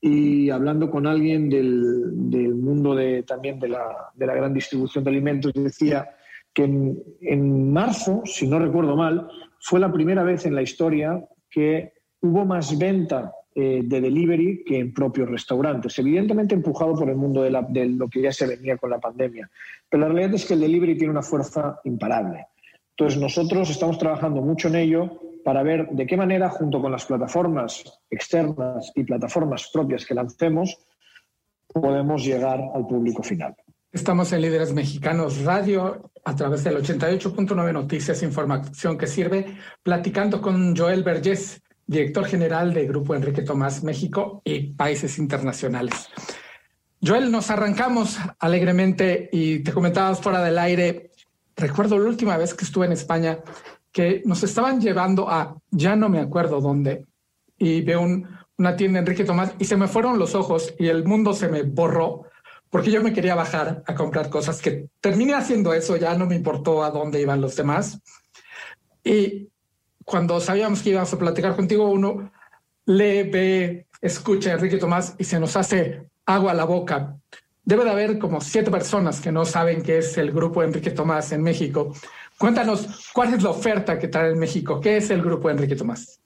y 0.00 0.48
hablando 0.48 0.90
con 0.90 1.06
alguien 1.06 1.50
del, 1.50 2.54
mundo 2.54 2.94
de, 2.94 3.22
también 3.22 3.58
de 3.60 3.68
la, 3.68 4.10
de 4.14 4.26
la, 4.26 4.34
gran 4.34 4.54
distribución 4.54 5.04
de 5.04 5.10
alimentos, 5.10 5.52
decía 5.54 6.08
que 6.54 6.64
en, 6.64 7.72
marzo, 7.72 8.22
si 8.24 8.46
no 8.46 8.58
recuerdo 8.58 8.96
mal, 8.96 9.28
fue 9.60 9.78
la 9.78 9.92
primera 9.92 10.22
vez 10.22 10.46
en 10.46 10.54
la 10.54 10.62
historia 10.62 11.22
que 11.50 11.92
hubo 12.22 12.46
más 12.46 12.78
venta 12.78 13.32
eh, 13.60 13.82
de 13.84 14.00
delivery 14.00 14.64
que 14.64 14.78
en 14.78 14.94
propios 14.94 15.28
restaurantes, 15.28 15.98
evidentemente 15.98 16.54
empujado 16.54 16.94
por 16.94 17.10
el 17.10 17.16
mundo 17.16 17.42
de, 17.42 17.50
de, 17.68 17.86
lo 17.86 18.08
que 18.08 18.22
ya 18.22 18.32
se 18.32 18.46
venía 18.46 18.78
con 18.78 18.88
la 18.88 18.98
pandemia. 18.98 19.50
Pero 19.88 20.02
la 20.02 20.08
realidad 20.08 20.34
es 20.34 20.46
que 20.46 20.54
el 20.54 20.60
delivery 20.60 20.96
tiene 20.96 21.12
una 21.12 21.22
fuerza 21.22 21.78
imparable. 21.84 22.46
Entonces 22.90 23.20
nosotros 23.20 23.68
estamos 23.68 23.98
trabajando 23.98 24.40
mucho 24.40 24.68
en 24.68 24.76
ello 24.76 25.20
para 25.44 25.62
ver 25.62 25.88
de 25.90 26.06
qué 26.06 26.16
manera, 26.16 26.48
junto 26.48 26.80
con 26.80 26.92
las 26.92 27.04
plataformas 27.04 27.84
externas 28.10 28.92
y 28.94 29.04
plataformas 29.04 29.70
propias 29.72 30.06
que 30.06 30.14
lancemos, 30.14 30.78
podemos 31.68 32.24
llegar 32.24 32.60
al 32.74 32.86
público 32.86 33.22
final. 33.22 33.54
Estamos 33.92 34.32
en 34.32 34.42
Líderes 34.42 34.72
Mexicanos 34.72 35.42
Radio 35.42 36.10
a 36.24 36.36
través 36.36 36.62
del 36.64 36.76
88.9 36.76 37.72
Noticias, 37.72 38.22
información 38.22 38.96
que 38.96 39.06
sirve, 39.06 39.56
platicando 39.82 40.40
con 40.40 40.76
Joel 40.76 41.02
Vergés, 41.02 41.60
director 41.90 42.24
general 42.24 42.72
de 42.72 42.86
Grupo 42.86 43.16
Enrique 43.16 43.42
Tomás 43.42 43.82
México 43.82 44.42
y 44.44 44.74
Países 44.74 45.18
Internacionales. 45.18 46.08
Joel, 47.04 47.32
nos 47.32 47.50
arrancamos 47.50 48.16
alegremente 48.38 49.28
y 49.32 49.58
te 49.64 49.72
comentabas 49.72 50.20
fuera 50.20 50.40
del 50.44 50.56
aire. 50.58 51.10
Recuerdo 51.56 51.98
la 51.98 52.08
última 52.08 52.36
vez 52.36 52.54
que 52.54 52.64
estuve 52.64 52.86
en 52.86 52.92
España 52.92 53.40
que 53.90 54.22
nos 54.24 54.44
estaban 54.44 54.80
llevando 54.80 55.28
a, 55.28 55.56
ya 55.72 55.96
no 55.96 56.08
me 56.08 56.20
acuerdo 56.20 56.60
dónde, 56.60 57.08
y 57.58 57.82
veo 57.82 58.06
una 58.56 58.76
tienda 58.76 59.00
Enrique 59.00 59.24
Tomás 59.24 59.54
y 59.58 59.64
se 59.64 59.76
me 59.76 59.88
fueron 59.88 60.16
los 60.16 60.36
ojos 60.36 60.72
y 60.78 60.86
el 60.86 61.04
mundo 61.04 61.34
se 61.34 61.48
me 61.48 61.64
borró 61.64 62.26
porque 62.70 62.92
yo 62.92 63.02
me 63.02 63.12
quería 63.12 63.34
bajar 63.34 63.82
a 63.84 63.96
comprar 63.96 64.30
cosas 64.30 64.62
que 64.62 64.90
terminé 65.00 65.34
haciendo 65.34 65.74
eso, 65.74 65.96
ya 65.96 66.16
no 66.16 66.26
me 66.26 66.36
importó 66.36 66.84
a 66.84 66.92
dónde 66.92 67.20
iban 67.20 67.40
los 67.40 67.56
demás. 67.56 68.00
Y 69.02 69.48
cuando 70.10 70.40
sabíamos 70.40 70.82
que 70.82 70.90
íbamos 70.90 71.12
a 71.12 71.18
platicar 71.18 71.54
contigo, 71.54 71.88
uno 71.88 72.32
lee, 72.86 73.22
ve, 73.22 73.86
escucha 74.02 74.50
a 74.50 74.54
Enrique 74.54 74.76
Tomás 74.76 75.14
y 75.18 75.24
se 75.24 75.38
nos 75.38 75.56
hace 75.56 76.02
agua 76.26 76.50
a 76.50 76.54
la 76.54 76.64
boca. 76.64 77.16
Debe 77.64 77.84
de 77.84 77.90
haber 77.90 78.18
como 78.18 78.40
siete 78.40 78.70
personas 78.70 79.20
que 79.20 79.30
no 79.30 79.44
saben 79.44 79.82
qué 79.82 79.98
es 79.98 80.18
el 80.18 80.32
grupo 80.32 80.64
Enrique 80.64 80.90
Tomás 80.90 81.30
en 81.30 81.42
México. 81.42 81.94
Cuéntanos, 82.36 83.10
¿cuál 83.12 83.34
es 83.34 83.42
la 83.42 83.50
oferta 83.50 83.98
que 83.98 84.08
trae 84.08 84.32
en 84.32 84.38
México? 84.38 84.80
¿Qué 84.80 84.96
es 84.96 85.10
el 85.10 85.22
Grupo 85.22 85.50
Enrique 85.50 85.76
Tomás? 85.76 86.18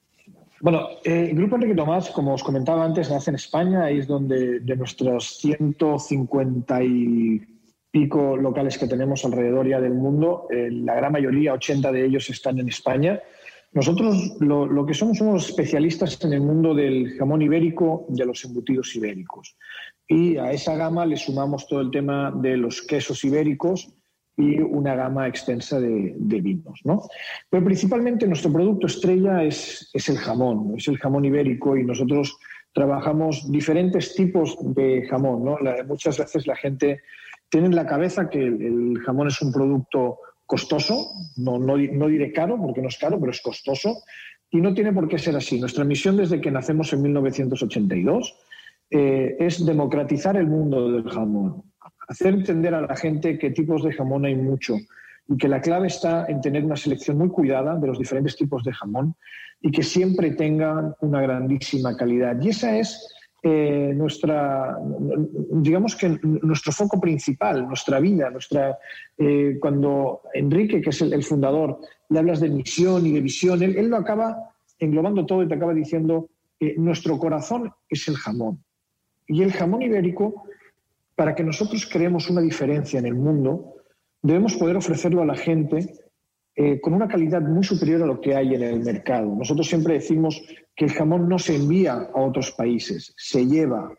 Bueno, 0.61 0.87
eh, 1.03 1.27
el 1.29 1.35
Grupo 1.35 1.57
Enrique 1.57 1.75
Tomás, 1.75 2.09
como 2.09 2.33
os 2.33 2.41
comentaba 2.41 2.85
antes, 2.85 3.11
nace 3.11 3.31
en 3.31 3.35
España. 3.35 3.83
Ahí 3.83 3.99
es 3.99 4.07
donde 4.07 4.61
de 4.61 4.75
nuestros 4.77 5.37
150 5.39 6.83
y 6.83 7.41
pico 7.91 8.35
locales 8.37 8.77
que 8.77 8.87
tenemos 8.87 9.23
alrededor 9.25 9.67
ya 9.67 9.79
del 9.79 9.93
mundo, 9.93 10.47
eh, 10.49 10.69
la 10.71 10.95
gran 10.95 11.11
mayoría, 11.11 11.53
80 11.53 11.91
de 11.91 12.05
ellos, 12.05 12.29
están 12.29 12.59
en 12.59 12.69
España. 12.69 13.21
Nosotros 13.75 14.37
lo, 14.39 14.85
que 14.85 14.93
somos 14.93 15.17
somos 15.17 15.49
especialistas 15.49 16.17
en 16.23 16.31
el 16.31 16.39
mundo 16.39 16.73
del 16.73 17.11
jamón 17.17 17.41
ibérico 17.41 18.05
de 18.07 18.25
los 18.25 18.43
embutidos 18.45 18.95
ibéricos. 18.95 19.57
Y 20.07 20.37
a 20.37 20.53
esa 20.53 20.75
gama 20.75 21.05
le 21.05 21.17
sumamos 21.17 21.67
todo 21.67 21.81
el 21.81 21.91
tema 21.91 22.31
de 22.31 22.55
los 22.55 22.81
quesos 22.81 23.25
ibéricos 23.25 23.93
y 24.37 24.59
una 24.61 24.95
gama 24.95 25.27
extensa 25.27 25.77
de, 25.79 26.15
vinos. 26.17 26.79
¿no? 26.85 27.01
Pero 27.49 27.65
principalmente 27.65 28.25
nuestro 28.27 28.53
producto 28.53 28.87
estrella 28.87 29.43
es, 29.43 29.89
es 29.93 30.07
el 30.07 30.17
jamón, 30.19 30.75
es 30.77 30.87
el 30.87 30.97
jamón 30.97 31.25
ibérico 31.25 31.75
y 31.75 31.83
nosotros 31.83 32.37
trabajamos 32.73 33.51
diferentes 33.51 34.15
tipos 34.15 34.57
de 34.73 35.05
jamón. 35.09 35.43
¿no? 35.43 35.57
muchas 35.85 36.17
veces 36.17 36.47
la 36.47 36.55
gente 36.55 37.01
tiene 37.49 37.67
en 37.67 37.75
la 37.75 37.85
cabeza 37.85 38.29
que 38.29 38.39
el, 38.39 38.99
jamón 39.05 39.27
es 39.27 39.41
un 39.41 39.51
producto 39.51 40.19
costoso, 40.45 41.11
no, 41.37 41.57
no, 41.57 41.77
no, 41.77 42.07
diré 42.07 42.31
caro 42.31 42.57
porque 42.57 42.81
no 42.81 42.87
es 42.87 42.97
caro, 42.97 43.19
pero 43.19 43.31
es 43.31 43.41
costoso 43.41 44.03
y 44.51 44.61
no 44.61 44.73
tiene 44.73 44.93
por 44.93 45.07
qué 45.07 45.17
ser 45.17 45.35
así. 45.35 45.59
Nuestra 45.59 45.83
misión 45.83 46.17
desde 46.17 46.39
que 46.39 46.51
nacemos 46.51 46.93
en 46.93 47.01
1982 47.01 48.35
eh, 48.91 49.35
es 49.39 49.65
democratizar 49.65 50.37
el 50.37 50.47
mundo 50.47 50.91
del 50.91 51.09
jamón 51.09 51.63
hacer 52.07 52.33
entender 52.33 52.73
a 52.73 52.81
la 52.81 52.95
gente 52.95 53.37
qué 53.37 53.51
tipos 53.51 53.83
de 53.83 53.93
jamón 53.93 54.25
hay 54.25 54.35
mucho 54.35 54.75
y 55.27 55.37
que 55.37 55.47
la 55.47 55.61
clave 55.61 55.87
está 55.87 56.25
en 56.27 56.41
tener 56.41 56.63
una 56.63 56.75
selección 56.75 57.17
muy 57.17 57.29
cuidada 57.29 57.75
de 57.75 57.87
los 57.87 57.97
diferentes 57.97 58.35
tipos 58.35 58.63
de 58.63 58.73
jamón 58.73 59.15
y 59.61 59.71
que 59.71 59.83
siempre 59.83 60.31
tengan 60.31 60.93
una 61.01 61.21
grandísima 61.21 61.97
calidad. 61.97 62.39
Y 62.41 62.49
esa 62.49 62.77
es 62.77 63.14
eh, 63.43 63.93
nuestra, 63.95 64.77
digamos 65.51 65.95
que 65.95 66.17
nuestro 66.23 66.71
foco 66.71 66.99
principal, 66.99 67.67
nuestra 67.67 67.99
vida, 67.99 68.29
nuestra, 68.29 68.77
eh, 69.17 69.57
cuando 69.59 70.21
Enrique, 70.33 70.81
que 70.81 70.89
es 70.89 71.01
el, 71.01 71.23
fundador, 71.23 71.79
le 72.09 72.19
hablas 72.19 72.39
de 72.39 72.49
misión 72.49 73.05
y 73.05 73.11
de 73.11 73.21
visión, 73.21 73.61
él, 73.61 73.87
lo 73.87 73.97
acaba 73.97 74.51
englobando 74.79 75.25
todo 75.25 75.43
y 75.43 75.47
te 75.47 75.55
acaba 75.55 75.73
diciendo, 75.73 76.29
nuestro 76.77 77.19
corazón 77.19 77.71
es 77.89 78.07
el 78.07 78.15
jamón. 78.15 78.63
Y 79.27 79.43
el 79.43 79.51
jamón 79.51 79.81
ibérico 79.81 80.45
para 81.15 81.33
que 81.33 81.43
nosotros 81.43 81.87
creemos 81.91 82.29
una 82.29 82.41
diferencia 82.41 82.99
en 82.99 83.05
el 83.05 83.15
mundo, 83.15 83.75
debemos 84.21 84.55
poder 84.55 84.75
ofrecerlo 84.75 85.21
a 85.21 85.25
la 85.25 85.35
gente 85.35 85.93
eh, 86.55 86.79
con 86.79 86.93
una 86.93 87.07
calidad 87.07 87.41
muy 87.41 87.63
superior 87.63 88.03
a 88.03 88.05
lo 88.05 88.21
que 88.21 88.35
hay 88.35 88.55
en 88.55 88.63
el 88.63 88.79
mercado. 88.79 89.35
Nosotros 89.35 89.67
siempre 89.67 89.95
decimos 89.95 90.41
que 90.75 90.85
el 90.85 90.93
jamón 90.93 91.27
no 91.27 91.37
se 91.37 91.55
envía 91.55 91.93
a 91.93 92.21
otros 92.21 92.51
países, 92.51 93.13
se 93.17 93.45
lleva, 93.45 93.91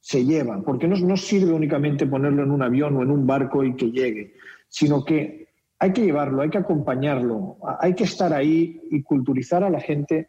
se 0.00 0.24
lleva, 0.24 0.60
porque 0.62 0.88
no, 0.88 0.96
no 0.96 1.16
sirve 1.16 1.52
únicamente 1.52 2.06
ponerlo 2.06 2.42
en 2.42 2.50
un 2.50 2.62
avión 2.62 2.96
o 2.96 3.02
en 3.02 3.10
un 3.10 3.26
barco 3.26 3.62
y 3.62 3.76
que 3.76 3.90
llegue, 3.90 4.34
sino 4.68 5.04
que 5.04 5.48
hay 5.78 5.92
que 5.92 6.02
llevarlo, 6.02 6.42
hay 6.42 6.50
que 6.50 6.58
acompañarlo, 6.58 7.56
hay 7.80 7.94
que 7.94 8.04
estar 8.04 8.32
ahí 8.32 8.80
y 8.90 9.02
culturizar 9.02 9.62
a 9.64 9.70
la 9.70 9.80
gente 9.80 10.28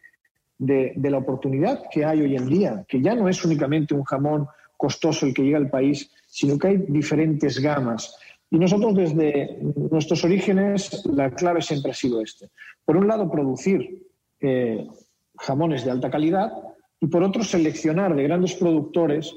de, 0.58 0.92
de 0.96 1.10
la 1.10 1.18
oportunidad 1.18 1.82
que 1.90 2.04
hay 2.04 2.20
hoy 2.20 2.36
en 2.36 2.46
día, 2.46 2.84
que 2.88 3.00
ya 3.02 3.14
no 3.14 3.28
es 3.28 3.44
únicamente 3.44 3.92
un 3.92 4.04
jamón 4.04 4.46
costoso 4.76 5.26
el 5.26 5.34
que 5.34 5.42
llega 5.42 5.58
al 5.58 5.70
país, 5.70 6.10
sino 6.26 6.58
que 6.58 6.68
hay 6.68 6.76
diferentes 6.88 7.60
gamas. 7.60 8.16
Y 8.52 8.58
nosotros 8.58 8.94
desde 8.94 9.58
nuestros 9.90 10.22
orígenes 10.24 11.06
la 11.06 11.30
clave 11.30 11.62
siempre 11.62 11.92
ha 11.92 11.94
sido 11.94 12.20
este. 12.20 12.50
Por 12.84 12.98
un 12.98 13.08
lado, 13.08 13.30
producir 13.30 14.02
eh, 14.40 14.86
jamones 15.38 15.86
de 15.86 15.90
alta 15.90 16.10
calidad 16.10 16.52
y 17.00 17.06
por 17.06 17.22
otro, 17.22 17.42
seleccionar 17.42 18.14
de 18.14 18.24
grandes 18.24 18.54
productores 18.54 19.34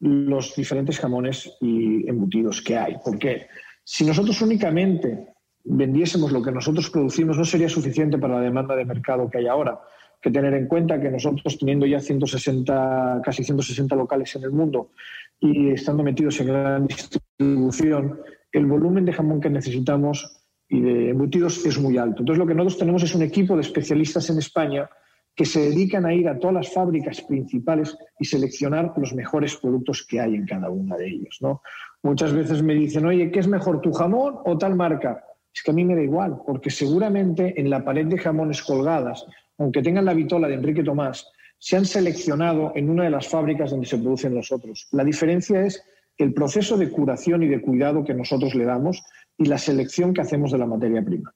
los 0.00 0.56
diferentes 0.56 0.98
jamones 0.98 1.58
y 1.60 2.08
embutidos 2.08 2.62
que 2.62 2.78
hay. 2.78 2.96
Porque 3.04 3.48
si 3.84 4.06
nosotros 4.06 4.40
únicamente 4.40 5.28
vendiésemos 5.64 6.32
lo 6.32 6.42
que 6.42 6.50
nosotros 6.50 6.88
producimos, 6.88 7.36
no 7.36 7.44
sería 7.44 7.68
suficiente 7.68 8.16
para 8.16 8.36
la 8.36 8.40
demanda 8.40 8.74
de 8.74 8.86
mercado 8.86 9.28
que 9.28 9.38
hay 9.38 9.46
ahora. 9.46 9.78
que 10.20 10.32
tener 10.32 10.54
en 10.54 10.66
cuenta 10.66 11.00
que 11.00 11.10
nosotros, 11.10 11.58
teniendo 11.58 11.86
ya 11.86 12.00
160, 12.00 13.20
casi 13.22 13.44
160 13.44 13.94
locales 13.94 14.34
en 14.34 14.42
el 14.42 14.50
mundo, 14.50 14.90
y 15.38 15.70
estando 15.70 16.02
metidos 16.02 16.40
en 16.40 16.46
gran 16.48 16.86
distribución, 16.88 18.18
el 18.58 18.66
volumen 18.66 19.04
de 19.04 19.12
jamón 19.12 19.40
que 19.40 19.50
necesitamos 19.50 20.42
y 20.68 20.80
de 20.80 21.10
embutidos 21.10 21.64
es 21.64 21.78
muy 21.78 21.96
alto. 21.96 22.20
Entonces, 22.20 22.38
lo 22.38 22.46
que 22.46 22.54
nosotros 22.54 22.78
tenemos 22.78 23.02
es 23.02 23.14
un 23.14 23.22
equipo 23.22 23.54
de 23.54 23.62
especialistas 23.62 24.28
en 24.30 24.38
España 24.38 24.88
que 25.34 25.44
se 25.44 25.60
dedican 25.60 26.04
a 26.04 26.12
ir 26.12 26.28
a 26.28 26.36
todas 26.38 26.54
las 26.54 26.72
fábricas 26.72 27.20
principales 27.22 27.96
y 28.18 28.24
seleccionar 28.24 28.92
los 28.96 29.14
mejores 29.14 29.56
productos 29.56 30.04
que 30.04 30.20
hay 30.20 30.34
en 30.34 30.44
cada 30.44 30.68
una 30.68 30.96
de 30.96 31.06
ellos. 31.06 31.38
¿no? 31.40 31.62
Muchas 32.02 32.32
veces 32.32 32.62
me 32.62 32.74
dicen, 32.74 33.06
oye, 33.06 33.30
¿qué 33.30 33.38
es 33.38 33.46
mejor, 33.46 33.80
tu 33.80 33.92
jamón 33.92 34.38
o 34.44 34.58
tal 34.58 34.74
marca? 34.74 35.24
Es 35.54 35.62
que 35.62 35.70
a 35.70 35.74
mí 35.74 35.84
me 35.84 35.94
da 35.94 36.02
igual, 36.02 36.38
porque 36.44 36.70
seguramente 36.70 37.58
en 37.58 37.70
la 37.70 37.84
pared 37.84 38.06
de 38.06 38.18
jamones 38.18 38.62
colgadas, 38.62 39.24
aunque 39.58 39.82
tengan 39.82 40.04
la 40.04 40.14
vitola 40.14 40.48
de 40.48 40.54
Enrique 40.54 40.82
Tomás, 40.82 41.30
se 41.56 41.76
han 41.76 41.86
seleccionado 41.86 42.72
en 42.74 42.90
una 42.90 43.04
de 43.04 43.10
las 43.10 43.28
fábricas 43.28 43.70
donde 43.70 43.86
se 43.86 43.98
producen 43.98 44.34
los 44.34 44.50
otros. 44.50 44.88
La 44.90 45.04
diferencia 45.04 45.64
es 45.64 45.82
el 46.18 46.34
proceso 46.34 46.76
de 46.76 46.90
curación 46.90 47.42
y 47.44 47.48
de 47.48 47.60
cuidado 47.60 48.04
que 48.04 48.14
nosotros 48.14 48.54
le 48.54 48.64
damos 48.64 49.02
y 49.38 49.46
la 49.46 49.58
selección 49.58 50.12
que 50.12 50.20
hacemos 50.20 50.50
de 50.50 50.58
la 50.58 50.66
materia 50.66 51.04
prima. 51.04 51.32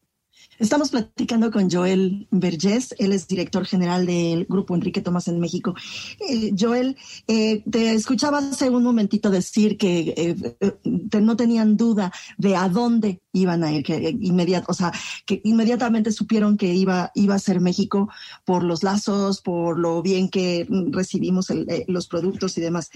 Estamos 0.62 0.90
platicando 0.90 1.50
con 1.50 1.68
Joel 1.68 2.28
Vergés, 2.30 2.94
él 3.00 3.10
es 3.10 3.26
director 3.26 3.66
general 3.66 4.06
del 4.06 4.44
Grupo 4.44 4.76
Enrique 4.76 5.00
Tomás 5.00 5.26
en 5.26 5.40
México. 5.40 5.74
Eh, 6.20 6.52
Joel, 6.56 6.96
eh, 7.26 7.64
te 7.68 7.94
escuchaba 7.94 8.38
hace 8.38 8.70
un 8.70 8.84
momentito 8.84 9.28
decir 9.28 9.76
que 9.76 10.14
eh, 10.16 11.20
no 11.20 11.36
tenían 11.36 11.76
duda 11.76 12.12
de 12.38 12.54
a 12.54 12.68
dónde 12.68 13.20
iban 13.32 13.64
a 13.64 13.72
ir, 13.72 13.82
que 13.82 14.16
o 14.68 14.74
sea, 14.74 14.92
que 15.26 15.40
inmediatamente 15.42 16.12
supieron 16.12 16.56
que 16.56 16.72
iba, 16.72 17.10
iba 17.16 17.34
a 17.34 17.40
ser 17.40 17.58
México 17.58 18.08
por 18.44 18.62
los 18.62 18.84
lazos, 18.84 19.40
por 19.40 19.80
lo 19.80 20.00
bien 20.00 20.28
que 20.28 20.68
recibimos 20.92 21.48
los 21.88 22.06
productos 22.06 22.56
y 22.56 22.60
demás. 22.60 22.88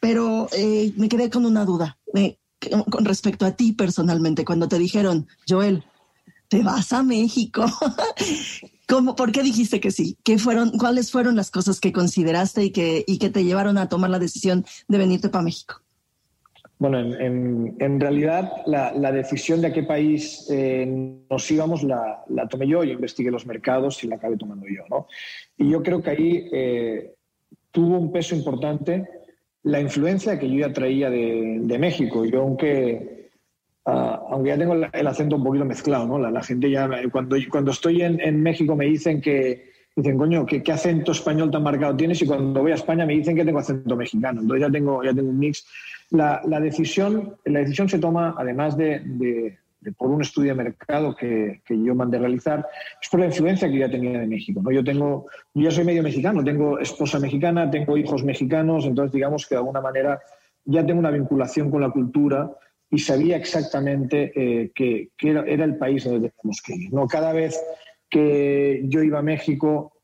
Pero 0.00 0.48
me 0.96 1.08
quedé 1.08 1.30
con 1.30 1.46
una 1.46 1.64
duda 1.64 1.96
con 2.90 3.04
respecto 3.04 3.44
a 3.44 3.52
ti 3.52 3.72
personalmente, 3.72 4.44
cuando 4.44 4.68
te 4.68 4.78
dijeron, 4.78 5.26
Joel, 5.46 5.84
te 6.48 6.62
vas 6.62 6.92
a 6.92 7.02
México. 7.02 7.64
¿Cómo, 8.88 9.16
¿Por 9.16 9.32
qué 9.32 9.42
dijiste 9.42 9.80
que 9.80 9.90
sí? 9.90 10.16
¿Qué 10.22 10.38
fueron, 10.38 10.72
¿Cuáles 10.78 11.10
fueron 11.10 11.36
las 11.36 11.50
cosas 11.50 11.80
que 11.80 11.92
consideraste 11.92 12.64
y 12.64 12.70
que, 12.70 13.30
te 13.30 13.44
llevaron 13.44 13.78
a 13.78 13.88
tomar 13.88 14.10
la 14.10 14.18
decisión 14.18 14.64
de 14.88 14.98
venirte 14.98 15.28
para 15.30 15.44
México? 15.44 15.80
Bueno, 16.78 16.98
en, 16.98 18.00
realidad 18.00 18.52
la, 18.66 19.12
decisión 19.12 19.62
de 19.62 19.68
a 19.68 19.72
qué 19.72 19.84
país 19.84 20.46
eh, 20.50 20.86
nos 21.30 21.50
íbamos 21.50 21.82
la, 21.82 22.24
la, 22.28 22.46
tomé 22.46 22.68
yo, 22.68 22.84
yo 22.84 22.92
investigué 22.92 23.30
los 23.30 23.46
mercados 23.46 24.04
y 24.04 24.08
la 24.08 24.16
acabé 24.16 24.36
tomando 24.36 24.66
yo. 24.66 24.82
¿no? 24.90 25.06
Y 25.56 25.70
yo 25.70 25.82
creo 25.82 26.02
que 26.02 26.10
ahí 26.10 26.48
eh, 26.52 27.14
tuvo 27.70 27.98
un 27.98 28.12
peso 28.12 28.34
importante 28.34 29.08
la 29.64 29.80
influencia 29.80 30.38
que 30.38 30.48
yo 30.48 30.66
ya 30.66 30.72
traía 30.72 31.08
de, 31.10 31.58
de 31.62 31.78
México. 31.78 32.24
Yo, 32.24 32.42
aunque, 32.42 33.23
uh, 33.86 33.90
aunque 34.30 34.50
ya 34.50 34.58
tengo 34.58 34.74
el 34.74 35.06
acento 35.06 35.36
un 35.36 35.44
poquito 35.44 35.64
mezclado, 35.64 36.06
¿no? 36.06 36.18
la, 36.18 36.30
la 36.30 36.42
gente 36.42 36.70
ya, 36.70 36.88
cuando, 37.10 37.36
cuando 37.50 37.70
estoy 37.70 38.02
en, 38.02 38.20
en 38.20 38.42
México 38.42 38.76
me 38.76 38.86
dicen 38.86 39.20
que, 39.20 39.72
dicen, 39.96 40.18
coño, 40.18 40.44
¿qué, 40.44 40.62
¿qué, 40.62 40.72
acento 40.72 41.12
español 41.12 41.50
tan 41.50 41.62
marcado 41.62 41.96
tienes? 41.96 42.20
Y 42.22 42.26
cuando 42.26 42.60
voy 42.60 42.72
a 42.72 42.76
España 42.76 43.06
me 43.06 43.14
dicen 43.14 43.36
que 43.36 43.44
tengo 43.44 43.58
acento 43.58 43.96
mexicano. 43.96 44.40
Entonces 44.40 44.66
ya 44.66 44.72
tengo, 44.72 45.04
ya 45.04 45.14
tengo 45.14 45.30
un 45.30 45.38
mix. 45.38 45.66
La, 46.10 46.40
la 46.46 46.60
decisión, 46.60 47.36
la 47.44 47.60
decisión 47.60 47.88
se 47.88 47.98
toma, 47.98 48.34
además 48.36 48.76
de, 48.76 49.00
de, 49.04 49.58
de 49.80 49.92
por 49.92 50.10
un 50.10 50.22
estudio 50.22 50.50
de 50.50 50.64
mercado 50.64 51.14
que, 51.14 51.60
que, 51.64 51.80
yo 51.80 51.94
mandé 51.94 52.18
realizar, 52.18 52.66
es 53.00 53.08
por 53.08 53.20
la 53.20 53.26
influencia 53.26 53.68
que 53.68 53.74
yo 53.74 53.86
ya 53.86 53.90
tenía 53.90 54.18
de 54.18 54.26
México. 54.26 54.60
¿no? 54.62 54.70
Yo, 54.72 54.82
tengo, 54.82 55.26
yo 55.54 55.70
soy 55.70 55.84
medio 55.84 56.02
mexicano, 56.02 56.42
tengo 56.42 56.78
esposa 56.78 57.18
mexicana, 57.20 57.70
tengo 57.70 57.96
hijos 57.96 58.24
mexicanos, 58.24 58.86
entonces 58.86 59.12
digamos 59.12 59.46
que 59.46 59.54
de 59.54 59.60
alguna 59.60 59.80
manera 59.80 60.20
ya 60.64 60.84
tengo 60.84 61.00
una 61.00 61.10
vinculación 61.10 61.70
con 61.70 61.80
la 61.82 61.90
cultura 61.90 62.50
y 62.94 62.98
sabía 63.00 63.36
exactamente 63.36 64.32
eh, 64.36 64.70
que, 64.72 65.10
era, 65.20 65.42
el 65.42 65.76
país 65.76 66.04
donde 66.04 66.30
teníamos 66.30 66.62
que 66.62 66.74
ir. 66.76 66.92
¿no? 66.92 67.08
Cada 67.08 67.32
vez 67.32 67.60
que 68.08 68.82
yo 68.84 69.02
iba 69.02 69.18
a 69.18 69.22
México, 69.22 69.94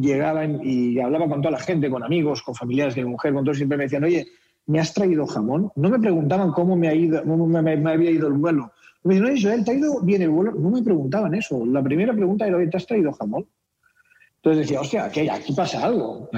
llegaba 0.00 0.46
y 0.46 0.98
hablaba 0.98 1.28
con 1.28 1.42
toda 1.42 1.52
la 1.52 1.60
gente, 1.60 1.90
con 1.90 2.02
amigos, 2.02 2.42
con 2.42 2.54
familiares 2.54 2.94
de 2.94 3.04
mi 3.04 3.10
mujer, 3.10 3.34
con 3.34 3.44
todos, 3.44 3.58
siempre 3.58 3.76
me 3.76 3.84
decían, 3.84 4.04
oye, 4.04 4.26
¿me 4.66 4.80
has 4.80 4.94
traído 4.94 5.26
jamón? 5.26 5.70
No 5.76 5.90
me 5.90 5.98
preguntaban 5.98 6.52
cómo 6.52 6.74
me, 6.74 6.88
ha 6.88 6.94
ido, 6.94 7.22
cómo 7.22 7.46
me, 7.46 7.60
me, 7.60 7.76
me 7.76 7.92
había 7.92 8.10
ido 8.10 8.28
el 8.28 8.34
vuelo. 8.34 8.72
Me 9.04 9.14
decían, 9.14 9.32
oye, 9.32 9.42
Joel, 9.42 9.64
¿te 9.66 9.72
ha 9.72 9.74
ido 9.74 10.00
bien 10.00 10.22
el 10.22 10.30
vuelo? 10.30 10.52
No 10.52 10.70
me 10.70 10.82
preguntaban 10.82 11.34
eso. 11.34 11.66
La 11.66 11.82
primera 11.82 12.14
pregunta 12.14 12.46
era, 12.46 12.56
oye, 12.56 12.68
¿te 12.68 12.78
has 12.78 12.86
traído 12.86 13.12
jamón? 13.12 13.46
Entonces 14.44 14.66
decía, 14.66 14.80
hostia, 14.80 15.04
aquí, 15.04 15.28
aquí 15.28 15.52
pasa 15.52 15.84
algo. 15.84 16.28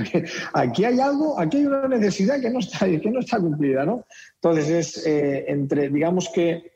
Aquí, 0.52 0.84
hay 0.84 1.00
algo, 1.00 1.40
aquí 1.40 1.56
hay 1.56 1.66
una 1.66 1.88
necesidad 1.88 2.38
que 2.38 2.50
no 2.50 2.58
está, 2.58 2.86
que 2.86 3.10
no 3.10 3.20
está 3.20 3.38
cumplida, 3.38 3.86
¿no? 3.86 4.04
Entonces 4.34 4.68
es 4.68 5.06
eh, 5.06 5.46
entre, 5.48 5.88
digamos 5.88 6.28
que 6.28 6.72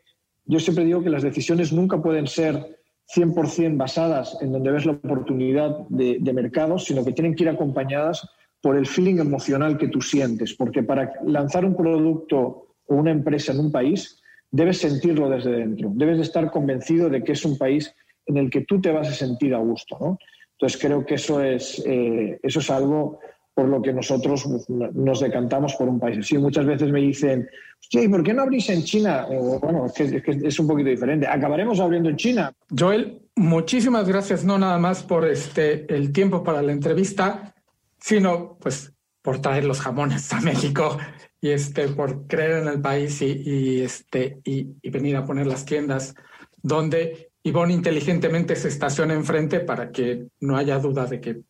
yo 0.46 0.58
siempre 0.58 0.86
digo 0.86 1.02
que 1.02 1.10
las 1.10 1.22
decisiones 1.22 1.70
nunca 1.70 2.00
pueden 2.00 2.26
ser 2.26 2.78
100% 3.14 3.76
basadas 3.76 4.38
en 4.40 4.52
donde 4.52 4.70
ves 4.70 4.86
la 4.86 4.92
oportunidad 4.92 5.76
de, 5.90 6.16
de 6.18 6.32
mercado, 6.32 6.78
sino 6.78 7.04
que 7.04 7.12
tienen 7.12 7.34
que 7.34 7.42
ir 7.42 7.50
acompañadas 7.50 8.26
por 8.62 8.78
el 8.78 8.86
feeling 8.86 9.18
emocional 9.18 9.76
que 9.76 9.88
tú 9.88 10.00
sientes, 10.00 10.54
porque 10.54 10.82
para 10.82 11.12
lanzar 11.26 11.66
un 11.66 11.76
producto 11.76 12.74
o 12.86 12.94
una 12.94 13.10
empresa 13.10 13.52
en 13.52 13.60
un 13.60 13.70
país, 13.70 14.18
debes 14.50 14.78
sentirlo 14.78 15.28
desde 15.28 15.50
dentro, 15.50 15.90
debes 15.94 16.16
de 16.16 16.22
estar 16.22 16.50
convencido 16.50 17.10
de 17.10 17.22
que 17.22 17.32
es 17.32 17.44
un 17.44 17.58
país 17.58 17.94
en 18.24 18.38
el 18.38 18.50
que 18.50 18.62
tú 18.62 18.80
te 18.80 18.90
vas 18.92 19.08
a 19.08 19.12
sentir 19.12 19.54
a 19.54 19.58
gusto. 19.58 19.98
¿no? 20.00 20.18
Entonces 20.58 20.80
creo 20.80 21.06
que 21.06 21.14
eso 21.14 21.40
es, 21.40 21.80
eh, 21.86 22.40
eso 22.42 22.58
es 22.58 22.68
algo 22.70 23.20
por 23.54 23.68
lo 23.68 23.80
que 23.80 23.92
nosotros 23.92 24.44
nos 24.68 25.20
decantamos 25.20 25.74
por 25.74 25.88
un 25.88 26.00
país 26.00 26.18
así. 26.18 26.36
Muchas 26.36 26.66
veces 26.66 26.90
me 26.90 27.00
dicen, 27.00 27.48
¿y 27.92 28.08
por 28.08 28.24
qué 28.24 28.34
no 28.34 28.42
abrís 28.42 28.68
en 28.70 28.82
China? 28.82 29.26
Bueno, 29.60 29.86
es 29.86 29.92
que, 29.92 30.04
es 30.16 30.22
que, 30.22 30.48
es 30.48 30.58
un 30.58 30.66
poquito 30.66 30.90
diferente. 30.90 31.28
Acabaremos 31.28 31.78
abriendo 31.78 32.08
en 32.08 32.16
China. 32.16 32.52
Joel, 32.76 33.22
muchísimas 33.36 34.08
gracias, 34.08 34.44
no 34.44 34.58
nada 34.58 34.78
más 34.78 35.04
por 35.04 35.28
este, 35.28 35.92
el 35.94 36.12
tiempo 36.12 36.42
para 36.42 36.60
la 36.60 36.72
entrevista, 36.72 37.54
sino 38.00 38.56
pues 38.60 38.92
por 39.22 39.40
traer 39.40 39.64
los 39.64 39.80
jamones 39.80 40.32
a 40.32 40.40
México 40.40 40.98
y 41.40 41.50
este, 41.50 41.88
por 41.88 42.26
creer 42.26 42.62
en 42.62 42.68
el 42.68 42.80
país 42.80 43.22
y, 43.22 43.42
y 43.44 43.80
este, 43.82 44.40
y, 44.44 44.74
y 44.82 44.90
venir 44.90 45.16
a 45.16 45.24
poner 45.24 45.46
las 45.46 45.64
tiendas 45.64 46.16
donde 46.62 47.27
Ivonne 47.48 47.74
inteligentemente 47.74 48.56
se 48.56 48.68
estaciona 48.68 49.14
enfrente 49.14 49.60
para 49.60 49.90
que 49.90 50.26
no 50.40 50.56
haya 50.56 50.78
duda 50.78 51.06
de 51.06 51.20
que 51.20 51.40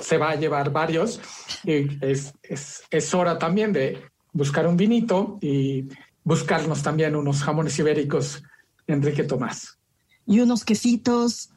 se 0.00 0.18
va 0.18 0.30
a 0.30 0.36
llevar 0.36 0.72
varios. 0.72 1.20
Y 1.64 2.04
es, 2.04 2.34
es, 2.42 2.82
es 2.90 3.14
hora 3.14 3.38
también 3.38 3.72
de 3.72 3.98
buscar 4.32 4.66
un 4.66 4.76
vinito 4.76 5.38
y 5.40 5.88
buscarnos 6.24 6.82
también 6.82 7.16
unos 7.16 7.42
jamones 7.42 7.78
ibéricos, 7.78 8.42
Enrique 8.86 9.24
Tomás. 9.24 9.78
Y 10.26 10.40
unos 10.40 10.64
quesitos. 10.64 11.50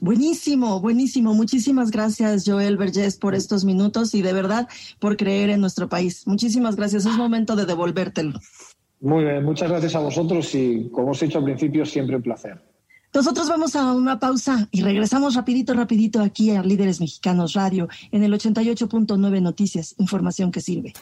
Buenísimo, 0.00 0.80
buenísimo. 0.80 1.32
Muchísimas 1.32 1.90
gracias, 1.90 2.44
Joel 2.46 2.76
Vergés, 2.76 3.16
por 3.16 3.34
estos 3.34 3.64
minutos 3.64 4.14
y 4.14 4.20
de 4.20 4.34
verdad 4.34 4.68
por 4.98 5.16
creer 5.16 5.48
en 5.48 5.60
nuestro 5.60 5.88
país. 5.88 6.26
Muchísimas 6.26 6.76
gracias. 6.76 7.06
Es 7.06 7.16
momento 7.16 7.56
de 7.56 7.64
devolvértelo. 7.64 8.38
Muy 9.00 9.24
bien, 9.24 9.42
muchas 9.44 9.70
gracias 9.70 9.94
a 9.96 10.00
vosotros 10.00 10.54
y 10.54 10.88
como 10.92 11.10
os 11.10 11.22
he 11.22 11.26
dicho 11.26 11.38
al 11.38 11.44
principio, 11.44 11.84
siempre 11.86 12.16
un 12.16 12.22
placer. 12.22 12.71
Nosotros 13.14 13.46
vamos 13.46 13.76
a 13.76 13.92
una 13.92 14.18
pausa 14.18 14.68
y 14.70 14.80
regresamos 14.80 15.34
rapidito, 15.34 15.74
rapidito 15.74 16.22
aquí 16.22 16.50
a 16.52 16.62
Líderes 16.62 16.98
Mexicanos 16.98 17.52
Radio 17.52 17.88
en 18.10 18.22
el 18.22 18.32
88.9 18.32 19.42
Noticias, 19.42 19.94
información 19.98 20.50
que 20.50 20.62
sirve. 20.62 20.94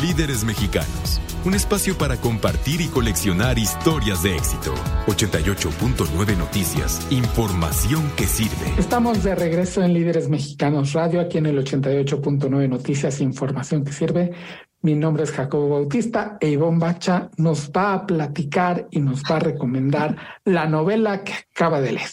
Líderes 0.00 0.44
Mexicanos, 0.44 1.20
un 1.44 1.52
espacio 1.52 1.98
para 1.98 2.16
compartir 2.16 2.80
y 2.80 2.86
coleccionar 2.86 3.58
historias 3.58 4.22
de 4.22 4.36
éxito. 4.36 4.74
88.9 5.08 6.38
Noticias, 6.38 7.06
información 7.10 8.10
que 8.16 8.26
sirve. 8.26 8.74
Estamos 8.78 9.22
de 9.22 9.34
regreso 9.34 9.82
en 9.82 9.92
Líderes 9.92 10.30
Mexicanos 10.30 10.94
Radio, 10.94 11.20
aquí 11.20 11.36
en 11.36 11.46
el 11.46 11.58
88.9 11.58 12.68
Noticias, 12.68 13.20
información 13.20 13.84
que 13.84 13.92
sirve. 13.92 14.32
Mi 14.80 14.94
nombre 14.94 15.24
es 15.24 15.32
Jacobo 15.32 15.70
Bautista 15.70 16.38
e 16.40 16.50
Ivonne 16.50 16.78
Bacha 16.78 17.30
nos 17.36 17.70
va 17.70 17.94
a 17.94 18.06
platicar 18.06 18.86
y 18.92 19.00
nos 19.00 19.24
va 19.24 19.36
a 19.36 19.40
recomendar 19.40 20.16
la 20.44 20.66
novela 20.66 21.24
que 21.24 21.32
acaba 21.32 21.80
de 21.80 21.92
leer. 21.92 22.10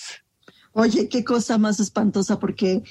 Oye, 0.73 1.07
qué 1.07 1.23
cosa 1.23 1.59
más 1.59 1.79
espantosa, 1.79 2.39
porque, 2.39 2.81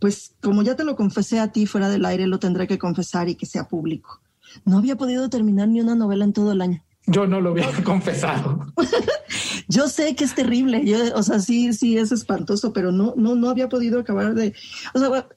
pues, 0.00 0.34
como 0.42 0.62
ya 0.62 0.76
te 0.76 0.84
lo 0.84 0.96
confesé 0.96 1.40
a 1.40 1.52
ti 1.52 1.66
fuera 1.66 1.90
del 1.90 2.06
aire, 2.06 2.26
lo 2.26 2.38
tendré 2.38 2.66
que 2.66 2.78
confesar 2.78 3.28
y 3.28 3.34
que 3.34 3.44
sea 3.44 3.68
público. 3.68 4.22
No 4.64 4.78
había 4.78 4.96
podido 4.96 5.28
terminar 5.28 5.68
ni 5.68 5.80
una 5.82 5.94
novela 5.94 6.24
en 6.24 6.32
todo 6.32 6.52
el 6.52 6.62
año. 6.62 6.82
Yo 7.06 7.26
no 7.26 7.40
lo 7.40 7.50
había 7.50 7.70
confesado. 7.84 8.66
yo 9.68 9.88
sé 9.88 10.16
que 10.16 10.24
es 10.24 10.34
terrible, 10.34 10.84
yo, 10.84 10.98
o 11.14 11.22
sea, 11.22 11.38
sí, 11.38 11.72
sí 11.74 11.98
es 11.98 12.12
espantoso, 12.12 12.72
pero 12.72 12.92
no, 12.92 13.14
no, 13.16 13.34
no 13.34 13.50
había 13.50 13.68
podido 13.68 14.00
acabar 14.00 14.34
de, 14.34 14.54
o 14.94 14.98
sea, 14.98 15.28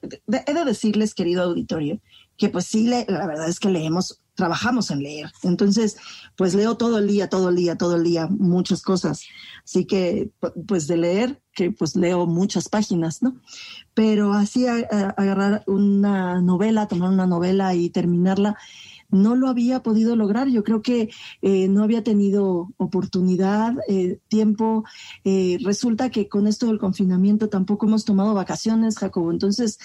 he 0.46 0.54
de 0.54 0.64
decirles, 0.64 1.14
querido 1.14 1.42
auditorio, 1.42 2.00
que 2.42 2.48
pues 2.48 2.66
sí, 2.66 2.88
le, 2.88 3.06
la 3.08 3.24
verdad 3.28 3.48
es 3.48 3.60
que 3.60 3.68
leemos, 3.68 4.20
trabajamos 4.34 4.90
en 4.90 5.00
leer. 5.00 5.30
Entonces, 5.44 5.96
pues 6.36 6.54
leo 6.54 6.76
todo 6.76 6.98
el 6.98 7.06
día, 7.06 7.28
todo 7.28 7.50
el 7.50 7.54
día, 7.54 7.78
todo 7.78 7.94
el 7.94 8.02
día, 8.02 8.26
muchas 8.26 8.82
cosas. 8.82 9.22
Así 9.64 9.84
que, 9.84 10.32
pues 10.66 10.88
de 10.88 10.96
leer, 10.96 11.40
que 11.52 11.70
pues 11.70 11.94
leo 11.94 12.26
muchas 12.26 12.68
páginas, 12.68 13.22
¿no? 13.22 13.36
Pero 13.94 14.32
así 14.32 14.66
agarrar 14.66 15.62
una 15.68 16.40
novela, 16.40 16.88
tomar 16.88 17.10
una 17.10 17.28
novela 17.28 17.76
y 17.76 17.90
terminarla, 17.90 18.58
no 19.08 19.36
lo 19.36 19.46
había 19.46 19.84
podido 19.84 20.16
lograr. 20.16 20.48
Yo 20.48 20.64
creo 20.64 20.82
que 20.82 21.10
eh, 21.42 21.68
no 21.68 21.84
había 21.84 22.02
tenido 22.02 22.72
oportunidad, 22.76 23.76
eh, 23.86 24.18
tiempo. 24.26 24.82
Eh, 25.22 25.58
resulta 25.62 26.10
que 26.10 26.28
con 26.28 26.48
esto 26.48 26.66
del 26.66 26.80
confinamiento 26.80 27.48
tampoco 27.48 27.86
hemos 27.86 28.04
tomado 28.04 28.34
vacaciones, 28.34 28.98
Jacobo. 28.98 29.30
Entonces, 29.30 29.78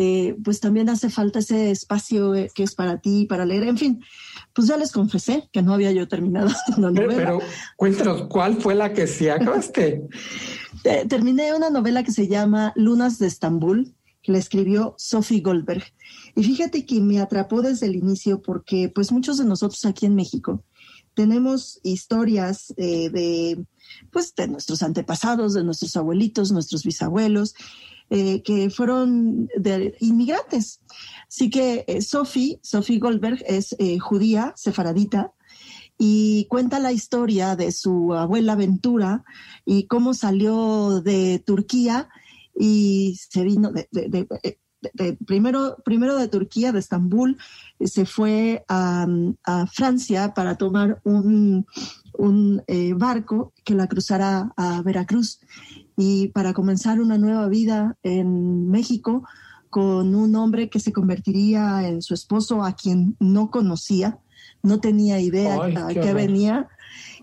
eh, 0.00 0.36
pues 0.44 0.60
también 0.60 0.88
hace 0.88 1.10
falta 1.10 1.40
ese 1.40 1.72
espacio 1.72 2.32
eh, 2.36 2.52
que 2.54 2.62
es 2.62 2.76
para 2.76 3.00
ti, 3.00 3.26
para 3.26 3.44
leer. 3.44 3.64
En 3.64 3.76
fin, 3.76 4.04
pues 4.52 4.68
ya 4.68 4.76
les 4.76 4.92
confesé 4.92 5.48
que 5.52 5.60
no 5.60 5.74
había 5.74 5.90
yo 5.90 6.06
terminado 6.06 6.48
la 6.68 6.76
novela. 6.76 7.14
Pero 7.16 7.38
cuéntanos, 7.76 8.28
¿cuál 8.28 8.62
fue 8.62 8.76
la 8.76 8.92
que 8.92 9.08
sí 9.08 9.28
acabaste? 9.28 10.06
Terminé 11.08 11.52
una 11.52 11.68
novela 11.68 12.04
que 12.04 12.12
se 12.12 12.28
llama 12.28 12.72
Lunas 12.76 13.18
de 13.18 13.26
Estambul, 13.26 13.92
que 14.22 14.30
la 14.30 14.38
escribió 14.38 14.94
Sophie 14.98 15.40
Goldberg. 15.40 15.82
Y 16.36 16.44
fíjate 16.44 16.86
que 16.86 17.00
me 17.00 17.18
atrapó 17.18 17.60
desde 17.60 17.86
el 17.86 17.96
inicio 17.96 18.40
porque 18.40 18.88
pues 18.94 19.10
muchos 19.10 19.38
de 19.38 19.46
nosotros 19.46 19.84
aquí 19.84 20.06
en 20.06 20.14
México 20.14 20.62
tenemos 21.14 21.80
historias 21.82 22.72
eh, 22.76 23.10
de 23.10 23.66
pues 24.12 24.32
de 24.36 24.46
nuestros 24.46 24.84
antepasados, 24.84 25.54
de 25.54 25.64
nuestros 25.64 25.96
abuelitos, 25.96 26.52
nuestros 26.52 26.84
bisabuelos, 26.84 27.56
eh, 28.10 28.42
que 28.42 28.70
fueron 28.70 29.48
de 29.56 29.96
inmigrantes. 30.00 30.80
Así 31.28 31.50
que 31.50 31.84
eh, 31.86 32.02
Sophie, 32.02 32.60
Goldberg 32.98 33.42
es 33.46 33.74
eh, 33.78 33.98
judía, 33.98 34.52
sefaradita, 34.56 35.32
y 35.98 36.46
cuenta 36.48 36.78
la 36.78 36.92
historia 36.92 37.56
de 37.56 37.72
su 37.72 38.14
abuela 38.14 38.54
Ventura 38.54 39.24
y 39.64 39.88
cómo 39.88 40.14
salió 40.14 41.00
de 41.00 41.42
Turquía 41.44 42.08
y 42.54 43.18
se 43.28 43.42
vino 43.42 43.72
de, 43.72 43.88
de 44.92 45.16
primero, 45.26 45.76
primero 45.84 46.16
de 46.16 46.28
Turquía, 46.28 46.72
de 46.72 46.78
Estambul, 46.78 47.36
se 47.80 48.06
fue 48.06 48.64
a, 48.68 49.06
a 49.44 49.66
Francia 49.66 50.34
para 50.34 50.56
tomar 50.56 51.00
un, 51.04 51.66
un 52.12 52.62
eh, 52.66 52.94
barco 52.94 53.52
que 53.64 53.74
la 53.74 53.88
cruzara 53.88 54.52
a 54.56 54.82
Veracruz 54.82 55.40
y 55.98 56.28
para 56.28 56.54
comenzar 56.54 57.00
una 57.00 57.18
nueva 57.18 57.48
vida 57.48 57.96
en 58.04 58.70
México 58.70 59.24
con 59.68 60.14
un 60.14 60.36
hombre 60.36 60.70
que 60.70 60.78
se 60.78 60.92
convertiría 60.92 61.88
en 61.88 62.02
su 62.02 62.14
esposo 62.14 62.62
a 62.62 62.74
quien 62.74 63.16
no 63.18 63.50
conocía, 63.50 64.18
no 64.62 64.78
tenía 64.78 65.20
idea 65.20 65.56
a 65.56 65.88
qué 65.88 66.14
venía. 66.14 66.68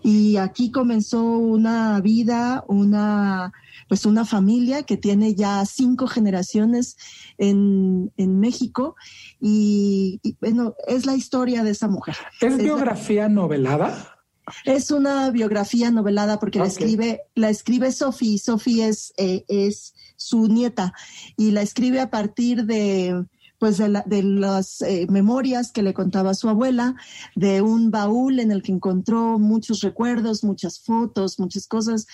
Y 0.02 0.36
aquí 0.36 0.70
comenzó 0.70 1.24
una 1.24 1.98
vida, 2.00 2.64
una 2.68 3.52
pues 3.88 4.04
una 4.04 4.24
familia 4.24 4.82
que 4.82 4.96
tiene 4.96 5.34
ya 5.34 5.64
cinco 5.64 6.06
generaciones 6.06 6.96
en, 7.38 8.10
México 8.16 8.96
y, 9.40 10.20
bueno, 10.40 10.74
es 10.86 11.06
la 11.06 11.14
historia 11.14 11.64
de 11.64 11.70
esa 11.70 11.88
mujer. 11.88 12.16
¿Es, 12.40 12.58
biografía 12.58 13.28
novelada? 13.28 14.15
Es 14.64 14.90
una 14.90 15.30
biografía 15.30 15.90
novelada 15.90 16.38
porque 16.38 16.58
la 16.58 16.66
escribe, 16.66 17.22
la 17.34 17.50
escribe 17.50 17.92
Sophie. 17.92 18.38
Sophie 18.38 18.86
es, 18.86 19.12
eh, 19.16 19.44
es 19.48 19.94
su 20.16 20.48
nieta 20.48 20.92
y 21.36 21.50
la 21.50 21.62
escribe 21.62 22.00
a 22.00 22.10
partir 22.10 22.64
de 22.64 23.26
pues 23.58 23.78
de, 23.78 24.22
las 24.22 24.82
eh, 24.82 25.06
memorias 25.08 25.72
que 25.72 25.82
le 25.82 25.94
contaba 25.94 26.34
su 26.34 26.48
abuela, 26.48 26.94
de 27.34 27.62
un 27.62 27.90
baúl 27.90 28.38
en 28.40 28.52
el 28.52 28.62
que 28.62 28.72
encontró 28.72 29.38
muchos 29.38 29.80
recuerdos, 29.80 30.44
muchas 30.44 30.78
fotos, 30.80 31.38
muchas 31.38 31.66
cosas. 31.66 32.06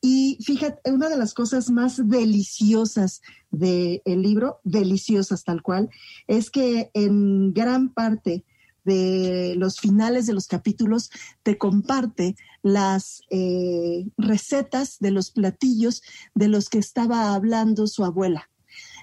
Y 0.00 0.38
fíjate, 0.42 0.92
una 0.92 1.08
de 1.08 1.16
las 1.16 1.32
cosas 1.32 1.70
más 1.70 2.08
deliciosas 2.08 3.22
del 3.50 4.02
libro, 4.04 4.60
deliciosas 4.64 5.44
tal 5.44 5.62
cual, 5.62 5.88
es 6.26 6.50
que 6.50 6.90
en 6.94 7.54
gran 7.54 7.88
parte 7.88 8.44
de 8.84 9.54
los 9.56 9.78
finales 9.78 10.26
de 10.26 10.32
los 10.32 10.46
capítulos 10.46 11.10
te 11.42 11.58
comparte 11.58 12.36
las 12.62 13.22
eh, 13.30 14.06
recetas 14.16 14.98
de 15.00 15.10
los 15.10 15.30
platillos 15.30 16.02
de 16.34 16.48
los 16.48 16.68
que 16.68 16.78
estaba 16.78 17.34
hablando 17.34 17.86
su 17.86 18.04
abuela. 18.04 18.48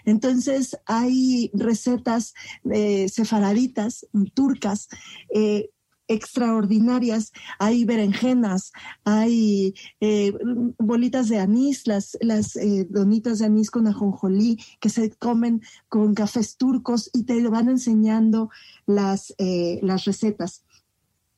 Entonces 0.05 0.77
hay 0.86 1.51
recetas 1.53 2.34
eh, 2.71 3.09
sefaraditas, 3.09 4.07
turcas, 4.34 4.88
eh, 5.34 5.69
extraordinarias. 6.10 7.32
Hay 7.57 7.86
berenjenas, 7.86 8.74
hay 9.05 9.74
eh, 10.01 10.34
bolitas 10.78 11.30
de 11.30 11.39
anís, 11.39 11.88
las, 11.88 12.18
las 12.20 12.57
donitas 12.89 13.39
de 13.39 13.45
anís 13.45 13.72
con 13.72 13.88
ajonjolí 13.88 14.60
que 14.82 14.89
se 14.89 15.12
comen 15.12 15.62
con 15.88 16.14
cafés 16.14 16.57
turcos 16.57 17.10
y 17.14 17.24
te 17.24 17.47
van 17.47 17.70
enseñando 17.70 18.49
las, 18.86 19.34
las 19.82 20.03
recetas. 20.03 20.66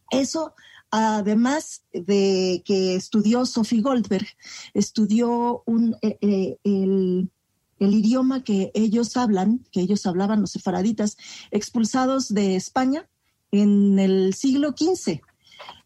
Eso 0.10 0.56
además 0.90 1.84
de 1.94 2.64
que 2.66 2.96
estudió 2.96 3.46
Sophie 3.46 3.82
Goldberg, 3.82 4.28
estudió 4.74 5.64
un, 5.66 5.96
el 6.02 7.30
el 7.82 7.96
idioma 7.96 8.44
que 8.44 8.72
ellos 8.76 9.18
hablan, 9.18 9.66
que 9.72 9.82
ellos 9.82 10.06
hablaban 10.06 10.42
los 10.42 10.52
sefaraditas, 10.52 11.18
expulsados 11.50 12.32
de 12.32 12.56
España 12.56 13.10
en 13.52 14.00
el 14.00 14.34
siglo 14.34 14.70
XV. 14.70 15.22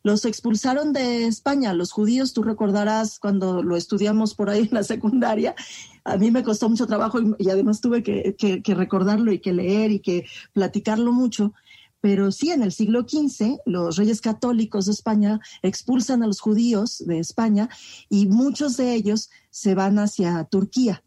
Los 0.03 0.23
expulsaron 0.25 0.93
de 0.93 1.25
España, 1.25 1.73
los 1.73 1.91
judíos, 1.91 2.33
tú 2.33 2.43
recordarás 2.43 3.17
cuando 3.19 3.63
lo 3.63 3.75
estudiamos 3.75 4.35
por 4.35 4.49
ahí 4.49 4.61
en 4.61 4.69
la 4.75 4.83
secundaria, 4.83 5.55
a 6.03 6.17
mí 6.17 6.29
me 6.29 6.43
costó 6.43 6.69
mucho 6.69 6.85
trabajo 6.85 7.19
y, 7.39 7.49
además 7.49 7.81
tuve 7.81 8.03
que, 8.03 8.61
recordarlo 8.67 9.31
y 9.31 9.39
que 9.39 9.51
leer 9.51 9.91
y 9.91 9.99
que 9.99 10.27
platicarlo 10.53 11.11
mucho. 11.11 11.53
Pero 12.01 12.31
sí, 12.31 12.51
en 12.51 12.61
el 12.61 12.71
siglo 12.71 13.01
XV, 13.01 13.61
los 13.65 13.97
reyes 13.97 14.21
católicos 14.21 14.85
de 14.85 14.91
España 14.91 15.39
expulsan 15.63 16.21
a 16.21 16.27
los 16.27 16.39
judíos 16.39 17.03
de 17.07 17.17
España 17.17 17.67
y 18.07 18.27
muchos 18.27 18.77
de 18.77 18.93
ellos 18.93 19.31
se 19.49 19.73
van 19.73 19.97
hacia 19.97 20.43
Turquía. 20.43 21.03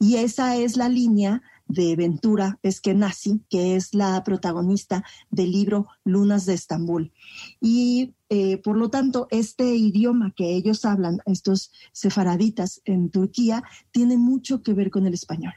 Y 0.00 0.16
esa 0.16 0.56
es 0.56 0.76
la 0.76 0.88
línea 0.88 1.42
de 1.70 1.94
Ventura 1.96 2.58
Eskenazi, 2.62 3.40
que 3.48 3.76
es 3.76 3.94
la 3.94 4.22
protagonista 4.24 5.04
del 5.30 5.52
libro 5.52 5.86
Lunas 6.04 6.46
de 6.46 6.54
Estambul. 6.54 7.12
Y 7.60 8.14
eh, 8.28 8.58
por 8.58 8.76
lo 8.76 8.90
tanto, 8.90 9.28
este 9.30 9.74
idioma 9.74 10.32
que 10.36 10.54
ellos 10.54 10.84
hablan, 10.84 11.18
estos 11.26 11.72
sefaraditas 11.92 12.82
en 12.84 13.10
Turquía, 13.10 13.62
tiene 13.92 14.16
mucho 14.16 14.62
que 14.62 14.74
ver 14.74 14.90
con 14.90 15.06
el 15.06 15.14
español. 15.14 15.54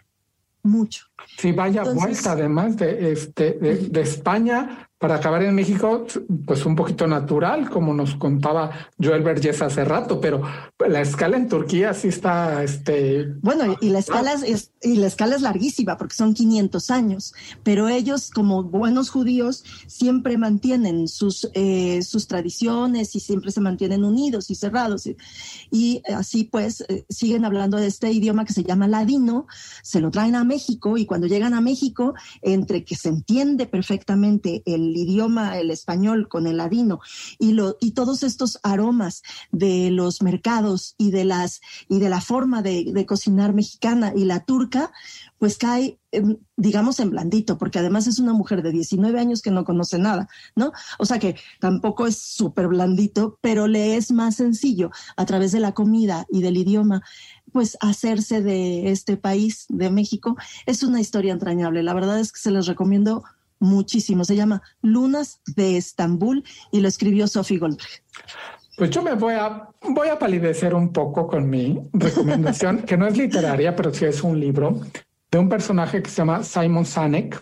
Mucho. 0.62 1.08
Sí, 1.38 1.52
vaya 1.52 1.84
vuelta 1.84 2.32
además 2.32 2.78
de, 2.78 3.12
este, 3.12 3.54
de 3.54 4.02
España 4.02 4.90
para 5.04 5.16
acabar 5.16 5.44
en 5.44 5.54
México, 5.54 6.08
pues 6.46 6.66
un 6.66 6.78
poquito 6.78 7.08
natural, 7.08 7.70
como 7.70 7.94
nos 7.94 8.16
contaba 8.16 8.72
Joel 8.98 9.22
Vergés 9.22 9.62
hace 9.62 9.84
rato, 9.84 10.22
pero 10.22 10.42
la 10.80 11.02
escala 11.02 11.36
en 11.36 11.50
Turquía 11.50 11.94
sí 11.94 12.08
está, 12.08 12.64
este... 12.64 13.26
Bueno, 13.42 13.76
y 13.82 13.90
la 13.90 14.00
escala 14.00 14.32
es, 14.32 14.72
y 14.82 14.96
la 14.96 15.08
escala 15.08 15.36
es 15.36 15.42
larguísima 15.42 15.98
porque 15.98 16.16
son 16.16 16.34
500 16.34 16.90
años, 16.90 17.34
pero 17.64 17.90
ellos 17.90 18.32
como 18.32 18.64
buenos 18.64 19.10
judíos 19.10 19.66
siempre 19.88 20.38
mantienen 20.38 21.10
sus, 21.10 21.50
eh, 21.54 22.02
sus 22.02 22.30
tradiciones 22.30 23.14
y 23.18 23.20
siempre 23.20 23.52
se 23.52 23.60
mantienen 23.60 24.06
unidos 24.06 24.50
y 24.52 24.56
cerrados. 24.56 25.10
Y, 25.70 26.02
así 26.16 26.46
pues 26.46 26.86
eh, 26.88 27.04
siguen 27.10 27.44
hablando 27.44 27.76
de 27.76 27.88
este 27.88 28.10
idioma 28.10 28.46
que 28.46 28.54
se 28.54 28.64
llama 28.64 28.88
ladino, 28.88 29.48
se 29.82 30.00
lo 30.00 30.12
traen 30.12 30.36
a 30.36 30.46
México 30.46 30.98
y 30.98 31.06
cuando 31.06 31.28
llegan 31.28 31.54
a 31.54 31.60
México, 31.60 32.14
entre 32.42 32.86
que 32.86 32.96
se 32.96 33.10
entiende 33.10 33.66
perfectamente 33.66 34.64
el 34.66 34.93
idioma, 34.98 35.58
el 35.58 35.72
español 35.72 36.28
con 36.28 36.48
el 36.48 36.58
ladino 36.58 37.00
y, 37.40 37.54
lo, 37.54 37.78
y 37.80 37.92
todos 37.92 38.24
estos 38.24 38.60
aromas 38.64 39.22
de 39.52 39.92
los 39.92 40.22
mercados 40.22 40.96
y 40.98 41.12
de, 41.12 41.26
las, 41.26 41.62
y 41.90 42.00
de 42.00 42.10
la 42.10 42.22
forma 42.22 42.62
de, 42.62 43.06
cocinar 43.08 43.54
mexicana 43.54 44.14
y 44.16 44.26
la 44.26 44.46
turca, 44.46 44.92
pues 45.38 45.58
cae, 45.58 46.00
digamos, 46.56 47.00
en 47.00 47.10
blandito, 47.10 47.58
porque 47.58 47.80
además 47.80 48.08
es 48.08 48.18
una 48.18 48.34
mujer 48.34 48.64
de 48.64 48.72
19 48.72 49.20
años 49.20 49.42
que 49.42 49.52
no 49.52 49.66
conoce 49.66 50.00
nada, 50.00 50.28
¿no? 50.56 50.72
O 51.00 51.06
sea 51.06 51.20
que 51.20 51.36
tampoco 51.60 52.08
es 52.08 52.18
súper 52.18 52.68
blandito, 52.70 53.40
pero 53.42 53.68
le 53.68 53.98
es 53.98 54.12
más 54.12 54.36
sencillo 54.36 54.92
a 55.18 55.26
través 55.26 55.52
de 55.52 55.60
la 55.60 55.74
comida 55.74 56.26
y 56.30 56.42
del 56.42 56.58
idioma, 56.58 57.04
pues 57.52 57.78
hacerse 57.82 58.42
de 58.42 58.90
este 58.90 59.18
país, 59.18 59.66
de 59.70 59.90
México. 59.90 60.36
Es 60.66 60.84
una 60.84 61.02
historia 61.02 61.34
entrañable. 61.34 61.84
La 61.84 61.94
verdad 61.94 62.20
es 62.20 62.32
que 62.32 62.40
se 62.40 62.52
les 62.52 62.66
recomiendo 62.66 63.24
muchísimo. 63.64 64.26
Se 64.26 64.36
llama 64.36 64.62
Lunas 64.82 65.42
de 65.56 65.78
Estambul 65.78 66.44
y 66.72 66.82
lo 66.82 66.88
escribió 66.88 67.28
Sophie 67.28 67.58
Goldberg. 67.58 68.04
Pues 68.78 68.90
yo 68.90 69.02
me 69.02 69.14
voy 69.14 69.36
a, 69.36 69.70
voy 69.82 70.10
a 70.10 70.20
palidecer 70.20 70.74
un 70.74 70.92
poco 70.92 71.28
con 71.28 71.50
mi 71.50 71.80
recomendación, 71.94 72.84
que 72.84 72.98
no 72.98 73.08
es 73.08 73.18
literaria, 73.18 73.76
pero 73.76 73.94
sí 73.94 74.06
es 74.06 74.24
un 74.24 74.40
libro 74.40 74.82
de 75.32 75.40
un 75.40 75.48
personaje 75.48 76.02
que 76.02 76.10
se 76.10 76.18
llama 76.18 76.44
Simon 76.44 76.86
Sanek, 76.86 77.42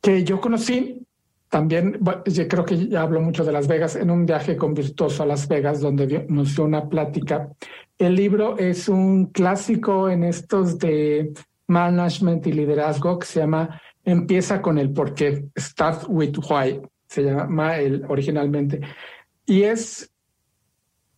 que 0.00 0.24
yo 0.24 0.40
conocí 0.40 1.06
también, 1.48 1.98
yo 2.26 2.48
creo 2.48 2.64
que 2.64 2.88
ya 2.88 3.02
hablo 3.02 3.20
mucho 3.20 3.44
de 3.44 3.52
Las 3.52 3.66
Vegas, 3.66 3.96
en 3.96 4.10
un 4.10 4.24
viaje 4.24 4.56
con 4.56 4.72
Virtuoso 4.72 5.22
a 5.22 5.26
Las 5.26 5.48
Vegas, 5.48 5.80
donde 5.80 6.26
nos 6.28 6.54
dio 6.54 6.64
una 6.64 6.88
plática. 6.88 7.48
El 7.98 8.14
libro 8.14 8.56
es 8.56 8.88
un 8.88 9.26
clásico 9.26 10.08
en 10.08 10.24
estos 10.24 10.78
de 10.78 11.32
management 11.66 12.46
y 12.46 12.52
liderazgo 12.52 13.18
que 13.18 13.26
se 13.26 13.40
llama 13.40 13.80
empieza 14.04 14.62
con 14.62 14.78
el 14.78 14.90
por 14.90 15.14
qué, 15.14 15.46
Start 15.58 16.04
with 16.08 16.36
Why, 16.48 16.80
se 17.08 17.22
llama 17.22 17.76
el 17.76 18.04
originalmente. 18.08 18.80
Y 19.46 19.62
es 19.62 20.10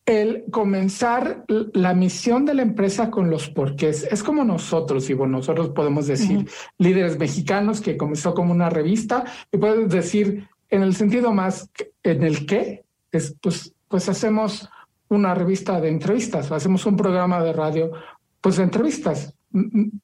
el 0.05 0.45
comenzar 0.51 1.45
la 1.49 1.95
misión 1.95 2.45
de 2.45 2.55
la 2.55 2.63
empresa 2.63 3.11
con 3.11 3.31
los 3.31 3.49
porqués. 3.49 4.05
Es 4.11 4.23
como 4.23 4.45
nosotros, 4.45 5.09
y 5.11 5.15
bueno, 5.15 5.39
nosotros 5.39 5.71
podemos 5.71 6.07
decir 6.07 6.49
líderes 6.79 7.19
mexicanos 7.19 7.81
que 7.81 7.97
comenzó 7.97 8.35
como 8.35 8.53
una 8.53 8.69
revista 8.69 9.25
y 9.53 9.59
puedes 9.59 9.89
decir 9.91 10.49
en 10.71 10.83
el 10.83 10.95
sentido 10.97 11.33
más 11.33 11.71
en 12.03 12.23
el 12.23 12.47
qué, 12.47 12.85
es 13.13 13.37
pues, 13.41 13.75
pues 13.89 14.09
hacemos 14.09 14.69
una 15.09 15.35
revista 15.35 15.81
de 15.81 15.91
entrevistas, 15.91 16.51
hacemos 16.51 16.87
un 16.87 16.97
programa 16.97 17.43
de 17.45 17.53
radio, 17.53 17.93
pues 18.41 18.57
de 18.57 18.65
entrevistas, 18.65 19.35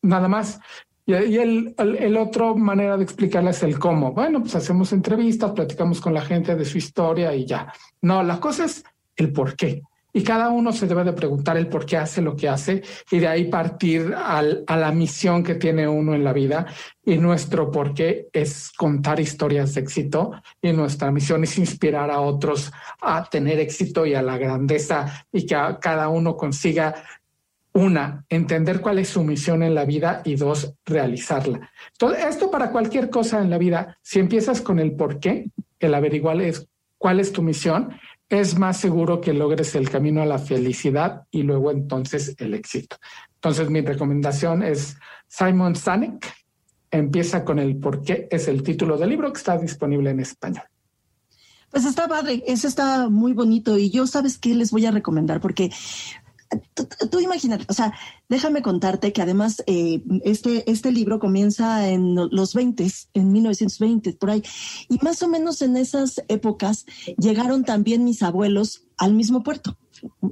nada 0.03 0.29
más. 0.29 0.61
Y, 1.09 1.39
el, 1.39 1.75
el, 1.79 2.17
otro 2.19 2.55
manera 2.55 2.99
de 2.99 3.03
explicarla 3.03 3.53
es 3.53 3.63
el 3.63 3.79
cómo. 3.79 4.13
Bueno, 4.13 4.43
pues 4.43 4.55
hacemos 4.57 4.93
entrevistas, 4.93 5.53
platicamos 5.53 6.03
con 6.03 6.13
la 6.13 6.21
gente 6.21 6.55
de 6.55 6.67
su 6.67 6.77
historia 6.77 7.35
y 7.35 7.47
ya. 7.47 7.73
No, 8.03 8.23
la 8.23 8.39
cosa 8.39 8.67
es 8.67 8.85
el 9.17 9.33
por 9.33 9.57
qué. 9.57 9.81
Y 10.13 10.23
cada 10.23 10.51
uno 10.51 10.71
se 10.71 10.87
debe 10.87 11.05
de 11.05 11.15
preguntar 11.15 11.57
el 11.57 11.67
por 11.67 11.87
qué 11.87 11.97
hace 11.97 12.21
lo 12.21 12.37
que 12.37 12.49
hace 12.49 12.83
y 13.11 13.21
de 13.21 13.29
ahí 13.29 13.45
partir 13.45 14.15
a 14.15 14.43
la 14.43 14.93
misión 14.93 15.43
que 15.43 15.55
tiene 15.55 15.89
uno 15.89 16.15
en 16.15 16.25
la 16.25 16.35
vida. 16.35 16.67
Y 17.03 17.17
nuestro 17.17 17.71
por 17.71 17.95
qué 17.95 18.29
es 18.31 18.71
contar 18.77 19.19
historias 19.19 19.75
de 19.75 19.81
éxito 19.81 20.33
y 20.61 20.73
nuestra 20.73 21.11
misión 21.11 21.45
es 21.45 21.57
inspirar 21.57 22.11
a 22.11 22.21
otros 22.21 22.71
a 23.01 23.25
tener 23.31 23.61
éxito 23.61 24.05
y 24.05 24.15
a 24.15 24.21
la 24.21 24.37
grandeza 24.37 25.25
y 25.33 25.47
que 25.47 25.57
cada 25.81 26.09
uno 26.09 26.37
consiga 26.37 26.95
una, 27.73 28.25
entender 28.29 28.81
cuál 28.81 28.99
es 28.99 29.09
su 29.09 29.23
misión 29.23 29.63
en 29.63 29.75
la 29.75 29.85
vida 29.85 30.23
y 30.25 30.37
dos, 30.37 30.75
realizarla. 30.85 31.71
Entonces, 31.93 32.25
esto 32.27 32.51
para 32.51 32.71
cualquier 32.71 33.11
cosa 33.11 33.41
en 33.41 33.51
la 33.51 33.59
vida, 33.59 33.99
si 34.03 34.19
empiezas 34.19 34.61
con 34.61 34.79
el 34.79 34.93
por 34.93 35.21
qué, 35.21 35.51
el 35.79 35.95
averiguar 35.95 36.41
es 36.41 36.67
cuál 36.97 37.21
es 37.21 37.33
tu 37.33 37.43
misión, 37.43 37.97
es 38.29 38.59
más 38.59 38.79
seguro 38.79 39.21
que 39.21 39.33
logres 39.33 39.75
el 39.75 39.89
camino 39.89 40.21
a 40.21 40.27
la 40.27 40.39
felicidad 40.39 41.23
y 41.31 41.43
luego 41.43 41.71
entonces 41.71 42.35
el 42.39 42.55
éxito. 42.55 42.97
Entonces 43.35 43.71
mi 43.71 43.81
recomendación 43.81 44.63
es 44.63 44.97
Simon 45.29 45.77
Sinek, 45.77 46.31
empieza 46.91 47.45
con 47.45 47.59
el 47.59 47.77
por 47.77 48.03
qué 48.03 48.29
es 48.31 48.49
el 48.49 48.63
título 48.63 48.99
del 48.99 49.11
libro 49.11 49.33
que 49.33 49.39
está 49.39 49.57
disponible 49.57 50.11
en 50.11 50.21
español. 50.21 50.65
Pues 51.71 51.85
está 51.85 52.09
padre, 52.09 52.43
eso 52.47 52.67
está 52.67 53.09
muy 53.09 53.35
bonito 53.35 53.77
y 53.77 53.91
yo 53.91 54.07
sabes 54.07 54.39
qué 54.39 54.55
les 54.55 54.71
voy 54.71 54.87
a 54.87 54.91
recomendar 54.91 55.41
porque 55.41 55.71
tú, 57.11 57.21
imagínate, 57.21 57.65
o 57.69 57.73
sea, 57.73 57.93
déjame 58.29 58.63
contarte 58.63 59.13
que 59.13 59.23
además 59.23 59.63
eh, 59.67 60.03
este, 60.25 60.71
este 60.71 60.93
libro 60.93 61.19
comienza 61.19 61.89
en 61.89 62.15
los 62.15 62.55
20, 62.55 62.87
en 63.15 63.33
1920, 63.33 64.13
por 64.15 64.31
ahí, 64.31 64.43
y 64.89 64.99
más 65.03 65.23
o 65.23 65.29
menos 65.29 65.63
en 65.63 65.77
esas 65.77 66.23
épocas 66.29 66.87
llegaron 67.19 67.65
también 67.65 68.05
mis 68.05 68.23
abuelos 68.23 68.87
al 68.97 69.15
mismo 69.15 69.43
puerto, 69.43 69.77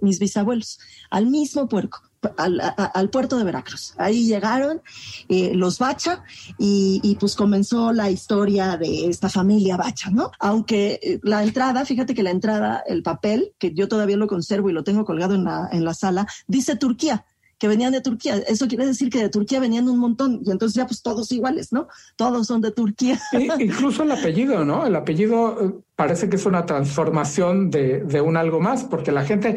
mis 0.01 0.19
bisabuelos, 0.19 0.79
al 1.11 1.27
mismo 1.27 1.69
puerto 1.69 1.99
al, 2.37 3.11
puerto 3.11 3.39
de 3.39 3.45
Veracruz. 3.45 3.95
Ahí 3.99 4.27
llegaron 4.27 4.83
eh, 5.29 5.53
los 5.55 5.79
Bacha 5.79 6.25
y, 6.59 7.17
pues 7.21 7.37
comenzó 7.37 7.93
la 7.93 8.11
historia 8.11 8.77
de 8.77 9.07
esta 9.07 9.29
familia 9.29 9.77
Bacha, 9.77 10.11
¿no? 10.11 10.31
Aunque 10.39 10.99
eh, 11.03 11.21
la 11.23 11.43
entrada, 11.43 11.85
fíjate 11.85 12.15
que 12.15 12.23
la 12.23 12.31
entrada, 12.31 12.83
el 12.87 13.03
papel, 13.03 13.53
que 13.59 13.73
yo 13.73 13.89
todavía 13.89 14.17
lo 14.17 14.27
conservo 14.27 14.71
y 14.71 14.73
lo 14.73 14.85
tengo 14.85 15.05
colgado 15.05 15.35
en 15.35 15.45
la, 15.45 15.69
en 15.73 15.85
la 15.85 15.95
sala, 15.95 16.27
dice 16.47 16.77
Turquía 16.77 17.25
que 17.59 17.69
venían 17.69 17.93
de 17.93 18.01
Turquía. 18.01 18.37
Eso 18.49 18.69
quiere 18.69 18.87
decir 18.87 19.11
que 19.11 19.19
de 19.19 19.29
Turquía 19.29 19.61
venían 19.61 19.89
un 19.89 19.99
montón 19.99 20.41
y 20.45 20.51
entonces 20.51 20.77
ya 20.77 20.87
pues 20.87 21.03
todos 21.03 21.33
iguales, 21.33 21.73
¿no? 21.73 21.89
Todos 22.17 22.47
son 22.47 22.61
de 22.61 22.71
Turquía. 22.71 23.19
incluso 23.59 24.03
el 24.03 24.13
apellido, 24.13 24.65
¿no? 24.65 24.87
El 24.87 24.95
apellido 24.95 25.65
eh, 25.65 25.75
parece 25.95 26.29
que 26.29 26.37
es 26.37 26.47
una 26.47 26.67
transformación 26.67 27.71
de, 27.71 28.01
de 28.01 28.21
un 28.21 28.37
algo 28.37 28.61
más, 28.61 28.85
porque 28.85 29.13
la 29.13 29.25
gente 29.25 29.57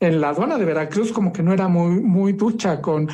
en 0.00 0.20
la 0.20 0.30
aduana 0.30 0.58
de 0.58 0.64
Veracruz 0.64 1.12
como 1.12 1.32
que 1.32 1.42
no 1.42 1.52
era 1.52 1.68
muy, 1.68 2.00
muy 2.00 2.32
ducha 2.32 2.80
con, 2.80 3.08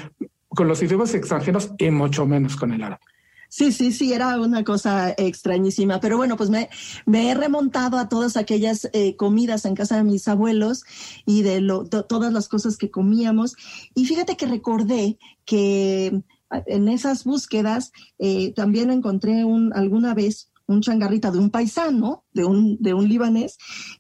con 0.48 0.68
los 0.68 0.82
idiomas 0.82 1.14
extranjeros 1.14 1.72
y 1.78 1.90
mucho 1.90 2.26
menos 2.26 2.56
con 2.56 2.72
el 2.72 2.82
árabe. 2.82 3.00
Sí, 3.48 3.70
sí, 3.70 3.92
sí, 3.92 4.12
era 4.12 4.40
una 4.40 4.64
cosa 4.64 5.14
extrañísima. 5.16 6.00
Pero 6.00 6.16
bueno, 6.16 6.36
pues 6.36 6.50
me, 6.50 6.68
me 7.06 7.30
he 7.30 7.34
remontado 7.34 7.98
a 7.98 8.08
todas 8.08 8.36
aquellas 8.36 8.90
eh, 8.92 9.14
comidas 9.14 9.64
en 9.64 9.76
casa 9.76 9.96
de 9.96 10.02
mis 10.02 10.26
abuelos 10.26 10.82
y 11.24 11.42
de, 11.42 11.60
lo, 11.60 11.84
todas 11.84 12.32
las 12.32 12.48
cosas 12.48 12.76
que 12.76 12.90
comíamos. 12.90 13.54
Y 13.94 14.06
fíjate 14.06 14.36
que 14.36 14.46
recordé 14.46 15.18
que 15.44 16.20
en 16.66 16.88
esas 16.88 17.22
búsquedas 17.22 17.92
eh, 18.18 18.52
también 18.54 18.90
encontré 18.90 19.44
un, 19.44 19.72
alguna 19.72 20.14
vez 20.14 20.50
un 20.66 20.80
changarrita 20.80 21.30
de 21.30 21.38
un 21.38 21.50
paisano, 21.50 22.24
de 22.32 22.44
un, 22.44 22.76
de 22.80 22.92
un 22.92 23.08
libanés, 23.08 23.58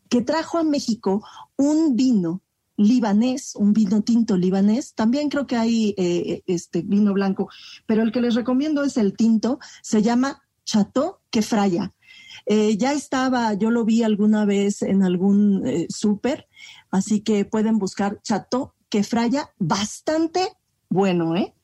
que 0.08 0.22
trajo 0.22 0.58
a 0.58 0.64
México 0.64 1.24
un 1.56 1.94
vino 1.94 2.42
libanés, 2.76 3.54
un 3.56 3.72
vino 3.72 4.02
tinto 4.02 4.36
libanés. 4.36 4.94
También 4.94 5.28
creo 5.28 5.46
que 5.46 5.56
hay 5.56 5.94
eh, 5.96 6.42
este 6.46 6.82
vino 6.82 7.12
blanco, 7.12 7.48
pero 7.86 8.02
el 8.02 8.12
que 8.12 8.20
les 8.20 8.34
recomiendo 8.34 8.82
es 8.82 8.96
el 8.96 9.16
tinto. 9.16 9.58
Se 9.82 10.02
llama 10.02 10.42
Chateau 10.64 11.18
Quefraya. 11.30 11.92
Eh, 12.46 12.76
ya 12.76 12.92
estaba, 12.92 13.54
yo 13.54 13.70
lo 13.70 13.84
vi 13.84 14.02
alguna 14.02 14.44
vez 14.44 14.82
en 14.82 15.02
algún 15.02 15.66
eh, 15.66 15.86
súper, 15.88 16.46
así 16.90 17.20
que 17.20 17.44
pueden 17.44 17.78
buscar 17.78 18.20
Chateau 18.22 18.72
Quefraya, 18.88 19.50
bastante 19.58 20.48
bueno, 20.88 21.36
¿eh? 21.36 21.54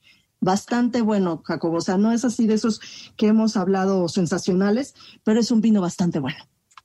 Bastante 0.40 1.02
bueno, 1.02 1.42
Jacobo. 1.44 1.76
O 1.76 1.80
sea, 1.82 1.98
no 1.98 2.12
es 2.12 2.24
así 2.24 2.46
de 2.46 2.54
esos 2.54 2.80
que 3.16 3.26
hemos 3.26 3.58
hablado 3.58 4.08
sensacionales, 4.08 4.94
pero 5.22 5.38
es 5.38 5.50
un 5.50 5.60
vino 5.60 5.82
bastante 5.82 6.18
bueno. 6.18 6.38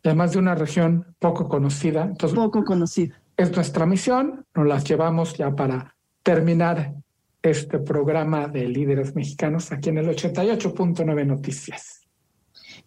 Además 0.03 0.33
de 0.33 0.39
una 0.39 0.55
región 0.55 1.15
poco 1.19 1.47
conocida. 1.47 2.13
poco 2.35 2.65
conocida 2.65 3.15
es 3.37 3.55
nuestra 3.55 3.85
misión, 3.85 4.45
nos 4.53 4.67
las 4.67 4.83
llevamos 4.83 5.35
ya 5.35 5.55
para 5.55 5.95
terminar 6.23 6.93
este 7.41 7.79
programa 7.79 8.47
de 8.47 8.67
líderes 8.67 9.15
mexicanos 9.15 9.71
aquí 9.71 9.89
en 9.89 9.99
el 9.99 10.07
88.9 10.07 11.25
Noticias. 11.25 12.01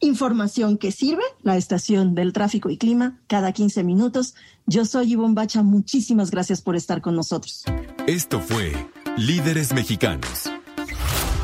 Información 0.01 0.79
que 0.79 0.93
sirve, 0.93 1.23
la 1.43 1.57
estación 1.57 2.15
del 2.15 2.33
tráfico 2.33 2.71
y 2.71 2.79
clima, 2.79 3.21
cada 3.27 3.53
15 3.53 3.83
minutos. 3.83 4.35
Yo 4.67 4.85
soy 4.85 5.13
Ivonne 5.13 5.35
Bacha, 5.35 5.63
muchísimas 5.63 6.31
gracias 6.31 6.63
por 6.63 6.77
estar 6.77 7.01
con 7.01 7.17
nosotros. 7.17 7.65
Esto 8.07 8.41
fue 8.41 8.73
Líderes 9.17 9.73
Mexicanos. 9.73 10.51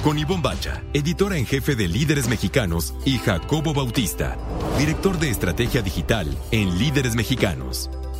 Con 0.05 0.18
Ivonne 0.18 0.42
Bacha, 0.42 0.82
editora 0.92 1.36
en 1.36 1.46
jefe 1.46 1.74
de 1.74 1.88
Líderes 1.88 2.28
Mexicanos, 2.28 2.94
y 3.05 3.18
Jacobo 3.18 3.74
Bautista, 3.74 4.36
director 4.78 5.18
de 5.18 5.30
Estrategia 5.30 5.82
Digital 5.82 6.36
en 6.50 6.78
Líderes 6.78 7.16
Mexicanos. 7.16 7.90